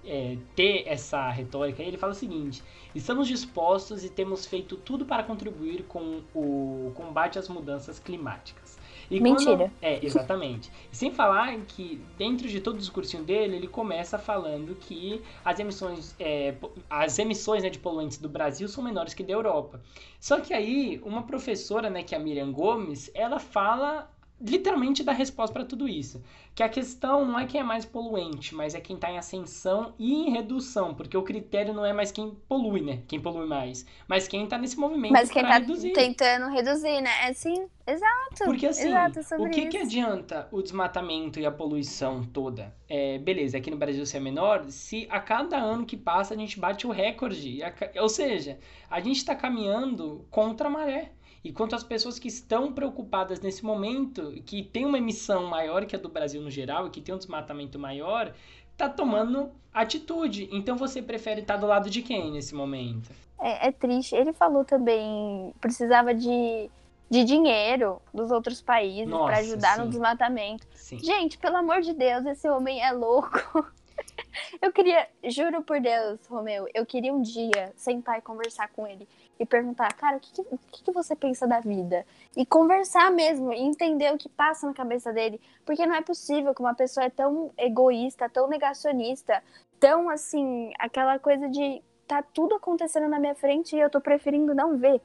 é, 0.10 0.38
ter 0.56 0.84
essa 0.88 1.30
retórica, 1.30 1.84
ele 1.84 1.98
fala 1.98 2.12
o 2.12 2.15
seguinte: 2.15 2.63
estamos 2.95 3.28
dispostos 3.28 4.04
e 4.04 4.10
temos 4.10 4.45
feito 4.45 4.76
tudo 4.76 5.06
para 5.06 5.24
contribuir 5.24 5.84
com 5.84 6.22
o 6.34 6.91
combate 6.95 7.38
às 7.38 7.48
mudanças 7.48 8.00
climáticas. 8.00 8.80
E 9.10 9.19
Mentira. 9.19 9.58
Quando, 9.58 9.72
é, 9.82 10.06
exatamente. 10.06 10.72
Sem 10.91 11.12
falar 11.12 11.56
que 11.67 12.00
dentro 12.17 12.48
de 12.48 12.60
todo 12.60 12.76
o 12.76 12.80
discursinho 12.80 13.24
dele, 13.24 13.56
ele 13.56 13.67
começa 13.67 14.19
falando 14.19 14.76
que 14.76 15.22
as 15.43 15.60
emissões, 15.60 16.15
é, 16.19 16.56
as 16.89 17.17
emissões 17.17 17.63
né, 17.63 17.69
de 17.69 17.80
poluentes 17.80 18.19
do 18.19 18.30
Brasil 18.30 18.67
são 18.67 18.84
menores 18.84 19.13
que 19.13 19.24
da 19.24 19.34
Europa. 19.34 19.82
Só 20.19 20.39
que 20.39 20.54
aí, 20.54 21.02
uma 21.04 21.24
professora, 21.24 21.89
né, 21.89 22.04
que 22.04 22.13
é 22.13 22.17
a 22.17 22.22
Miriam 22.22 22.52
Gomes, 22.52 23.10
ela 23.15 23.39
fala 23.39 24.10
literalmente 24.41 25.04
dá 25.04 25.12
resposta 25.12 25.54
para 25.54 25.65
tudo 25.65 25.88
isso. 25.88 26.23
Que 26.56 26.63
a 26.63 26.69
questão 26.69 27.25
não 27.25 27.38
é 27.39 27.45
quem 27.45 27.62
é 27.62 27.63
mais 27.63 27.86
poluente, 27.86 28.56
mas 28.56 28.75
é 28.75 28.82
quem 28.82 28.95
está 28.95 29.12
em 29.12 29.17
ascensão 29.17 29.93
e 29.97 30.13
em 30.13 30.32
redução, 30.32 30.93
porque 30.93 31.15
o 31.15 31.23
critério 31.23 31.73
não 31.73 31.86
é 31.86 31.93
mais 31.93 32.12
quem 32.12 32.32
polui, 32.47 32.82
né? 32.82 33.02
Quem 33.08 33.19
polui 33.19 33.47
mais, 33.47 33.86
mas 34.08 34.28
quem 34.28 34.43
está 34.43 34.58
nesse 34.58 34.78
movimento 34.78 35.12
Mas 35.13 35.30
quem 35.30 35.41
tá 35.41 35.54
reduzir. 35.54 35.91
tentando 35.93 36.49
reduzir, 36.49 37.02
né? 37.02 37.10
É 37.30 37.34
sim, 37.34 37.67
exato. 37.86 38.43
Porque 38.43 38.65
assim, 38.65 38.88
exato, 38.88 39.19
é 39.19 39.38
o 39.38 39.49
que, 39.49 39.67
que 39.67 39.78
adianta 39.78 40.47
o 40.52 40.62
desmatamento 40.62 41.39
e 41.39 41.45
a 41.45 41.52
poluição 41.52 42.23
toda? 42.23 42.75
É, 42.88 43.17
beleza, 43.19 43.58
aqui 43.58 43.69
no 43.69 43.78
Brasil 43.78 44.06
ser 44.06 44.19
menor, 44.19 44.65
se 44.69 45.08
a 45.10 45.19
cada 45.19 45.58
ano 45.58 45.86
que 45.86 45.97
passa 45.97 46.34
a 46.34 46.38
gente 46.38 46.60
bate 46.60 46.88
o 46.88 46.91
recorde. 46.91 47.60
Ou 47.99 48.10
seja, 48.10 48.60
a 48.89 48.99
gente 48.99 49.17
está 49.17 49.36
caminhando 49.36 50.25
contra 50.30 50.67
a 50.67 50.71
maré. 50.71 51.12
E 51.43 51.52
quanto 51.54 51.75
às 51.75 51.84
pessoas 51.84 52.19
que 52.19 52.28
estão 52.28 52.73
preocupadas 52.73 53.39
nesse 53.39 53.63
momento, 53.63 54.32
que 54.45 54.63
tem 54.63 54.86
uma 54.86 54.97
emissão 54.97 55.47
maior 55.47 55.86
que 55.86 55.95
a 55.95 55.99
do 55.99 56.10
Brasil 56.10 56.41
no 56.41 56.49
geral 56.49 56.88
e 56.88 56.89
que 56.89 56.99
tem 56.99 57.15
um 57.15 57.17
desmatamento 57.17 57.80
maior, 57.80 58.34
tá 58.75 58.89
tomando 58.89 59.52
atitude. 59.73 60.49
Então 60.52 60.75
você 60.75 61.02
prefere 61.02 61.41
estar 61.41 61.58
do 61.58 61.65
lado 61.65 61.89
de 61.89 62.02
quem 62.02 62.32
nesse 62.32 62.54
momento? 62.54 63.10
É, 63.39 63.67
é 63.67 63.71
triste. 63.71 64.15
Ele 64.15 64.34
falou 64.34 64.65
também 64.65 65.54
precisava 65.62 66.13
de, 66.13 66.69
de 67.10 67.23
dinheiro 67.23 68.02
dos 68.13 68.32
outros 68.32 68.62
países 68.62 69.13
pra 69.13 69.38
ajudar 69.38 69.75
sim. 69.75 69.82
no 69.82 69.89
desmatamento. 69.89 70.67
Sim. 70.73 70.99
Gente, 70.99 71.38
pelo 71.38 71.58
amor 71.58 71.82
de 71.82 71.93
Deus, 71.93 72.25
esse 72.25 72.49
homem 72.49 72.82
é 72.82 72.91
louco. 72.91 73.65
Eu 74.62 74.71
queria, 74.71 75.08
juro 75.25 75.62
por 75.62 75.79
Deus, 75.79 76.19
Romeu, 76.27 76.67
eu 76.73 76.86
queria 76.86 77.13
um 77.13 77.21
dia 77.21 77.71
sentar 77.75 78.17
e 78.17 78.21
conversar 78.21 78.67
com 78.69 78.86
ele 78.86 79.08
e 79.39 79.45
perguntar, 79.45 79.93
cara, 79.93 80.17
o 80.17 80.19
que, 80.19 80.34
que, 80.34 80.41
o 80.41 80.60
que, 80.71 80.84
que 80.84 80.91
você 80.91 81.15
pensa 81.15 81.47
da 81.47 81.60
vida? 81.60 82.05
E 82.36 82.45
conversar 82.45 83.10
mesmo, 83.12 83.53
e 83.53 83.60
entender 83.60 84.13
o 84.13 84.17
que 84.17 84.27
passa 84.27 84.67
na 84.67 84.73
cabeça 84.73 85.13
dele. 85.13 85.39
Porque 85.65 85.86
não 85.86 85.95
é 85.95 86.01
possível 86.01 86.53
que 86.53 86.62
uma 86.62 86.73
pessoa 86.73 87.05
é 87.05 87.10
tão 87.10 87.51
egoísta, 87.58 88.29
tão 88.29 88.49
negacionista, 88.49 89.41
tão 89.79 90.10
assim, 90.10 90.73
aquela 90.77 91.17
coisa 91.17 91.47
de 91.47 91.82
tá 92.05 92.21
tudo 92.21 92.55
acontecendo 92.55 93.08
na 93.08 93.19
minha 93.19 93.36
frente 93.36 93.75
e 93.75 93.79
eu 93.79 93.89
tô 93.89 94.01
preferindo 94.01 94.55
não 94.55 94.77
ver, 94.77 94.99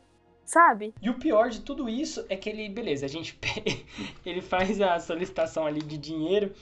sabe? 0.44 0.94
E 1.02 1.10
o 1.10 1.18
pior 1.18 1.50
de 1.50 1.60
tudo 1.60 1.88
isso 1.88 2.24
é 2.30 2.36
que 2.36 2.48
ele, 2.48 2.68
beleza, 2.68 3.04
a 3.04 3.08
gente 3.08 3.38
ele 4.24 4.40
faz 4.40 4.80
a 4.80 4.98
solicitação 4.98 5.66
ali 5.66 5.80
de 5.80 5.98
dinheiro. 5.98 6.52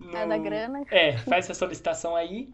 No- 0.00 0.16
É 0.16 0.26
da 0.26 0.38
grana. 0.38 0.82
É, 0.90 1.16
faz 1.18 1.44
essa 1.46 1.54
solicitação 1.54 2.14
aí. 2.16 2.48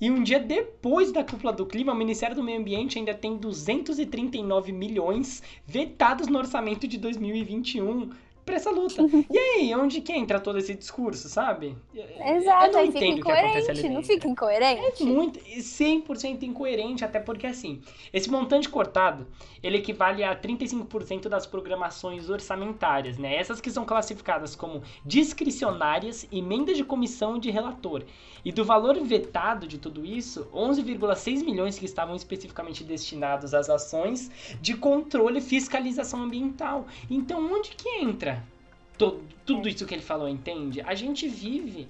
E 0.00 0.10
um 0.10 0.22
dia 0.22 0.40
depois 0.40 1.12
da 1.12 1.22
cúpula 1.22 1.52
do 1.52 1.66
clima, 1.66 1.92
o 1.92 1.96
Ministério 1.96 2.34
do 2.34 2.42
Meio 2.42 2.58
Ambiente 2.58 2.98
ainda 2.98 3.12
tem 3.14 3.36
239 3.36 4.72
milhões 4.72 5.42
vetados 5.66 6.26
no 6.26 6.38
orçamento 6.38 6.88
de 6.88 6.96
2021 6.96 8.10
pra 8.44 8.56
essa 8.56 8.70
luta. 8.70 9.02
E 9.30 9.38
aí, 9.38 9.74
onde 9.74 10.00
que 10.00 10.12
entra 10.12 10.40
todo 10.40 10.58
esse 10.58 10.74
discurso, 10.74 11.28
sabe? 11.28 11.76
Exato, 11.94 12.66
Eu 12.66 12.72
não 12.72 12.80
aí 12.80 12.92
fica 12.92 13.06
incoerente, 13.06 13.88
não 13.88 14.02
fica 14.02 14.28
incoerente? 14.28 15.02
É 15.02 15.06
muito, 15.06 15.38
100% 15.40 16.42
incoerente, 16.42 17.04
até 17.04 17.20
porque 17.20 17.46
assim, 17.46 17.80
esse 18.12 18.30
montante 18.30 18.68
cortado, 18.68 19.26
ele 19.62 19.78
equivale 19.78 20.24
a 20.24 20.34
35% 20.34 21.28
das 21.28 21.46
programações 21.46 22.28
orçamentárias, 22.28 23.18
né? 23.18 23.36
Essas 23.36 23.60
que 23.60 23.70
são 23.70 23.84
classificadas 23.84 24.56
como 24.56 24.82
discricionárias, 25.04 26.26
emendas 26.32 26.76
de 26.76 26.84
comissão 26.84 27.36
e 27.36 27.40
de 27.40 27.50
relator. 27.50 28.04
E 28.44 28.50
do 28.50 28.64
valor 28.64 28.98
vetado 29.00 29.66
de 29.66 29.78
tudo 29.78 30.04
isso, 30.04 30.48
11,6 30.54 31.44
milhões 31.44 31.78
que 31.78 31.84
estavam 31.84 32.16
especificamente 32.16 32.82
destinados 32.82 33.52
às 33.52 33.68
ações 33.68 34.30
de 34.60 34.74
controle 34.74 35.38
e 35.38 35.42
fiscalização 35.42 36.22
ambiental. 36.22 36.86
Então, 37.10 37.52
onde 37.52 37.70
que 37.70 37.88
entra 38.00 38.39
tudo 39.46 39.68
isso 39.68 39.86
que 39.86 39.94
ele 39.94 40.02
falou, 40.02 40.28
entende? 40.28 40.80
A 40.82 40.94
gente 40.94 41.26
vive 41.28 41.88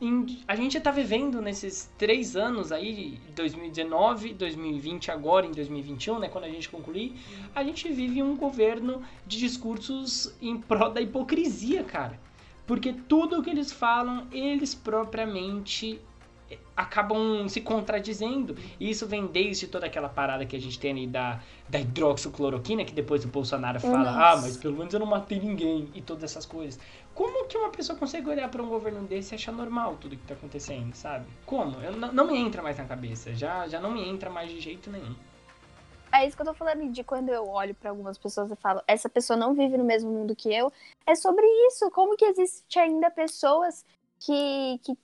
em- 0.00 0.38
a 0.48 0.56
gente 0.56 0.80
tá 0.80 0.90
vivendo 0.90 1.42
nesses 1.42 1.90
três 1.98 2.34
anos 2.34 2.72
aí, 2.72 3.18
2019, 3.34 4.32
2020, 4.32 5.10
agora 5.10 5.44
em 5.44 5.52
2021, 5.52 6.18
né, 6.18 6.28
quando 6.28 6.44
a 6.44 6.48
gente 6.48 6.68
concluir, 6.68 7.14
a 7.54 7.62
gente 7.62 7.86
vive 7.92 8.22
um 8.22 8.36
governo 8.36 9.02
de 9.26 9.38
discursos 9.38 10.34
em 10.40 10.56
prol 10.56 10.90
da 10.90 11.00
hipocrisia, 11.00 11.84
cara. 11.84 12.18
Porque 12.66 12.92
tudo 12.92 13.38
o 13.38 13.42
que 13.42 13.50
eles 13.50 13.70
falam, 13.70 14.26
eles 14.32 14.74
propriamente 14.74 16.00
acabam 16.76 17.48
se 17.48 17.60
contradizendo. 17.60 18.56
E 18.78 18.90
isso 18.90 19.06
vem 19.06 19.26
desde 19.26 19.66
toda 19.66 19.86
aquela 19.86 20.08
parada 20.08 20.44
que 20.44 20.54
a 20.54 20.60
gente 20.60 20.78
tem 20.78 20.90
ali 20.90 21.06
da, 21.06 21.40
da 21.68 21.80
hidroxicloroquina, 21.80 22.84
que 22.84 22.92
depois 22.92 23.24
o 23.24 23.28
Bolsonaro 23.28 23.80
fala, 23.80 24.12
Nossa. 24.12 24.18
ah, 24.18 24.36
mas 24.36 24.56
pelo 24.56 24.76
menos 24.76 24.92
eu 24.92 25.00
não 25.00 25.06
matei 25.06 25.40
ninguém, 25.40 25.88
e 25.94 26.02
todas 26.02 26.24
essas 26.24 26.44
coisas. 26.44 26.78
Como 27.14 27.46
que 27.46 27.56
uma 27.56 27.70
pessoa 27.70 27.98
consegue 27.98 28.28
olhar 28.28 28.50
pra 28.50 28.62
um 28.62 28.68
governo 28.68 29.02
desse 29.06 29.34
e 29.34 29.36
achar 29.36 29.52
normal 29.52 29.96
tudo 29.98 30.16
que 30.16 30.26
tá 30.26 30.34
acontecendo, 30.34 30.94
sabe? 30.94 31.24
Como? 31.46 31.80
Eu, 31.80 31.92
não, 31.92 32.12
não 32.12 32.26
me 32.26 32.36
entra 32.36 32.62
mais 32.62 32.76
na 32.76 32.84
cabeça, 32.84 33.34
já, 33.34 33.66
já 33.66 33.80
não 33.80 33.90
me 33.90 34.06
entra 34.06 34.28
mais 34.28 34.50
de 34.50 34.60
jeito 34.60 34.90
nenhum. 34.90 35.14
É 36.12 36.26
isso 36.26 36.36
que 36.36 36.42
eu 36.42 36.46
tô 36.46 36.54
falando 36.54 36.90
de 36.90 37.02
quando 37.02 37.30
eu 37.30 37.48
olho 37.48 37.74
pra 37.74 37.90
algumas 37.90 38.16
pessoas 38.16 38.50
e 38.50 38.56
falo, 38.56 38.80
essa 38.86 39.08
pessoa 39.08 39.36
não 39.36 39.54
vive 39.54 39.76
no 39.76 39.84
mesmo 39.84 40.10
mundo 40.10 40.36
que 40.36 40.54
eu. 40.54 40.72
É 41.06 41.14
sobre 41.14 41.44
isso. 41.66 41.90
Como 41.90 42.16
que 42.16 42.24
existe 42.24 42.78
ainda 42.78 43.10
pessoas 43.10 43.84
que, 44.18 44.80
que, 44.82 44.96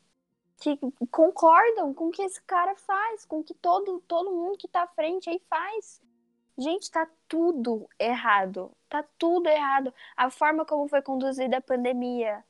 que 0.63 0.79
concordam 1.11 1.93
com 1.93 2.07
o 2.07 2.11
que 2.13 2.23
esse 2.23 2.41
cara 2.43 2.77
faz, 2.77 3.25
com 3.25 3.41
o 3.41 3.45
que 3.45 3.53
todo, 3.55 4.01
todo 4.07 4.31
mundo 4.31 4.57
que 4.57 4.69
tá 4.69 4.85
à 4.85 4.87
frente 4.87 5.29
aí 5.29 5.43
faz. 5.51 6.01
Gente, 6.57 6.89
tá 6.91 7.09
tudo 7.27 7.89
errado. 7.99 8.71
Tá 8.89 9.05
tudo 9.19 9.49
errado. 9.49 9.93
A 10.17 10.31
forma 10.31 10.65
como 10.65 10.87
foi 10.87 11.03
conduzida 11.03 11.57
a 11.57 11.61
pandemia, 11.61 12.45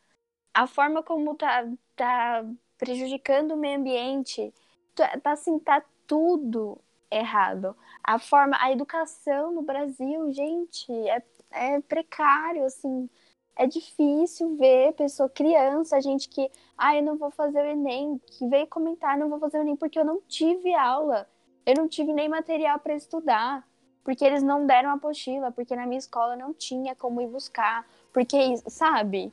a 0.52 0.66
forma 0.66 1.02
como 1.02 1.34
tá, 1.34 1.64
tá 1.96 2.44
prejudicando 2.76 3.52
o 3.52 3.56
meio 3.56 3.78
ambiente, 3.78 4.52
tá, 4.94 5.18
tá 5.18 5.32
assim, 5.32 5.58
tá 5.58 5.82
tudo 6.06 6.78
errado. 7.10 7.74
A 8.04 8.18
forma, 8.18 8.58
a 8.60 8.70
educação 8.72 9.52
no 9.52 9.62
Brasil, 9.62 10.30
gente, 10.32 10.92
é, 11.08 11.22
é 11.50 11.80
precário, 11.80 12.64
assim. 12.66 13.08
É 13.56 13.66
difícil 13.66 14.56
ver 14.56 14.92
pessoa, 14.94 15.28
criança, 15.28 16.00
gente 16.00 16.28
que, 16.28 16.50
ah, 16.76 16.96
eu 16.96 17.02
não 17.02 17.16
vou 17.16 17.30
fazer 17.30 17.60
o 17.60 17.66
Enem, 17.66 18.20
que 18.26 18.46
veio 18.48 18.66
comentar, 18.66 19.18
não 19.18 19.28
vou 19.28 19.38
fazer 19.38 19.58
o 19.58 19.60
Enem 19.60 19.76
porque 19.76 19.98
eu 19.98 20.04
não 20.04 20.20
tive 20.26 20.74
aula. 20.74 21.28
Eu 21.64 21.74
não 21.76 21.86
tive 21.86 22.12
nem 22.12 22.28
material 22.28 22.78
para 22.78 22.94
estudar 22.94 23.66
porque 24.04 24.24
eles 24.24 24.42
não 24.42 24.66
deram 24.66 24.90
apostila, 24.90 25.50
porque 25.50 25.76
na 25.76 25.86
minha 25.86 25.98
escola 25.98 26.36
não 26.36 26.52
tinha 26.52 26.94
como 26.94 27.20
ir 27.20 27.28
buscar, 27.28 27.86
porque, 28.12 28.56
sabe? 28.68 29.32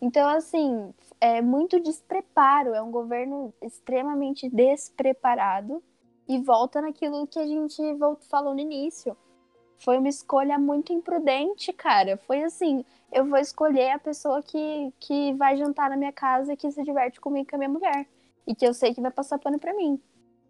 Então, 0.00 0.28
assim, 0.28 0.92
é 1.20 1.40
muito 1.40 1.80
despreparo, 1.80 2.74
é 2.74 2.82
um 2.82 2.90
governo 2.90 3.52
extremamente 3.62 4.48
despreparado 4.48 5.82
e 6.28 6.38
volta 6.38 6.80
naquilo 6.80 7.26
que 7.26 7.38
a 7.38 7.46
gente 7.46 7.82
falou 8.28 8.54
no 8.54 8.60
início. 8.60 9.16
Foi 9.78 9.98
uma 9.98 10.08
escolha 10.08 10.58
muito 10.58 10.92
imprudente, 10.92 11.72
cara. 11.72 12.16
Foi 12.16 12.42
assim, 12.42 12.84
eu 13.12 13.24
vou 13.24 13.38
escolher 13.38 13.90
a 13.90 13.98
pessoa 13.98 14.42
que, 14.42 14.92
que 14.98 15.32
vai 15.34 15.56
jantar 15.56 15.90
na 15.90 15.96
minha 15.96 16.12
casa 16.12 16.52
e 16.52 16.56
que 16.56 16.70
se 16.70 16.82
diverte 16.82 17.20
comigo 17.20 17.48
com 17.48 17.56
a 17.56 17.58
minha 17.58 17.70
mulher. 17.70 18.06
E 18.46 18.54
que 18.54 18.66
eu 18.66 18.74
sei 18.74 18.94
que 18.94 19.00
vai 19.00 19.10
passar 19.10 19.38
pano 19.38 19.58
pra 19.58 19.74
mim. 19.74 20.00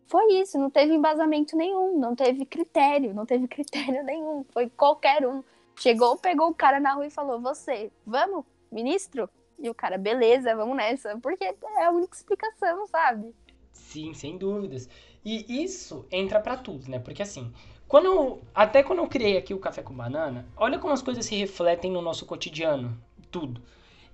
Foi 0.06 0.34
isso, 0.34 0.58
não 0.58 0.70
teve 0.70 0.94
embasamento 0.94 1.56
nenhum, 1.56 1.98
não 1.98 2.14
teve 2.14 2.44
critério, 2.44 3.14
não 3.14 3.26
teve 3.26 3.46
critério 3.48 4.04
nenhum. 4.04 4.44
Foi 4.50 4.68
qualquer 4.70 5.26
um. 5.26 5.42
Chegou, 5.78 6.16
pegou 6.16 6.48
o 6.48 6.54
cara 6.54 6.80
na 6.80 6.94
rua 6.94 7.06
e 7.06 7.10
falou: 7.10 7.40
Você, 7.40 7.90
vamos, 8.06 8.44
ministro? 8.70 9.28
E 9.58 9.68
o 9.70 9.74
cara, 9.74 9.98
beleza, 9.98 10.54
vamos 10.54 10.76
nessa. 10.76 11.18
Porque 11.18 11.44
é 11.44 11.84
a 11.84 11.90
única 11.90 12.14
explicação, 12.14 12.86
sabe? 12.86 13.34
Sim, 13.72 14.14
sem 14.14 14.36
dúvidas. 14.36 14.88
E 15.24 15.62
isso 15.62 16.06
entra 16.10 16.40
para 16.40 16.56
tudo, 16.56 16.88
né? 16.88 16.98
Porque 16.98 17.22
assim, 17.22 17.52
quando 17.88 18.06
eu, 18.06 18.42
até 18.54 18.82
quando 18.82 19.00
eu 19.00 19.06
criei 19.06 19.36
aqui 19.36 19.54
o 19.54 19.58
Café 19.58 19.82
com 19.82 19.94
Banana, 19.94 20.46
olha 20.56 20.78
como 20.78 20.92
as 20.92 21.02
coisas 21.02 21.24
se 21.24 21.34
refletem 21.36 21.90
no 21.90 22.02
nosso 22.02 22.26
cotidiano, 22.26 22.96
tudo 23.30 23.60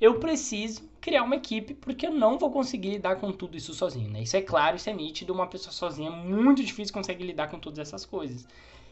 eu 0.03 0.19
preciso 0.19 0.83
criar 1.01 1.23
uma 1.23 1.37
equipe 1.37 1.75
porque 1.75 2.05
eu 2.05 2.11
não 2.11 2.37
vou 2.37 2.51
conseguir 2.51 2.91
lidar 2.91 3.21
com 3.21 3.31
tudo 3.31 3.57
isso 3.57 3.73
sozinho, 3.73 4.11
né? 4.11 4.23
Isso 4.23 4.37
é 4.37 4.43
claro, 4.43 4.75
isso 4.75 4.91
é 4.91 4.93
nítido, 4.93 5.33
uma 5.33 5.47
pessoa 5.47 5.73
sozinha 5.73 6.11
é 6.11 6.13
muito 6.13 6.61
difícil 6.65 6.93
conseguir 6.93 7.23
lidar 7.23 7.49
com 7.49 7.57
todas 7.57 7.79
essas 7.79 8.05
coisas. 8.05 8.45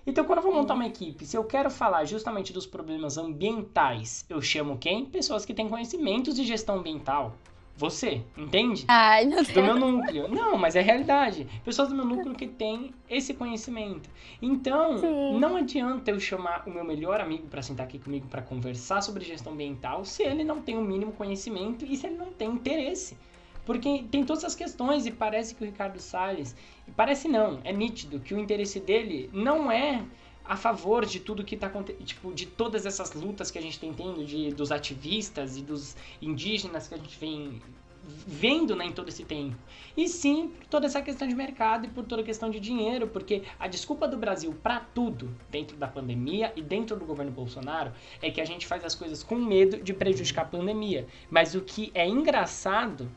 Então, 0.07 0.25
quando 0.25 0.39
eu 0.39 0.45
vou 0.45 0.55
montar 0.55 0.75
uma 0.75 0.87
equipe, 0.87 1.27
se 1.27 1.37
eu 1.37 1.43
quero 1.43 1.69
falar 1.69 2.05
justamente 2.05 2.53
dos 2.53 2.65
problemas 2.65 3.19
ambientais, 3.19 4.25
eu 4.31 4.41
chamo 4.41 4.79
quem? 4.79 5.05
Pessoas 5.05 5.45
que 5.45 5.53
têm 5.53 5.69
conhecimentos 5.69 6.37
de 6.37 6.45
gestão 6.45 6.79
ambiental. 6.79 7.35
Você, 7.81 8.21
entende? 8.37 8.85
Ai, 8.89 9.25
meu 9.25 9.37
Deus. 9.37 9.49
Do 9.49 9.63
meu 9.63 9.75
núcleo. 9.75 10.29
Não, 10.29 10.59
mas 10.59 10.77
é 10.77 10.83
realidade. 10.83 11.47
Pessoas 11.65 11.89
do 11.89 11.95
meu 11.95 12.05
núcleo 12.05 12.35
que 12.35 12.47
têm 12.47 12.93
esse 13.09 13.33
conhecimento. 13.33 14.11
Então, 14.43 14.99
Sim. 14.99 15.39
não 15.39 15.57
adianta 15.57 16.11
eu 16.11 16.21
chamar 16.21 16.65
o 16.67 16.71
meu 16.71 16.85
melhor 16.85 17.23
amigo 17.23 17.47
para 17.47 17.63
sentar 17.63 17.87
aqui 17.87 17.99
comigo 17.99 18.27
para 18.27 18.43
conversar 18.43 19.01
sobre 19.01 19.25
gestão 19.25 19.55
ambiental 19.55 20.05
se 20.05 20.23
ele 20.23 20.45
não 20.45 20.61
tem 20.61 20.77
o 20.77 20.83
mínimo 20.83 21.13
conhecimento 21.13 21.87
e 21.87 21.97
se 21.97 22.07
ele 22.07 22.17
não 22.17 22.31
tem 22.31 22.51
interesse. 22.51 23.17
Porque 23.65 24.05
tem 24.11 24.25
todas 24.27 24.45
as 24.45 24.55
questões 24.55 25.07
e 25.07 25.11
parece 25.11 25.55
que 25.55 25.63
o 25.63 25.67
Ricardo 25.67 25.99
Salles, 26.01 26.55
parece 26.95 27.29
não, 27.29 27.61
é 27.65 27.73
nítido 27.73 28.21
que 28.21 28.35
o 28.35 28.39
interesse 28.39 28.79
dele 28.79 29.31
não 29.33 29.73
é 29.73 30.05
a 30.51 30.57
favor 30.57 31.07
de 31.07 31.21
tudo 31.21 31.45
que 31.45 31.55
está 31.55 31.69
acontecendo, 31.69 32.05
tipo, 32.05 32.35
de 32.35 32.45
todas 32.45 32.85
essas 32.85 33.13
lutas 33.13 33.53
que 33.53 33.59
a 33.59 33.63
gente 33.63 33.79
tem 33.79 33.95
tendo, 33.95 34.25
de, 34.25 34.51
dos 34.51 34.73
ativistas 34.73 35.57
e 35.57 35.63
dos 35.63 35.95
indígenas 36.21 36.89
que 36.89 36.95
a 36.95 36.97
gente 36.97 37.17
vem 37.21 37.63
vendo 38.27 38.75
né, 38.75 38.87
em 38.87 38.91
todo 38.91 39.09
esse 39.09 39.23
tempo. 39.23 39.57
E 39.97 40.09
sim 40.09 40.49
por 40.49 40.67
toda 40.67 40.87
essa 40.87 41.01
questão 41.01 41.29
de 41.29 41.37
mercado 41.37 41.87
e 41.87 41.89
por 41.89 42.05
toda 42.05 42.23
a 42.23 42.25
questão 42.25 42.51
de 42.51 42.59
dinheiro, 42.59 43.07
porque 43.07 43.45
a 43.61 43.69
desculpa 43.69 44.09
do 44.09 44.17
Brasil 44.17 44.53
para 44.61 44.81
tudo 44.81 45.31
dentro 45.49 45.77
da 45.77 45.87
pandemia 45.87 46.53
e 46.57 46.63
dentro 46.63 46.97
do 46.97 47.05
governo 47.05 47.31
Bolsonaro 47.31 47.93
é 48.21 48.29
que 48.29 48.41
a 48.41 48.45
gente 48.45 48.67
faz 48.67 48.85
as 48.85 48.97
coisas 48.97 49.23
com 49.23 49.37
medo 49.37 49.77
de 49.77 49.95
prejudicar 49.95 50.43
a 50.43 50.49
pandemia. 50.49 51.07
Mas 51.31 51.55
o 51.55 51.61
que 51.61 51.93
é 51.95 52.09
engraçado 52.09 53.09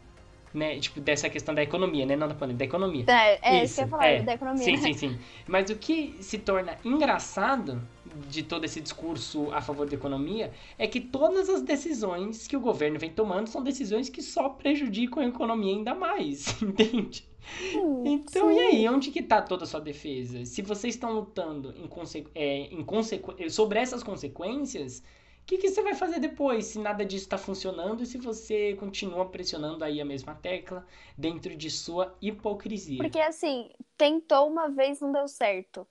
né? 0.53 0.79
Tipo, 0.79 0.99
dessa 0.99 1.29
questão 1.29 1.53
da 1.53 1.63
economia, 1.63 2.05
né? 2.05 2.15
Não 2.15 2.27
da 2.27 2.33
pandemia, 2.33 2.59
da 2.59 2.65
economia. 2.65 3.05
É, 3.07 3.57
é 3.57 3.63
isso 3.63 3.75
que 3.75 3.81
eu 3.81 3.85
ia 3.85 3.89
falar, 3.89 4.05
é. 4.05 4.21
da 4.21 4.33
economia. 4.33 4.63
Sim, 4.63 4.77
sim, 4.77 4.93
sim. 4.93 5.19
Mas 5.47 5.69
o 5.69 5.75
que 5.75 6.15
se 6.19 6.37
torna 6.37 6.77
engraçado 6.85 7.81
de 8.27 8.43
todo 8.43 8.63
esse 8.65 8.79
discurso 8.79 9.51
a 9.51 9.61
favor 9.61 9.87
da 9.87 9.95
economia 9.95 10.51
é 10.77 10.87
que 10.87 10.99
todas 10.99 11.49
as 11.49 11.61
decisões 11.61 12.47
que 12.47 12.55
o 12.55 12.59
governo 12.59 12.99
vem 12.99 13.09
tomando 13.09 13.47
são 13.47 13.63
decisões 13.63 14.09
que 14.09 14.21
só 14.21 14.49
prejudicam 14.49 15.23
a 15.23 15.27
economia 15.27 15.73
ainda 15.73 15.95
mais, 15.95 16.55
entende? 16.61 17.27
Hum, 17.75 18.03
então, 18.05 18.49
sim. 18.49 18.55
e 18.55 18.59
aí, 18.59 18.89
onde 18.89 19.11
que 19.11 19.21
tá 19.21 19.41
toda 19.41 19.63
a 19.63 19.67
sua 19.67 19.81
defesa? 19.81 20.45
Se 20.45 20.61
vocês 20.61 20.95
estão 20.95 21.11
lutando 21.11 21.73
em 21.77 21.87
conse 21.87 22.25
é, 22.33 22.67
em 22.73 22.83
consequ 22.83 23.35
sobre 23.49 23.79
essas 23.79 24.01
consequências, 24.01 25.03
o 25.43 25.45
que, 25.45 25.57
que, 25.57 25.69
você 25.69 25.81
vai 25.81 25.93
fazer 25.93 26.21
depois 26.21 26.67
se 26.67 26.79
nada 26.79 27.05
disso 27.05 27.25
está 27.25 27.37
funcionando 27.37 28.01
e 28.01 28.05
se 28.05 28.17
você 28.17 28.75
continua 28.75 29.25
pressionando 29.25 29.83
aí 29.83 29.99
a 29.99 30.05
mesma 30.05 30.33
tecla 30.33 30.87
dentro 31.17 31.53
de 31.53 31.69
sua 31.69 32.15
hipocrisia? 32.21 32.97
Porque 32.97 33.19
assim, 33.19 33.69
tentou 33.97 34.47
uma 34.49 34.69
vez, 34.69 35.01
não 35.01 35.11
deu 35.11 35.27
certo. 35.27 35.85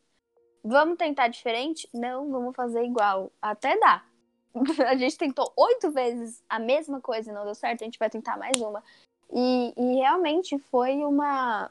Vamos 0.64 0.96
tentar 0.96 1.28
diferente? 1.28 1.86
Não, 1.92 2.30
vamos 2.30 2.57
fazer 2.57 2.82
igual. 2.82 3.30
Até 3.42 3.78
dá. 3.78 4.03
A 4.88 4.96
gente 4.96 5.18
tentou 5.18 5.53
oito 5.55 5.90
vezes 5.90 6.42
a 6.48 6.59
mesma 6.59 6.98
coisa 6.98 7.30
e 7.30 7.34
não 7.34 7.44
deu 7.44 7.55
certo, 7.55 7.82
a 7.82 7.84
gente 7.84 7.98
vai 7.98 8.09
tentar 8.09 8.38
mais 8.38 8.57
uma. 8.59 8.82
E, 9.30 9.74
e 9.76 9.96
realmente 9.96 10.59
foi 10.59 11.05
uma. 11.05 11.70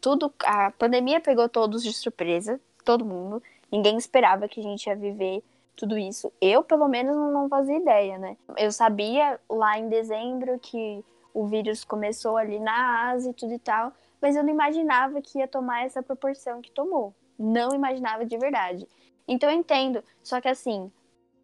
Tudo. 0.00 0.32
A 0.44 0.72
pandemia 0.72 1.20
pegou 1.20 1.48
todos 1.48 1.82
de 1.84 1.92
surpresa, 1.92 2.60
todo 2.84 3.04
mundo. 3.04 3.40
Ninguém 3.70 3.96
esperava 3.96 4.48
que 4.48 4.60
a 4.60 4.62
gente 4.62 4.86
ia 4.86 4.96
viver 4.96 5.42
tudo 5.76 5.98
isso. 5.98 6.32
Eu, 6.40 6.64
pelo 6.64 6.88
menos, 6.88 7.14
não 7.14 7.48
fazia 7.48 7.76
ideia, 7.76 8.18
né? 8.18 8.36
Eu 8.56 8.72
sabia 8.72 9.38
lá 9.48 9.78
em 9.78 9.88
dezembro 9.88 10.58
que 10.58 11.04
o 11.34 11.46
vírus 11.46 11.84
começou 11.84 12.36
ali 12.36 12.58
na 12.58 13.10
Ásia 13.10 13.30
e 13.30 13.34
tudo 13.34 13.52
e 13.52 13.58
tal, 13.58 13.92
mas 14.20 14.34
eu 14.34 14.42
não 14.42 14.50
imaginava 14.50 15.20
que 15.20 15.38
ia 15.38 15.46
tomar 15.46 15.84
essa 15.84 16.02
proporção 16.02 16.62
que 16.62 16.70
tomou. 16.70 17.14
Não 17.38 17.74
imaginava 17.74 18.24
de 18.24 18.38
verdade. 18.38 18.88
Então 19.28 19.50
eu 19.50 19.56
entendo, 19.56 20.02
só 20.22 20.40
que 20.40 20.48
assim, 20.48 20.90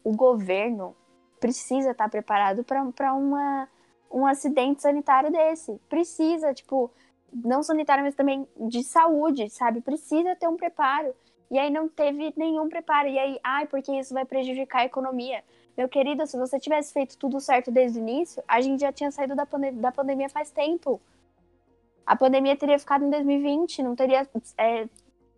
o 0.03 0.15
governo 0.15 0.95
precisa 1.39 1.91
estar 1.91 2.09
preparado 2.09 2.63
para 2.63 3.13
uma 3.13 3.67
um 4.13 4.27
acidente 4.27 4.81
sanitário 4.81 5.31
desse. 5.31 5.79
Precisa, 5.89 6.53
tipo, 6.53 6.91
não 7.33 7.63
sanitário, 7.63 8.03
mas 8.03 8.13
também 8.13 8.47
de 8.55 8.83
saúde, 8.83 9.49
sabe? 9.49 9.81
Precisa 9.81 10.35
ter 10.35 10.47
um 10.47 10.55
preparo. 10.55 11.15
E 11.51 11.57
aí 11.57 11.69
não 11.69 11.87
teve 11.87 12.33
nenhum 12.35 12.67
preparo. 12.69 13.07
E 13.07 13.17
aí, 13.17 13.39
ai, 13.43 13.67
porque 13.67 13.91
isso 13.91 14.13
vai 14.13 14.25
prejudicar 14.25 14.79
a 14.79 14.85
economia. 14.85 15.43
Meu 15.77 15.89
querido, 15.89 16.25
se 16.27 16.37
você 16.37 16.59
tivesse 16.59 16.93
feito 16.93 17.17
tudo 17.17 17.39
certo 17.39 17.71
desde 17.71 17.99
o 17.99 18.01
início, 18.01 18.43
a 18.47 18.61
gente 18.61 18.81
já 18.81 18.91
tinha 18.91 19.11
saído 19.11 19.35
da, 19.35 19.47
da 19.73 19.91
pandemia 19.91 20.29
faz 20.29 20.51
tempo. 20.51 21.01
A 22.05 22.15
pandemia 22.15 22.55
teria 22.55 22.77
ficado 22.77 23.05
em 23.05 23.09
2020, 23.09 23.81
não 23.81 23.95
teria 23.95 24.27
é, 24.57 24.87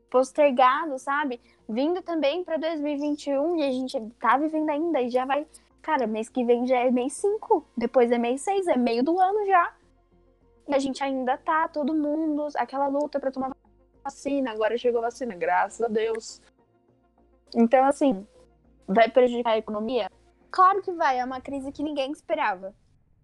postergado, 0.10 0.97
sabe? 0.99 1.39
Vindo 1.68 2.01
também 2.01 2.43
para 2.43 2.58
2021 2.58 3.58
e 3.58 3.64
a 3.64 3.72
gente 3.72 3.99
tá 4.20 4.38
vivendo 4.38 4.70
ainda 4.70 5.01
e 5.01 5.10
já 5.10 5.26
vai. 5.26 5.45
Cara, 5.82 6.08
mês 6.08 6.28
que 6.28 6.43
vem 6.43 6.66
já 6.66 6.80
é 6.80 6.89
mês 6.89 7.14
5, 7.14 7.66
depois 7.78 8.12
é 8.12 8.18
mês 8.18 8.41
6, 8.41 8.68
é 8.68 8.78
meio 8.78 9.03
do 9.03 9.20
ano 9.20 9.45
já. 9.45 9.74
E 10.68 10.74
a 10.74 10.80
gente 10.80 11.03
ainda 11.03 11.38
tá, 11.38 11.68
todo 11.68 11.93
mundo, 11.93 12.47
aquela 12.56 12.88
luta 12.88 13.20
para 13.20 13.32
tomar 13.32 13.56
vacina, 14.06 14.51
agora 14.51 14.78
chegou 14.78 15.01
vacina, 15.01 15.36
graças 15.36 15.82
a 15.82 15.88
Deus. 15.88 16.39
Então, 17.56 17.84
assim, 17.86 18.26
vai 18.88 19.10
prejudicar 19.10 19.51
a 19.51 19.58
economia? 19.58 20.12
Claro 20.51 20.82
que 20.82 20.91
vai, 20.91 21.20
é 21.20 21.26
uma 21.26 21.41
crise 21.41 21.72
que 21.72 21.84
ninguém 21.84 22.12
esperava. 22.12 22.74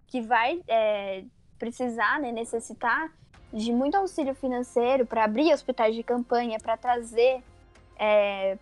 Que 0.07 0.21
vai 0.21 0.61
é, 0.67 1.23
precisar, 1.59 2.19
né, 2.19 2.31
necessitar 2.31 3.13
de 3.53 3.71
muito 3.71 3.95
auxílio 3.95 4.33
financeiro 4.33 5.05
para 5.05 5.23
abrir 5.23 5.53
hospitais 5.53 5.95
de 5.95 6.03
campanha, 6.03 6.57
para 6.59 6.75
trazer 6.75 7.43
é, 7.97 8.57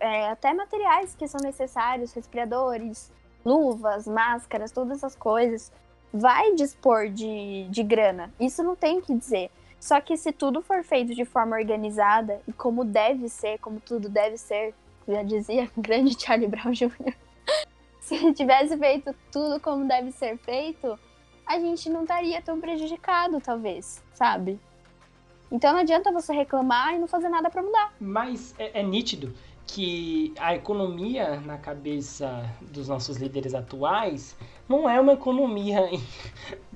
é, 0.00 0.28
até 0.28 0.54
materiais 0.54 1.14
que 1.14 1.28
são 1.28 1.40
necessários, 1.42 2.12
respiradores, 2.12 3.12
luvas, 3.44 4.06
máscaras, 4.08 4.72
todas 4.72 4.98
essas 4.98 5.14
coisas. 5.14 5.70
Vai 6.12 6.54
dispor 6.54 7.08
de, 7.08 7.66
de 7.68 7.82
grana. 7.82 8.32
Isso 8.38 8.62
não 8.62 8.76
tem 8.76 8.98
o 8.98 9.02
que 9.02 9.14
dizer. 9.14 9.50
Só 9.84 10.00
que 10.00 10.16
se 10.16 10.32
tudo 10.32 10.62
for 10.62 10.82
feito 10.82 11.14
de 11.14 11.26
forma 11.26 11.58
organizada 11.58 12.40
e 12.48 12.54
como 12.54 12.86
deve 12.86 13.28
ser, 13.28 13.58
como 13.58 13.78
tudo 13.78 14.08
deve 14.08 14.38
ser, 14.38 14.72
já 15.06 15.22
dizia 15.22 15.70
o 15.76 15.82
grande 15.82 16.18
Charlie 16.18 16.48
Brown 16.48 16.72
Jr., 16.72 17.14
se 18.00 18.32
tivesse 18.32 18.78
feito 18.78 19.14
tudo 19.30 19.60
como 19.60 19.86
deve 19.86 20.10
ser 20.10 20.38
feito, 20.38 20.98
a 21.44 21.58
gente 21.58 21.90
não 21.90 22.00
estaria 22.00 22.40
tão 22.40 22.58
prejudicado, 22.62 23.38
talvez, 23.42 24.02
sabe? 24.14 24.58
Então 25.52 25.74
não 25.74 25.80
adianta 25.80 26.10
você 26.10 26.32
reclamar 26.32 26.94
e 26.94 26.98
não 26.98 27.06
fazer 27.06 27.28
nada 27.28 27.50
para 27.50 27.62
mudar. 27.62 27.92
Mas 28.00 28.54
é, 28.58 28.80
é 28.80 28.82
nítido 28.82 29.34
que 29.66 30.32
a 30.38 30.54
economia 30.54 31.38
na 31.40 31.58
cabeça 31.58 32.50
dos 32.62 32.88
nossos 32.88 33.18
líderes 33.18 33.52
atuais 33.52 34.34
não 34.66 34.88
é 34.88 34.98
uma 34.98 35.12
economia 35.12 35.90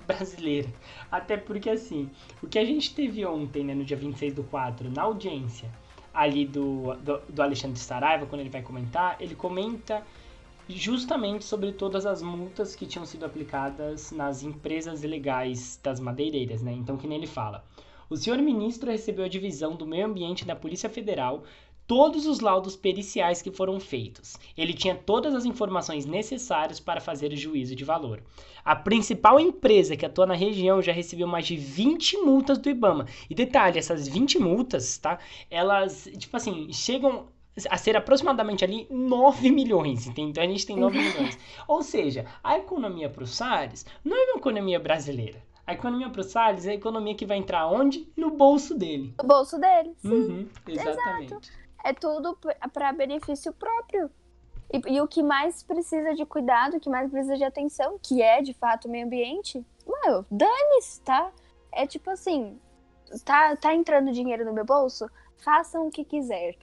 brasileira. 0.09 0.69
Até 1.13 1.37
porque, 1.37 1.69
assim, 1.69 2.11
o 2.43 2.49
que 2.49 2.59
a 2.59 2.65
gente 2.65 2.95
teve 2.95 3.25
ontem, 3.27 3.63
né, 3.63 3.75
no 3.75 3.85
dia 3.85 3.97
26 3.97 4.33
do 4.33 4.45
4, 4.45 4.91
na 4.91 5.03
audiência 5.03 5.71
ali 6.13 6.47
do, 6.47 6.95
do, 6.97 7.21
do 7.29 7.43
Alexandre 7.43 7.79
Saraiva, 7.79 8.27
quando 8.27 8.41
ele 8.41 8.51
vai 8.51 8.63
comentar, 8.63 9.17
ele 9.21 9.35
comenta 9.35 10.03
justamente 10.69 11.45
sobre 11.45 11.73
todas 11.73 12.05
as 12.05 12.21
multas 12.21 12.75
que 12.75 12.87
tinham 12.87 13.07
sido 13.07 13.25
aplicadas 13.25 14.11
nas 14.11 14.43
empresas 14.43 15.05
ilegais 15.05 15.79
das 15.83 16.01
madeireiras, 16.01 16.61
né? 16.61 16.73
Então, 16.73 16.97
que 16.97 17.07
nem 17.07 17.19
ele 17.19 17.27
fala. 17.27 17.65
O 18.11 18.17
senhor 18.17 18.39
ministro 18.39 18.91
recebeu 18.91 19.27
a 19.27 19.29
divisão 19.29 19.77
do 19.77 19.87
meio 19.87 20.07
ambiente 20.07 20.45
da 20.47 20.57
Polícia 20.57 20.89
Federal 20.89 21.45
todos 21.89 22.27
os 22.27 22.41
laudos 22.41 22.77
periciais 22.77 23.41
que 23.41 23.51
foram 23.51 23.81
feitos. 23.81 24.37
Ele 24.57 24.75
tinha 24.75 24.95
todas 24.95 25.35
as 25.35 25.47
informações 25.47 26.05
necessárias 26.05 26.79
para 26.79 27.01
fazer 27.01 27.33
o 27.33 27.37
juízo 27.37 27.75
de 27.75 27.83
valor. 27.83 28.23
A 28.63 28.77
principal 28.77 29.41
empresa 29.41 29.97
que 29.97 30.05
atua 30.05 30.27
na 30.27 30.35
região 30.35 30.83
já 30.83 30.93
recebeu 30.93 31.27
mais 31.27 31.47
de 31.47 31.57
20 31.57 32.19
multas 32.19 32.59
do 32.59 32.69
IBAMA. 32.69 33.07
E 33.31 33.35
detalhe, 33.35 33.79
essas 33.79 34.07
20 34.07 34.39
multas, 34.39 34.99
tá? 34.99 35.19
Elas, 35.51 36.07
tipo 36.19 36.37
assim, 36.37 36.71
chegam 36.71 37.27
a 37.71 37.79
ser 37.79 37.97
aproximadamente 37.97 38.63
ali 38.63 38.87
9 38.91 39.51
milhões, 39.51 40.07
entende? 40.07 40.31
Então 40.31 40.45
a 40.45 40.47
gente 40.47 40.67
tem 40.67 40.77
9 40.77 40.99
milhões. 40.99 41.39
Ou 41.67 41.83
seja, 41.83 42.27
a 42.45 42.59
economia 42.59 43.09
para 43.09 43.25
o 43.25 43.27
Salles 43.27 43.87
não 44.05 44.15
é 44.15 44.25
uma 44.33 44.39
economia 44.39 44.79
brasileira. 44.79 45.43
A 45.67 45.73
economia 45.73 46.11
para 46.11 46.21
o 46.21 46.25
Salles 46.25 46.67
é 46.67 46.73
a 46.73 46.75
economia 46.75 47.15
que 47.15 47.27
vai 47.27 47.39
entrar 47.39 47.67
onde? 47.67 48.07
No 48.15 48.31
bolso 48.31 48.75
dele. 48.75 49.15
No 49.21 49.27
bolso 49.27 49.59
dele, 49.59 49.93
sim. 49.97 50.09
Uhum, 50.09 50.49
exatamente. 50.67 51.33
Exato 51.33 51.68
é 51.85 51.93
tudo 51.93 52.39
para 52.73 52.93
benefício 52.93 53.53
próprio. 53.53 54.11
E, 54.73 54.95
e, 54.95 55.01
o 55.01 55.09
que 55.09 55.23
mais 55.23 55.63
precisa 55.63 56.15
de 56.15 56.27
cuidado, 56.27 56.77
o 56.77 56.81
que 56.81 56.91
mais 56.91 57.11
precisa 57.11 57.37
de 57.37 57.45
atenção, 57.45 57.99
que 58.03 58.21
é 58.23 58.43
de 58.43 58.53
fato 58.53 58.87
o 58.87 58.91
meio 58.91 59.07
ambiente, 59.07 59.65
mano, 59.87 60.27
dane-se, 60.31 61.01
tá? 61.01 61.31
É 61.73 61.87
tipo 61.87 62.11
assim, 62.11 62.61
tá, 63.25 63.57
tá 63.57 63.75
entrando 63.75 64.13
dinheiro 64.13 64.45
no 64.45 64.53
meu 64.53 64.65
bolso? 64.65 65.09
Façam 65.39 65.87
o 65.87 65.91
que 65.91 66.05
quiser. 66.05 66.57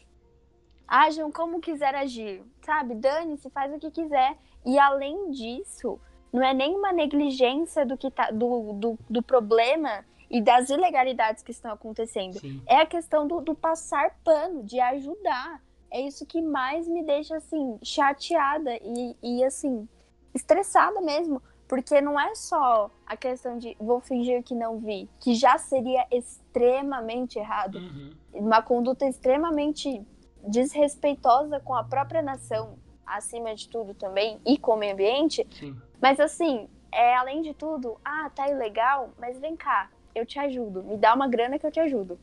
Ajam 0.88 1.32
como 1.32 1.60
quiser 1.60 1.96
agir, 1.96 2.44
sabe? 2.62 2.94
Dane-se, 2.94 3.50
faz 3.50 3.74
o 3.74 3.80
que 3.80 3.90
quiser. 3.90 4.38
E 4.64 4.78
além 4.78 5.32
disso, 5.32 6.00
não 6.32 6.44
é 6.44 6.54
nenhuma 6.54 6.92
negligência 6.92 7.86
do 7.86 7.98
que 7.98 8.12
tá, 8.12 8.30
do, 8.30 8.74
do, 8.74 9.00
do 9.10 9.24
problema 9.24 10.06
e 10.30 10.42
das 10.42 10.70
ilegalidades 10.70 11.44
que 11.44 11.52
estão 11.52 11.72
acontecendo. 11.72 12.40
Sim. 12.40 12.62
É 12.68 12.78
a 12.78 12.86
questão 12.86 13.28
do, 13.28 13.42
do 13.42 13.56
passar 13.56 14.18
pano, 14.24 14.64
de 14.64 14.80
ajudar. 14.80 15.62
É 15.92 16.02
isso 16.02 16.26
que 16.26 16.42
mais 16.42 16.88
me 16.88 17.04
deixa, 17.04 17.38
assim, 17.38 17.78
chateada 17.84 18.76
e, 18.82 19.16
e, 19.22 19.44
assim, 19.44 19.88
estressada 20.34 21.00
mesmo. 21.02 21.42
Porque 21.68 22.00
não 22.00 22.20
é 22.20 22.36
só 22.36 22.92
a 23.08 23.18
questão 23.18 23.58
de 23.58 23.76
vou 23.80 24.00
fingir 24.00 24.44
que 24.44 24.54
não 24.54 24.78
vi, 24.78 25.10
que 25.20 25.34
já 25.34 25.58
seria 25.58 26.06
extremamente 26.12 27.40
errado. 27.40 27.80
Uhum. 27.80 28.14
Uma 28.34 28.62
conduta 28.62 29.06
extremamente 29.08 30.06
desrespeitosa 30.48 31.60
com 31.60 31.74
a 31.74 31.84
própria 31.84 32.22
nação, 32.22 32.78
acima 33.06 33.56
de 33.56 33.68
tudo 33.68 33.96
também, 33.96 34.40
e 34.46 34.58
com 34.58 34.74
o 34.74 34.78
meio 34.78 34.94
ambiente. 34.94 35.48
Sim. 35.52 35.76
Mas 36.00 36.20
assim, 36.20 36.70
é 36.92 37.16
além 37.16 37.42
de 37.42 37.54
tudo, 37.54 38.00
ah, 38.06 38.30
tá 38.34 38.48
ilegal, 38.48 39.10
mas 39.18 39.40
vem 39.40 39.56
cá, 39.56 39.90
eu 40.16 40.26
te 40.26 40.40
ajudo. 40.40 40.84
Me 40.84 40.98
dá 40.98 41.14
uma 41.14 41.28
grana 41.28 41.60
que 41.60 41.68
eu 41.68 41.72
te 41.72 41.80
ajudo. 41.80 42.18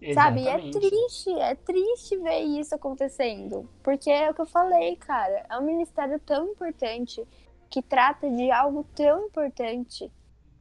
Exatamente. 0.00 0.44
Sabe? 0.44 0.44
E 0.44 0.48
é 0.48 0.90
triste, 0.90 1.30
é 1.32 1.54
triste 1.54 2.16
ver 2.16 2.40
isso 2.40 2.74
acontecendo. 2.74 3.68
Porque 3.82 4.10
é 4.10 4.30
o 4.30 4.34
que 4.34 4.40
eu 4.40 4.46
falei, 4.46 4.96
cara. 4.96 5.44
É 5.50 5.58
um 5.58 5.62
ministério 5.62 6.18
tão 6.20 6.48
importante 6.48 7.26
que 7.68 7.82
trata 7.82 8.28
de 8.28 8.50
algo 8.50 8.84
tão 8.94 9.26
importante, 9.26 10.10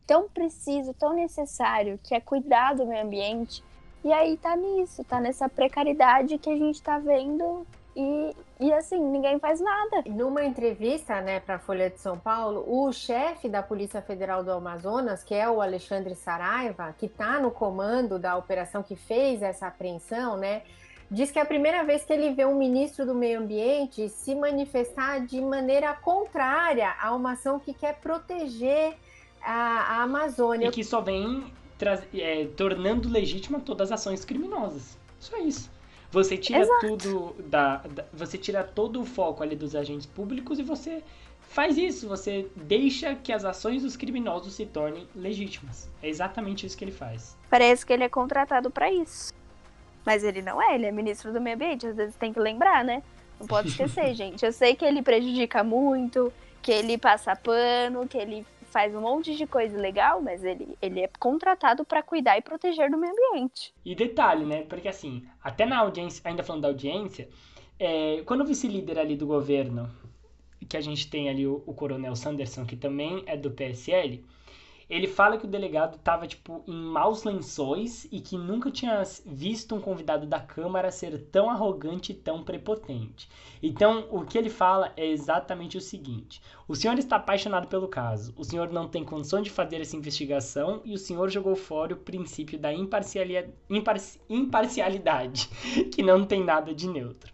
tão 0.06 0.28
preciso, 0.30 0.94
tão 0.94 1.14
necessário, 1.14 2.00
que 2.04 2.14
é 2.14 2.20
cuidar 2.20 2.76
do 2.76 2.86
meio 2.86 3.04
ambiente. 3.04 3.64
E 4.04 4.12
aí 4.14 4.38
tá 4.38 4.56
nisso, 4.56 5.04
tá 5.04 5.20
nessa 5.20 5.50
precariedade 5.50 6.38
que 6.38 6.50
a 6.50 6.56
gente 6.56 6.82
tá 6.82 7.00
vendo 7.00 7.66
e, 7.96 8.36
e 8.60 8.74
assim, 8.74 9.00
ninguém 9.00 9.40
faz 9.40 9.62
nada. 9.62 10.04
Numa 10.08 10.44
entrevista 10.44 11.22
né, 11.22 11.40
para 11.40 11.56
a 11.56 11.60
Folha 11.60 11.90
de 11.90 11.98
São 11.98 12.20
Paulo, 12.20 12.66
o 12.68 12.92
chefe 12.92 13.48
da 13.48 13.64
Polícia 13.64 14.02
Federal 14.02 14.44
do 14.44 14.52
Amazonas, 14.52 15.24
que 15.24 15.34
é 15.34 15.50
o 15.50 15.62
Alexandre 15.62 16.14
Saraiva, 16.14 16.94
que 16.98 17.06
está 17.06 17.40
no 17.40 17.52
comando 17.52 18.20
da 18.20 18.36
operação 18.36 18.84
que 18.84 18.98
fez 18.98 19.42
essa 19.42 19.68
apreensão, 19.68 20.36
né? 20.36 20.64
Diz 21.10 21.32
que 21.32 21.40
é 21.40 21.42
a 21.42 21.46
primeira 21.46 21.86
vez 21.86 22.04
que 22.04 22.12
ele 22.12 22.34
vê 22.34 22.46
um 22.46 22.58
ministro 22.58 23.06
do 23.06 23.16
Meio 23.16 23.40
Ambiente 23.40 24.10
se 24.10 24.36
manifestar 24.36 25.26
de 25.26 25.40
maneira 25.40 25.94
contrária 25.94 26.94
a 27.02 27.16
uma 27.16 27.32
ação 27.32 27.60
que 27.60 27.74
quer 27.74 27.96
proteger 27.96 28.96
a, 29.42 30.00
a 30.00 30.04
Amazônia. 30.04 30.68
E 30.68 30.72
que 30.72 30.84
só 30.84 31.00
vem 31.00 31.52
é, 32.14 32.46
tornando 32.58 33.08
legítima 33.08 33.60
todas 33.62 33.90
as 33.90 34.02
ações 34.02 34.26
criminosas. 34.26 34.98
Só 35.18 35.38
isso. 35.38 35.72
Você 36.12 36.38
tira 36.38 36.60
Exato. 36.60 36.88
tudo 36.88 37.36
da, 37.48 37.78
da, 37.78 38.06
Você 38.14 38.38
tira 38.38 38.64
todo 38.64 39.02
o 39.02 39.06
foco 39.06 39.44
ali 39.44 39.56
dos 39.56 39.76
agentes 39.76 40.08
públicos 40.08 40.58
e 40.58 40.64
você 40.64 41.04
faz 41.40 41.78
isso. 41.78 42.08
Você 42.08 42.48
deixa 42.56 43.16
que 43.16 43.32
as 43.32 43.46
ações 43.46 43.84
dos 43.84 43.96
criminosos 43.96 44.54
se 44.54 44.66
tornem 44.66 45.08
legítimas. 45.16 45.90
É 46.02 46.10
exatamente 46.10 46.66
isso 46.66 46.78
que 46.78 46.84
ele 46.84 46.92
faz. 46.92 47.38
Parece 47.50 47.86
que 47.86 47.94
ele 47.94 48.04
é 48.04 48.10
contratado 48.10 48.72
para 48.72 48.92
isso. 48.92 49.34
Mas 50.06 50.24
ele 50.24 50.42
não 50.42 50.62
é, 50.62 50.76
ele 50.76 50.86
é 50.86 50.92
ministro 50.92 51.32
do 51.32 51.40
meio 51.40 51.56
ambiente. 51.56 51.86
Às 51.86 51.96
vezes 51.96 52.16
tem 52.16 52.34
que 52.34 52.40
lembrar, 52.40 52.84
né? 52.84 53.04
Não 53.40 53.46
pode 53.46 53.68
esquecer, 53.70 54.14
gente. 54.16 54.44
Eu 54.44 54.52
sei 54.52 54.76
que 54.76 54.84
ele 54.84 55.04
prejudica 55.04 55.64
muito, 55.64 56.34
que 56.62 56.72
ele 56.72 56.98
passa 56.98 57.36
pano, 57.36 58.08
que 58.08 58.18
ele 58.18 58.46
faz 58.70 58.96
um 58.96 59.02
monte 59.02 59.36
de 59.36 59.46
coisa 59.46 59.78
legal, 59.78 60.22
mas 60.22 60.44
ele, 60.44 60.78
ele 60.82 61.02
é 61.02 61.10
contratado 61.20 61.84
para 61.84 62.02
cuidar 62.02 62.38
e 62.38 62.42
proteger 62.42 62.90
do 62.90 62.98
meio 62.98 63.14
ambiente. 63.14 63.74
E 63.84 63.94
detalhe, 63.96 64.46
né? 64.46 64.64
Porque 64.64 64.88
assim, 64.88 65.26
até 65.44 65.66
na 65.66 65.80
audiência, 65.80 66.22
ainda 66.24 66.44
falando 66.44 66.64
da 66.64 66.68
audiência, 66.70 67.28
é, 67.78 68.22
quando 68.26 68.42
o 68.42 68.46
vice-líder 68.46 69.00
ali 69.00 69.16
do 69.16 69.26
governo, 69.26 69.90
que 70.68 70.78
a 70.78 70.82
gente 70.82 71.10
tem 71.10 71.30
ali 71.30 71.48
o, 71.48 71.64
o 71.66 71.74
coronel 71.74 72.16
Sanderson, 72.16 72.66
que 72.66 72.76
também 72.76 73.24
é 73.26 73.36
do 73.36 73.52
PSL, 73.52 74.24
ele 74.90 75.08
fala 75.08 75.38
que 75.38 75.46
o 75.46 75.50
delegado 75.50 75.98
estava 75.98 76.26
tipo 76.26 76.64
em 76.68 76.74
maus 76.74 77.24
lençóis 77.24 78.08
e 78.12 78.20
que 78.20 78.36
nunca 78.38 78.72
tinha 78.72 79.04
visto 79.26 79.76
um 79.76 79.82
convidado 79.82 80.26
da 80.26 80.40
Câmara 80.40 80.90
ser 80.90 81.18
tão 81.26 81.50
arrogante 81.50 82.12
e 82.12 82.16
tão 82.16 82.44
prepotente. 82.44 83.30
Então, 83.62 84.08
o 84.10 84.26
que 84.26 84.38
ele 84.38 84.50
fala 84.50 84.92
é 84.98 85.06
exatamente 85.06 85.78
o 85.78 85.82
seguinte: 85.82 86.42
o 86.68 86.76
senhor 86.76 86.98
está 86.98 87.18
apaixonado 87.18 87.68
pelo 87.68 87.88
caso, 87.88 88.34
o 88.36 88.44
senhor 88.44 88.72
não 88.72 88.88
tem 88.88 89.06
condição 89.06 89.42
de 89.42 89.52
fazer 89.52 89.80
essa 89.80 89.96
investigação 89.96 90.82
e 90.84 90.94
o 90.94 90.98
senhor 90.98 91.30
jogou 91.30 91.56
fora 91.56 91.94
o 91.94 91.98
princípio 91.98 92.58
da 92.58 92.74
imparcialidade, 92.74 93.54
imparcialidade 94.28 95.50
que 95.94 96.02
não 96.02 96.26
tem 96.26 96.44
nada 96.44 96.74
de 96.74 96.88
neutro. 96.88 97.32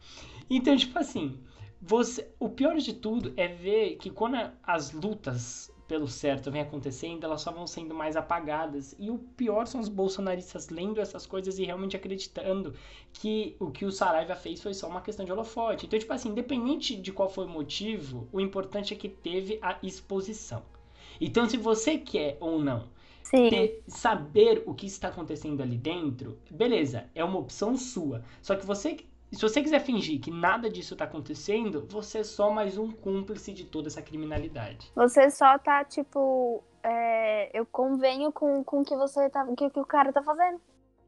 Então, 0.50 0.76
tipo 0.76 1.00
assim, 1.00 1.40
você, 1.82 2.28
o 2.40 2.50
pior 2.50 2.76
de 2.78 2.94
tudo 2.94 3.34
é 3.38 3.48
ver 3.48 3.96
que 3.96 4.10
quando 4.10 4.38
as 4.64 4.92
lutas 4.92 5.72
pelo 5.88 6.08
certo 6.08 6.52
vem 6.52 6.62
acontecendo, 6.62 7.24
elas 7.24 7.42
só 7.42 7.52
vão 7.52 7.68
sendo 7.68 7.94
mais 7.94 8.16
apagadas. 8.16 8.96
E 8.98 9.10
o 9.10 9.18
pior 9.18 9.68
são 9.68 9.80
os 9.80 9.90
bolsonaristas 9.90 10.70
lendo 10.70 11.00
essas 11.00 11.26
coisas 11.26 11.60
e 11.60 11.64
realmente 11.64 11.96
acreditando 11.96 12.74
que 13.14 13.56
o 13.60 13.70
que 13.70 13.86
o 13.86 13.92
Saraiva 13.92 14.36
fez 14.36 14.62
foi 14.62 14.74
só 14.74 14.88
uma 14.88 15.02
questão 15.02 15.26
de 15.26 15.32
holofote. 15.32 15.86
Então, 15.86 16.00
tipo 16.00 16.12
assim, 16.14 16.30
independente 16.30 16.96
de 16.96 17.12
qual 17.12 17.30
foi 17.30 17.46
o 17.46 17.50
motivo, 17.50 18.28
o 18.32 18.40
importante 18.40 18.94
é 18.94 18.98
que 18.98 19.10
teve 19.10 19.60
a 19.62 19.78
exposição. 19.84 20.64
Então, 21.20 21.48
se 21.48 21.58
você 21.58 21.98
quer 21.98 22.38
ou 22.40 22.60
não 22.60 22.88
ter, 23.32 23.84
saber 23.88 24.64
o 24.66 24.74
que 24.74 24.86
está 24.86 25.08
acontecendo 25.08 25.62
ali 25.62 25.78
dentro, 25.78 26.38
beleza, 26.50 27.10
é 27.14 27.24
uma 27.24 27.40
opção 27.40 27.78
sua. 27.78 28.24
Só 28.42 28.56
que 28.56 28.66
você 28.66 28.98
se 29.36 29.42
você 29.42 29.62
quiser 29.62 29.82
fingir 29.82 30.20
que 30.20 30.32
nada 30.32 30.70
disso 30.70 30.94
está 30.94 31.06
acontecendo, 31.06 31.86
você 31.90 32.20
é 32.20 32.24
só 32.24 32.50
mais 32.50 32.78
um 32.78 32.92
cúmplice 32.92 33.52
de 33.54 33.66
toda 33.66 33.88
essa 33.88 34.02
criminalidade. 34.02 34.92
Você 34.96 35.30
só 35.30 35.58
tá, 35.60 35.84
tipo, 35.84 36.64
é, 36.82 37.50
eu 37.58 37.66
convenho 37.66 38.32
com, 38.32 38.64
com 38.64 38.82
o 38.82 38.86
que 38.86 38.96
você 38.96 39.30
tá. 39.30 39.46
Que, 39.58 39.70
que 39.70 39.80
o 39.80 39.86
cara 39.86 40.14
tá 40.14 40.24
fazendo. 40.24 40.62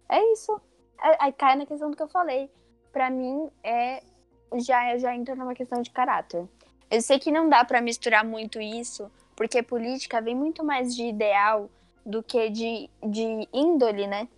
É 0.09 0.19
isso. 0.33 0.59
É, 1.01 1.23
aí 1.23 1.31
cai 1.31 1.55
na 1.55 1.65
questão 1.65 1.89
do 1.89 1.95
que 1.95 2.03
eu 2.03 2.07
falei. 2.07 2.49
Pra 2.91 3.09
mim, 3.09 3.49
é. 3.63 4.03
Já, 4.55 4.97
já 4.97 5.15
entra 5.15 5.35
numa 5.35 5.53
questão 5.53 5.81
de 5.81 5.89
caráter. 5.89 6.47
Eu 6.89 7.01
sei 7.01 7.19
que 7.19 7.31
não 7.31 7.49
dá 7.49 7.65
para 7.65 7.81
misturar 7.81 8.23
muito 8.23 8.61
isso, 8.61 9.11
porque 9.35 9.61
política 9.61 10.21
vem 10.21 10.35
muito 10.35 10.63
mais 10.63 10.95
de 10.95 11.03
ideal 11.03 11.69
do 12.05 12.23
que 12.23 12.49
de, 12.49 12.89
de 13.03 13.47
índole, 13.53 14.07
né? 14.07 14.29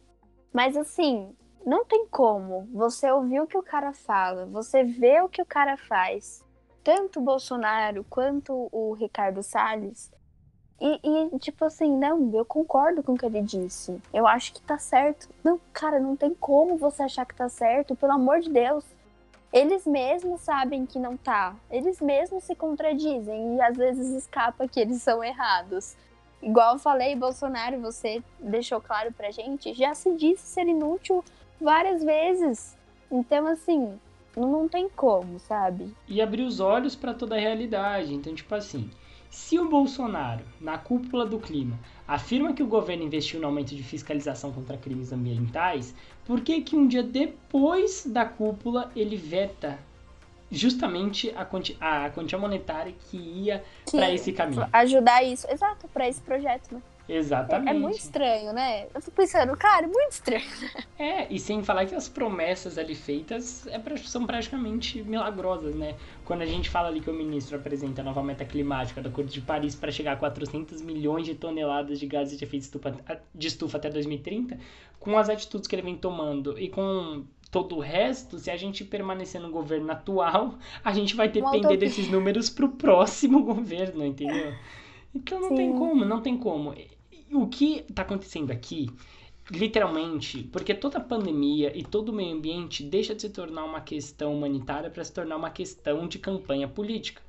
Mas 0.52 0.76
assim, 0.76 1.32
não 1.66 1.86
tem 1.86 2.08
como. 2.08 2.68
Você 2.74 3.12
ouvir 3.12 3.42
o 3.42 3.48
que 3.48 3.58
o 3.58 3.64
cara 3.64 3.94
fala, 3.94 4.46
você 4.46 4.84
vê 4.84 5.22
o 5.22 5.30
que 5.30 5.42
o 5.42 5.46
cara 5.46 5.78
faz. 5.78 6.44
Tanto 6.84 7.20
o 7.20 7.24
Bolsonaro 7.24 8.06
quanto 8.10 8.70
o 8.72 8.94
Ricardo 8.94 9.44
Salles, 9.44 10.12
E, 10.82 11.00
e, 11.04 11.40
tipo 11.40 11.66
assim, 11.66 11.92
não, 11.98 12.32
eu 12.34 12.46
concordo 12.46 13.04
com 13.04 13.14
o 13.14 13.18
que 13.18 13.26
ele 13.26 13.42
disse. 13.42 14.02
Eu 14.14 14.26
acho 14.26 14.54
que 14.54 14.62
tá 14.62 14.78
certo. 14.78 15.28
Não, 15.44 15.60
cara, 15.74 16.00
não 16.00 16.16
tem 16.16 16.34
como 16.34 16.78
você 16.78 17.04
achar 17.04 17.26
que 17.26 17.36
tá 17.36 17.50
certo, 17.50 17.98
pelo 17.98 18.14
amor 18.14 18.40
de 18.40 18.50
Deus. 18.50 18.86
Eles 19.52 19.86
mesmos 19.86 20.42
sabem 20.42 20.86
que 20.86 20.98
não 20.98 21.18
tá. 21.18 21.56
Eles 21.70 22.00
mesmos 22.00 22.46
se 22.46 22.56
contradizem 22.56 23.58
e 23.58 23.62
às 23.62 23.76
vezes 23.76 24.08
escapa 24.10 24.68
que 24.68 24.80
eles 24.80 25.02
são 25.02 25.22
errados. 25.22 25.98
Igual 26.42 26.76
eu 26.76 26.80
falei, 26.80 27.16
Bolsonaro, 27.16 27.82
você 27.82 28.24
deixou 28.40 28.80
claro 28.80 29.12
pra 29.12 29.32
gente, 29.32 29.74
já 29.74 29.94
se 29.94 30.16
disse 30.16 30.46
ser 30.48 30.68
inútil 30.68 31.24
várias 31.60 32.04
vezes. 32.04 32.78
Então, 33.12 33.48
assim, 33.48 34.00
não 34.36 34.68
tem 34.68 34.90
como, 34.90 35.40
sabe? 35.40 35.94
E 36.08 36.22
abrir 36.22 36.44
os 36.44 36.60
olhos 36.60 36.96
para 36.96 37.14
toda 37.14 37.36
a 37.36 37.40
realidade. 37.40 38.14
Então, 38.14 38.34
tipo 38.34 38.54
assim, 38.56 38.90
se 39.30 39.60
o 39.60 39.70
Bolsonaro, 39.70 40.44
na 40.60 40.78
cúpula 40.78 41.26
do 41.26 41.40
clima, 41.40 41.78
afirma 42.08 42.54
que 42.54 42.64
o 42.64 42.68
governo 42.68 43.04
investiu 43.04 43.40
no 43.40 43.48
aumento 43.48 43.76
de 43.76 43.84
fiscalização 43.84 44.52
contra 44.52 44.78
crimes 44.78 45.12
ambientais, 45.12 45.94
por 46.26 46.42
que 46.42 46.62
que 46.62 46.76
um 46.76 46.88
dia 46.88 47.04
depois 47.04 48.06
da 48.06 48.26
cúpula 48.26 48.92
ele 48.96 49.18
veta 49.18 49.78
justamente 50.52 51.32
a 51.36 51.46
quantia, 51.46 51.76
a 51.80 52.10
quantia 52.10 52.38
monetária 52.38 52.94
que 53.10 53.18
ia 53.18 53.64
para 53.90 54.12
esse 54.12 54.34
caminho? 54.34 54.68
Ajudar 54.74 55.24
isso, 55.24 55.48
exato, 55.50 55.88
para 55.90 56.08
esse 56.08 56.22
projeto, 56.22 56.74
né? 56.74 56.82
Exatamente. 57.10 57.70
É, 57.70 57.76
é, 57.76 57.80
muito 57.80 57.98
estranho, 57.98 58.54
né? 58.54 58.86
Eu 58.94 59.02
fico 59.02 59.16
pensando, 59.16 59.58
cara, 59.58 59.88
muito 59.88 60.12
estranho. 60.12 60.44
É, 60.98 61.34
e 61.34 61.40
sem 61.40 61.64
falar 61.64 61.86
que 61.86 61.96
as 61.96 62.08
promessas 62.08 62.78
ali 62.78 62.94
feitas 62.94 63.66
é, 63.68 63.82
são 63.98 64.26
praticamente 64.26 65.02
milagrosas, 65.02 65.74
né? 65.74 65.96
Quando 66.24 66.42
a 66.42 66.46
gente 66.46 66.70
fala 66.70 66.90
ali 66.90 67.02
que 67.02 67.10
o 67.10 67.14
ministro 67.14 67.58
apresenta 67.58 68.02
a 68.02 68.04
nova 68.04 68.22
meta 68.22 68.46
climática 68.46 69.02
do 69.02 69.10
Acordo 69.10 69.32
de 69.32 69.42
Paris 69.42 69.76
para 69.76 69.92
chegar 69.92 70.14
a 70.14 70.16
400 70.18 70.82
milhões 70.82 71.26
de 71.26 71.36
toneladas 71.36 72.00
de 72.00 72.06
gases 72.06 72.38
de 72.38 72.44
efeito 72.44 72.64
estufa, 72.64 72.96
de 73.34 73.48
estufa 73.48 73.78
até 73.78 73.90
2030, 73.90 74.60
com 75.00 75.18
as 75.18 75.30
atitudes 75.30 75.68
que 75.68 75.76
ele 75.76 75.82
vem 75.82 75.96
tomando 75.96 76.60
e 76.60 76.70
com 76.70 77.24
todo 77.50 77.78
o 77.78 77.80
resto, 77.80 78.38
se 78.38 78.52
a 78.52 78.58
gente 78.58 78.84
permanecer 78.84 79.42
no 79.42 79.50
governo 79.50 79.92
atual, 79.92 80.56
a 80.84 80.94
gente 80.94 81.16
vai 81.16 81.28
depender 81.28 81.78
desses 81.78 82.08
números 82.08 82.50
para 82.50 82.66
o 82.66 82.70
próximo 82.70 83.42
governo, 83.44 84.06
entendeu? 84.06 84.54
Então 85.14 85.40
não 85.42 85.50
Sim. 85.50 85.56
tem 85.56 85.74
como, 85.74 86.06
não 86.06 86.22
tem 86.22 86.38
como 86.38 86.74
o 87.32 87.48
que 87.48 87.86
está 87.90 88.02
acontecendo 88.02 88.52
aqui, 88.52 88.90
literalmente, 89.52 90.44
porque 90.52 90.74
toda 90.74 91.00
pandemia 91.00 91.76
e 91.78 91.84
todo 91.84 92.10
o 92.10 92.14
meio 92.14 92.36
ambiente 92.36 92.84
deixa 92.84 93.16
de 93.16 93.22
se 93.22 93.30
tornar 93.30 93.64
uma 93.64 93.82
questão 93.82 94.34
humanitária 94.36 94.90
para 94.90 95.04
se 95.04 95.12
tornar 95.12 95.36
uma 95.36 95.50
questão 95.50 96.08
de 96.08 96.20
campanha 96.20 96.68
política. 96.68 97.22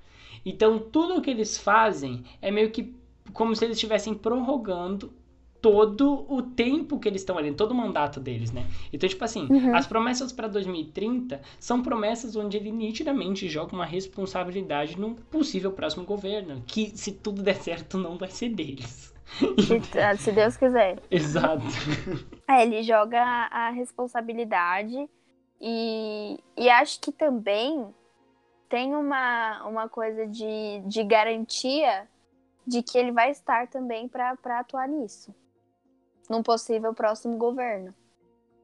Então, 0.44 0.78
tudo 0.78 1.16
o 1.16 1.22
que 1.22 1.30
eles 1.30 1.58
fazem 1.58 2.24
é 2.40 2.50
meio 2.50 2.70
que 2.70 2.94
como 3.32 3.54
se 3.54 3.64
eles 3.64 3.76
estivessem 3.76 4.14
prorrogando 4.14 5.12
todo 5.60 6.24
o 6.28 6.42
tempo 6.42 6.98
que 6.98 7.06
eles 7.06 7.20
estão 7.20 7.36
ali, 7.36 7.52
todo 7.52 7.72
o 7.72 7.74
mandato 7.74 8.18
deles, 8.18 8.50
né? 8.50 8.66
Então, 8.92 9.08
tipo 9.08 9.22
assim, 9.22 9.46
uhum. 9.50 9.74
as 9.74 9.86
promessas 9.86 10.32
para 10.32 10.48
2030 10.48 11.40
são 11.58 11.82
promessas 11.82 12.34
onde 12.34 12.56
ele 12.56 12.72
nitidamente 12.72 13.48
joga 13.48 13.74
uma 13.74 13.84
responsabilidade 13.84 14.98
no 14.98 15.14
possível 15.14 15.70
próximo 15.72 16.04
governo, 16.04 16.62
que 16.66 16.90
se 16.96 17.12
tudo 17.12 17.42
der 17.42 17.56
certo 17.56 17.98
não 17.98 18.16
vai 18.16 18.30
ser 18.30 18.48
deles. 18.48 19.09
Se, 19.38 19.80
se 20.18 20.32
Deus 20.32 20.56
quiser. 20.56 20.98
Exato. 21.10 21.64
É, 22.48 22.62
ele 22.62 22.82
joga 22.82 23.20
a 23.20 23.70
responsabilidade 23.70 25.08
e, 25.60 26.38
e 26.56 26.68
acho 26.70 27.00
que 27.00 27.12
também 27.12 27.94
tem 28.68 28.94
uma, 28.94 29.66
uma 29.66 29.88
coisa 29.88 30.26
de, 30.26 30.80
de 30.86 31.02
garantia 31.04 32.08
de 32.66 32.82
que 32.82 32.96
ele 32.96 33.12
vai 33.12 33.30
estar 33.30 33.66
também 33.66 34.08
para 34.08 34.36
atuar 34.60 34.88
nisso. 34.88 35.34
Num 36.28 36.42
possível 36.42 36.94
próximo 36.94 37.36
governo. 37.36 37.92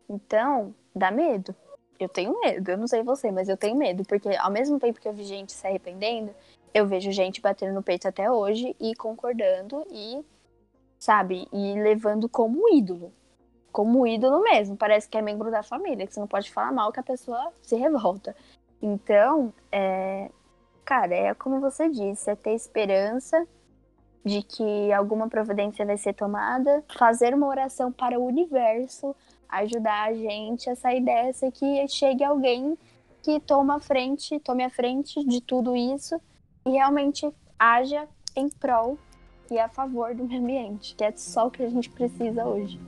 Então, 0.09 0.75
dá 0.95 1.11
medo. 1.11 1.55
Eu 1.99 2.09
tenho 2.09 2.39
medo, 2.41 2.71
eu 2.71 2.79
não 2.79 2.87
sei 2.87 3.03
você, 3.03 3.33
mas 3.33 3.49
eu 3.49 3.57
tenho 3.57 3.75
medo, 3.75 4.05
porque 4.05 4.29
ao 4.37 4.51
mesmo 4.51 4.79
tempo 4.79 5.01
que 5.01 5.09
eu 5.09 5.13
vi 5.13 5.25
gente 5.25 5.53
se 5.53 5.67
arrependendo, 5.67 6.33
eu 6.73 6.87
vejo 6.87 7.11
gente 7.11 7.41
batendo 7.41 7.73
no 7.73 7.83
peito 7.83 8.07
até 8.07 8.31
hoje 8.31 8.77
e 8.79 8.95
concordando 8.95 9.85
e 9.91 10.23
sabe? 10.99 11.49
E 11.53 11.75
levando 11.75 12.29
como 12.29 12.69
ídolo. 12.75 13.13
Como 13.73 14.07
ídolo 14.07 14.43
mesmo. 14.43 14.77
Parece 14.77 15.09
que 15.09 15.19
é 15.19 15.23
membro 15.23 15.51
da 15.51 15.63
família, 15.63 16.07
que 16.07 16.15
você 16.15 16.21
não 16.21 16.27
pode 16.27 16.51
falar 16.51 16.73
mal 16.73 16.93
que 16.93 17.01
a 17.01 17.05
pessoa 17.05 17.53
se 17.63 17.77
revolta. 17.77 18.35
Então, 18.81 19.53
é... 19.71 20.31
cara, 20.85 21.15
é 21.15 21.35
como 21.35 21.61
você 21.61 21.89
disse, 21.89 22.31
é 22.31 22.37
ter 22.37 22.55
esperança 22.55 23.47
de 24.25 24.43
que 24.43 24.93
alguma 24.93 25.29
providência 25.29 25.87
vai 25.87 25.97
ser 25.97 26.13
tomada, 26.13 26.85
fazer 26.99 27.33
uma 27.33 27.47
oração 27.47 27.93
para 27.93 28.19
o 28.19 28.27
universo, 28.27 29.15
ajudar 29.49 30.09
a 30.09 30.15
gente 30.15 30.69
a 30.69 30.75
sair 30.75 31.01
dessa 31.01 31.51
que 31.51 31.87
chegue 31.87 32.25
alguém 32.25 32.77
que 33.23 33.39
toma 33.39 33.77
a 33.77 33.81
frente, 33.81 34.41
tome 34.41 34.65
a 34.65 34.71
frente 34.71 35.25
de 35.25 35.41
tudo 35.41 35.77
isso 35.77 36.21
e 36.65 36.71
realmente 36.71 37.33
haja 37.57 38.09
em 38.35 38.49
prol 38.49 38.99
e 39.51 39.59
a 39.59 39.69
favor 39.69 40.15
do 40.15 40.25
meio 40.25 40.41
ambiente, 40.41 40.95
que 40.95 41.05
é 41.05 41.13
só 41.17 41.47
o 41.47 41.51
que 41.51 41.63
a 41.63 41.69
gente 41.69 41.91
precisa 41.91 42.45
hoje. 42.45 42.81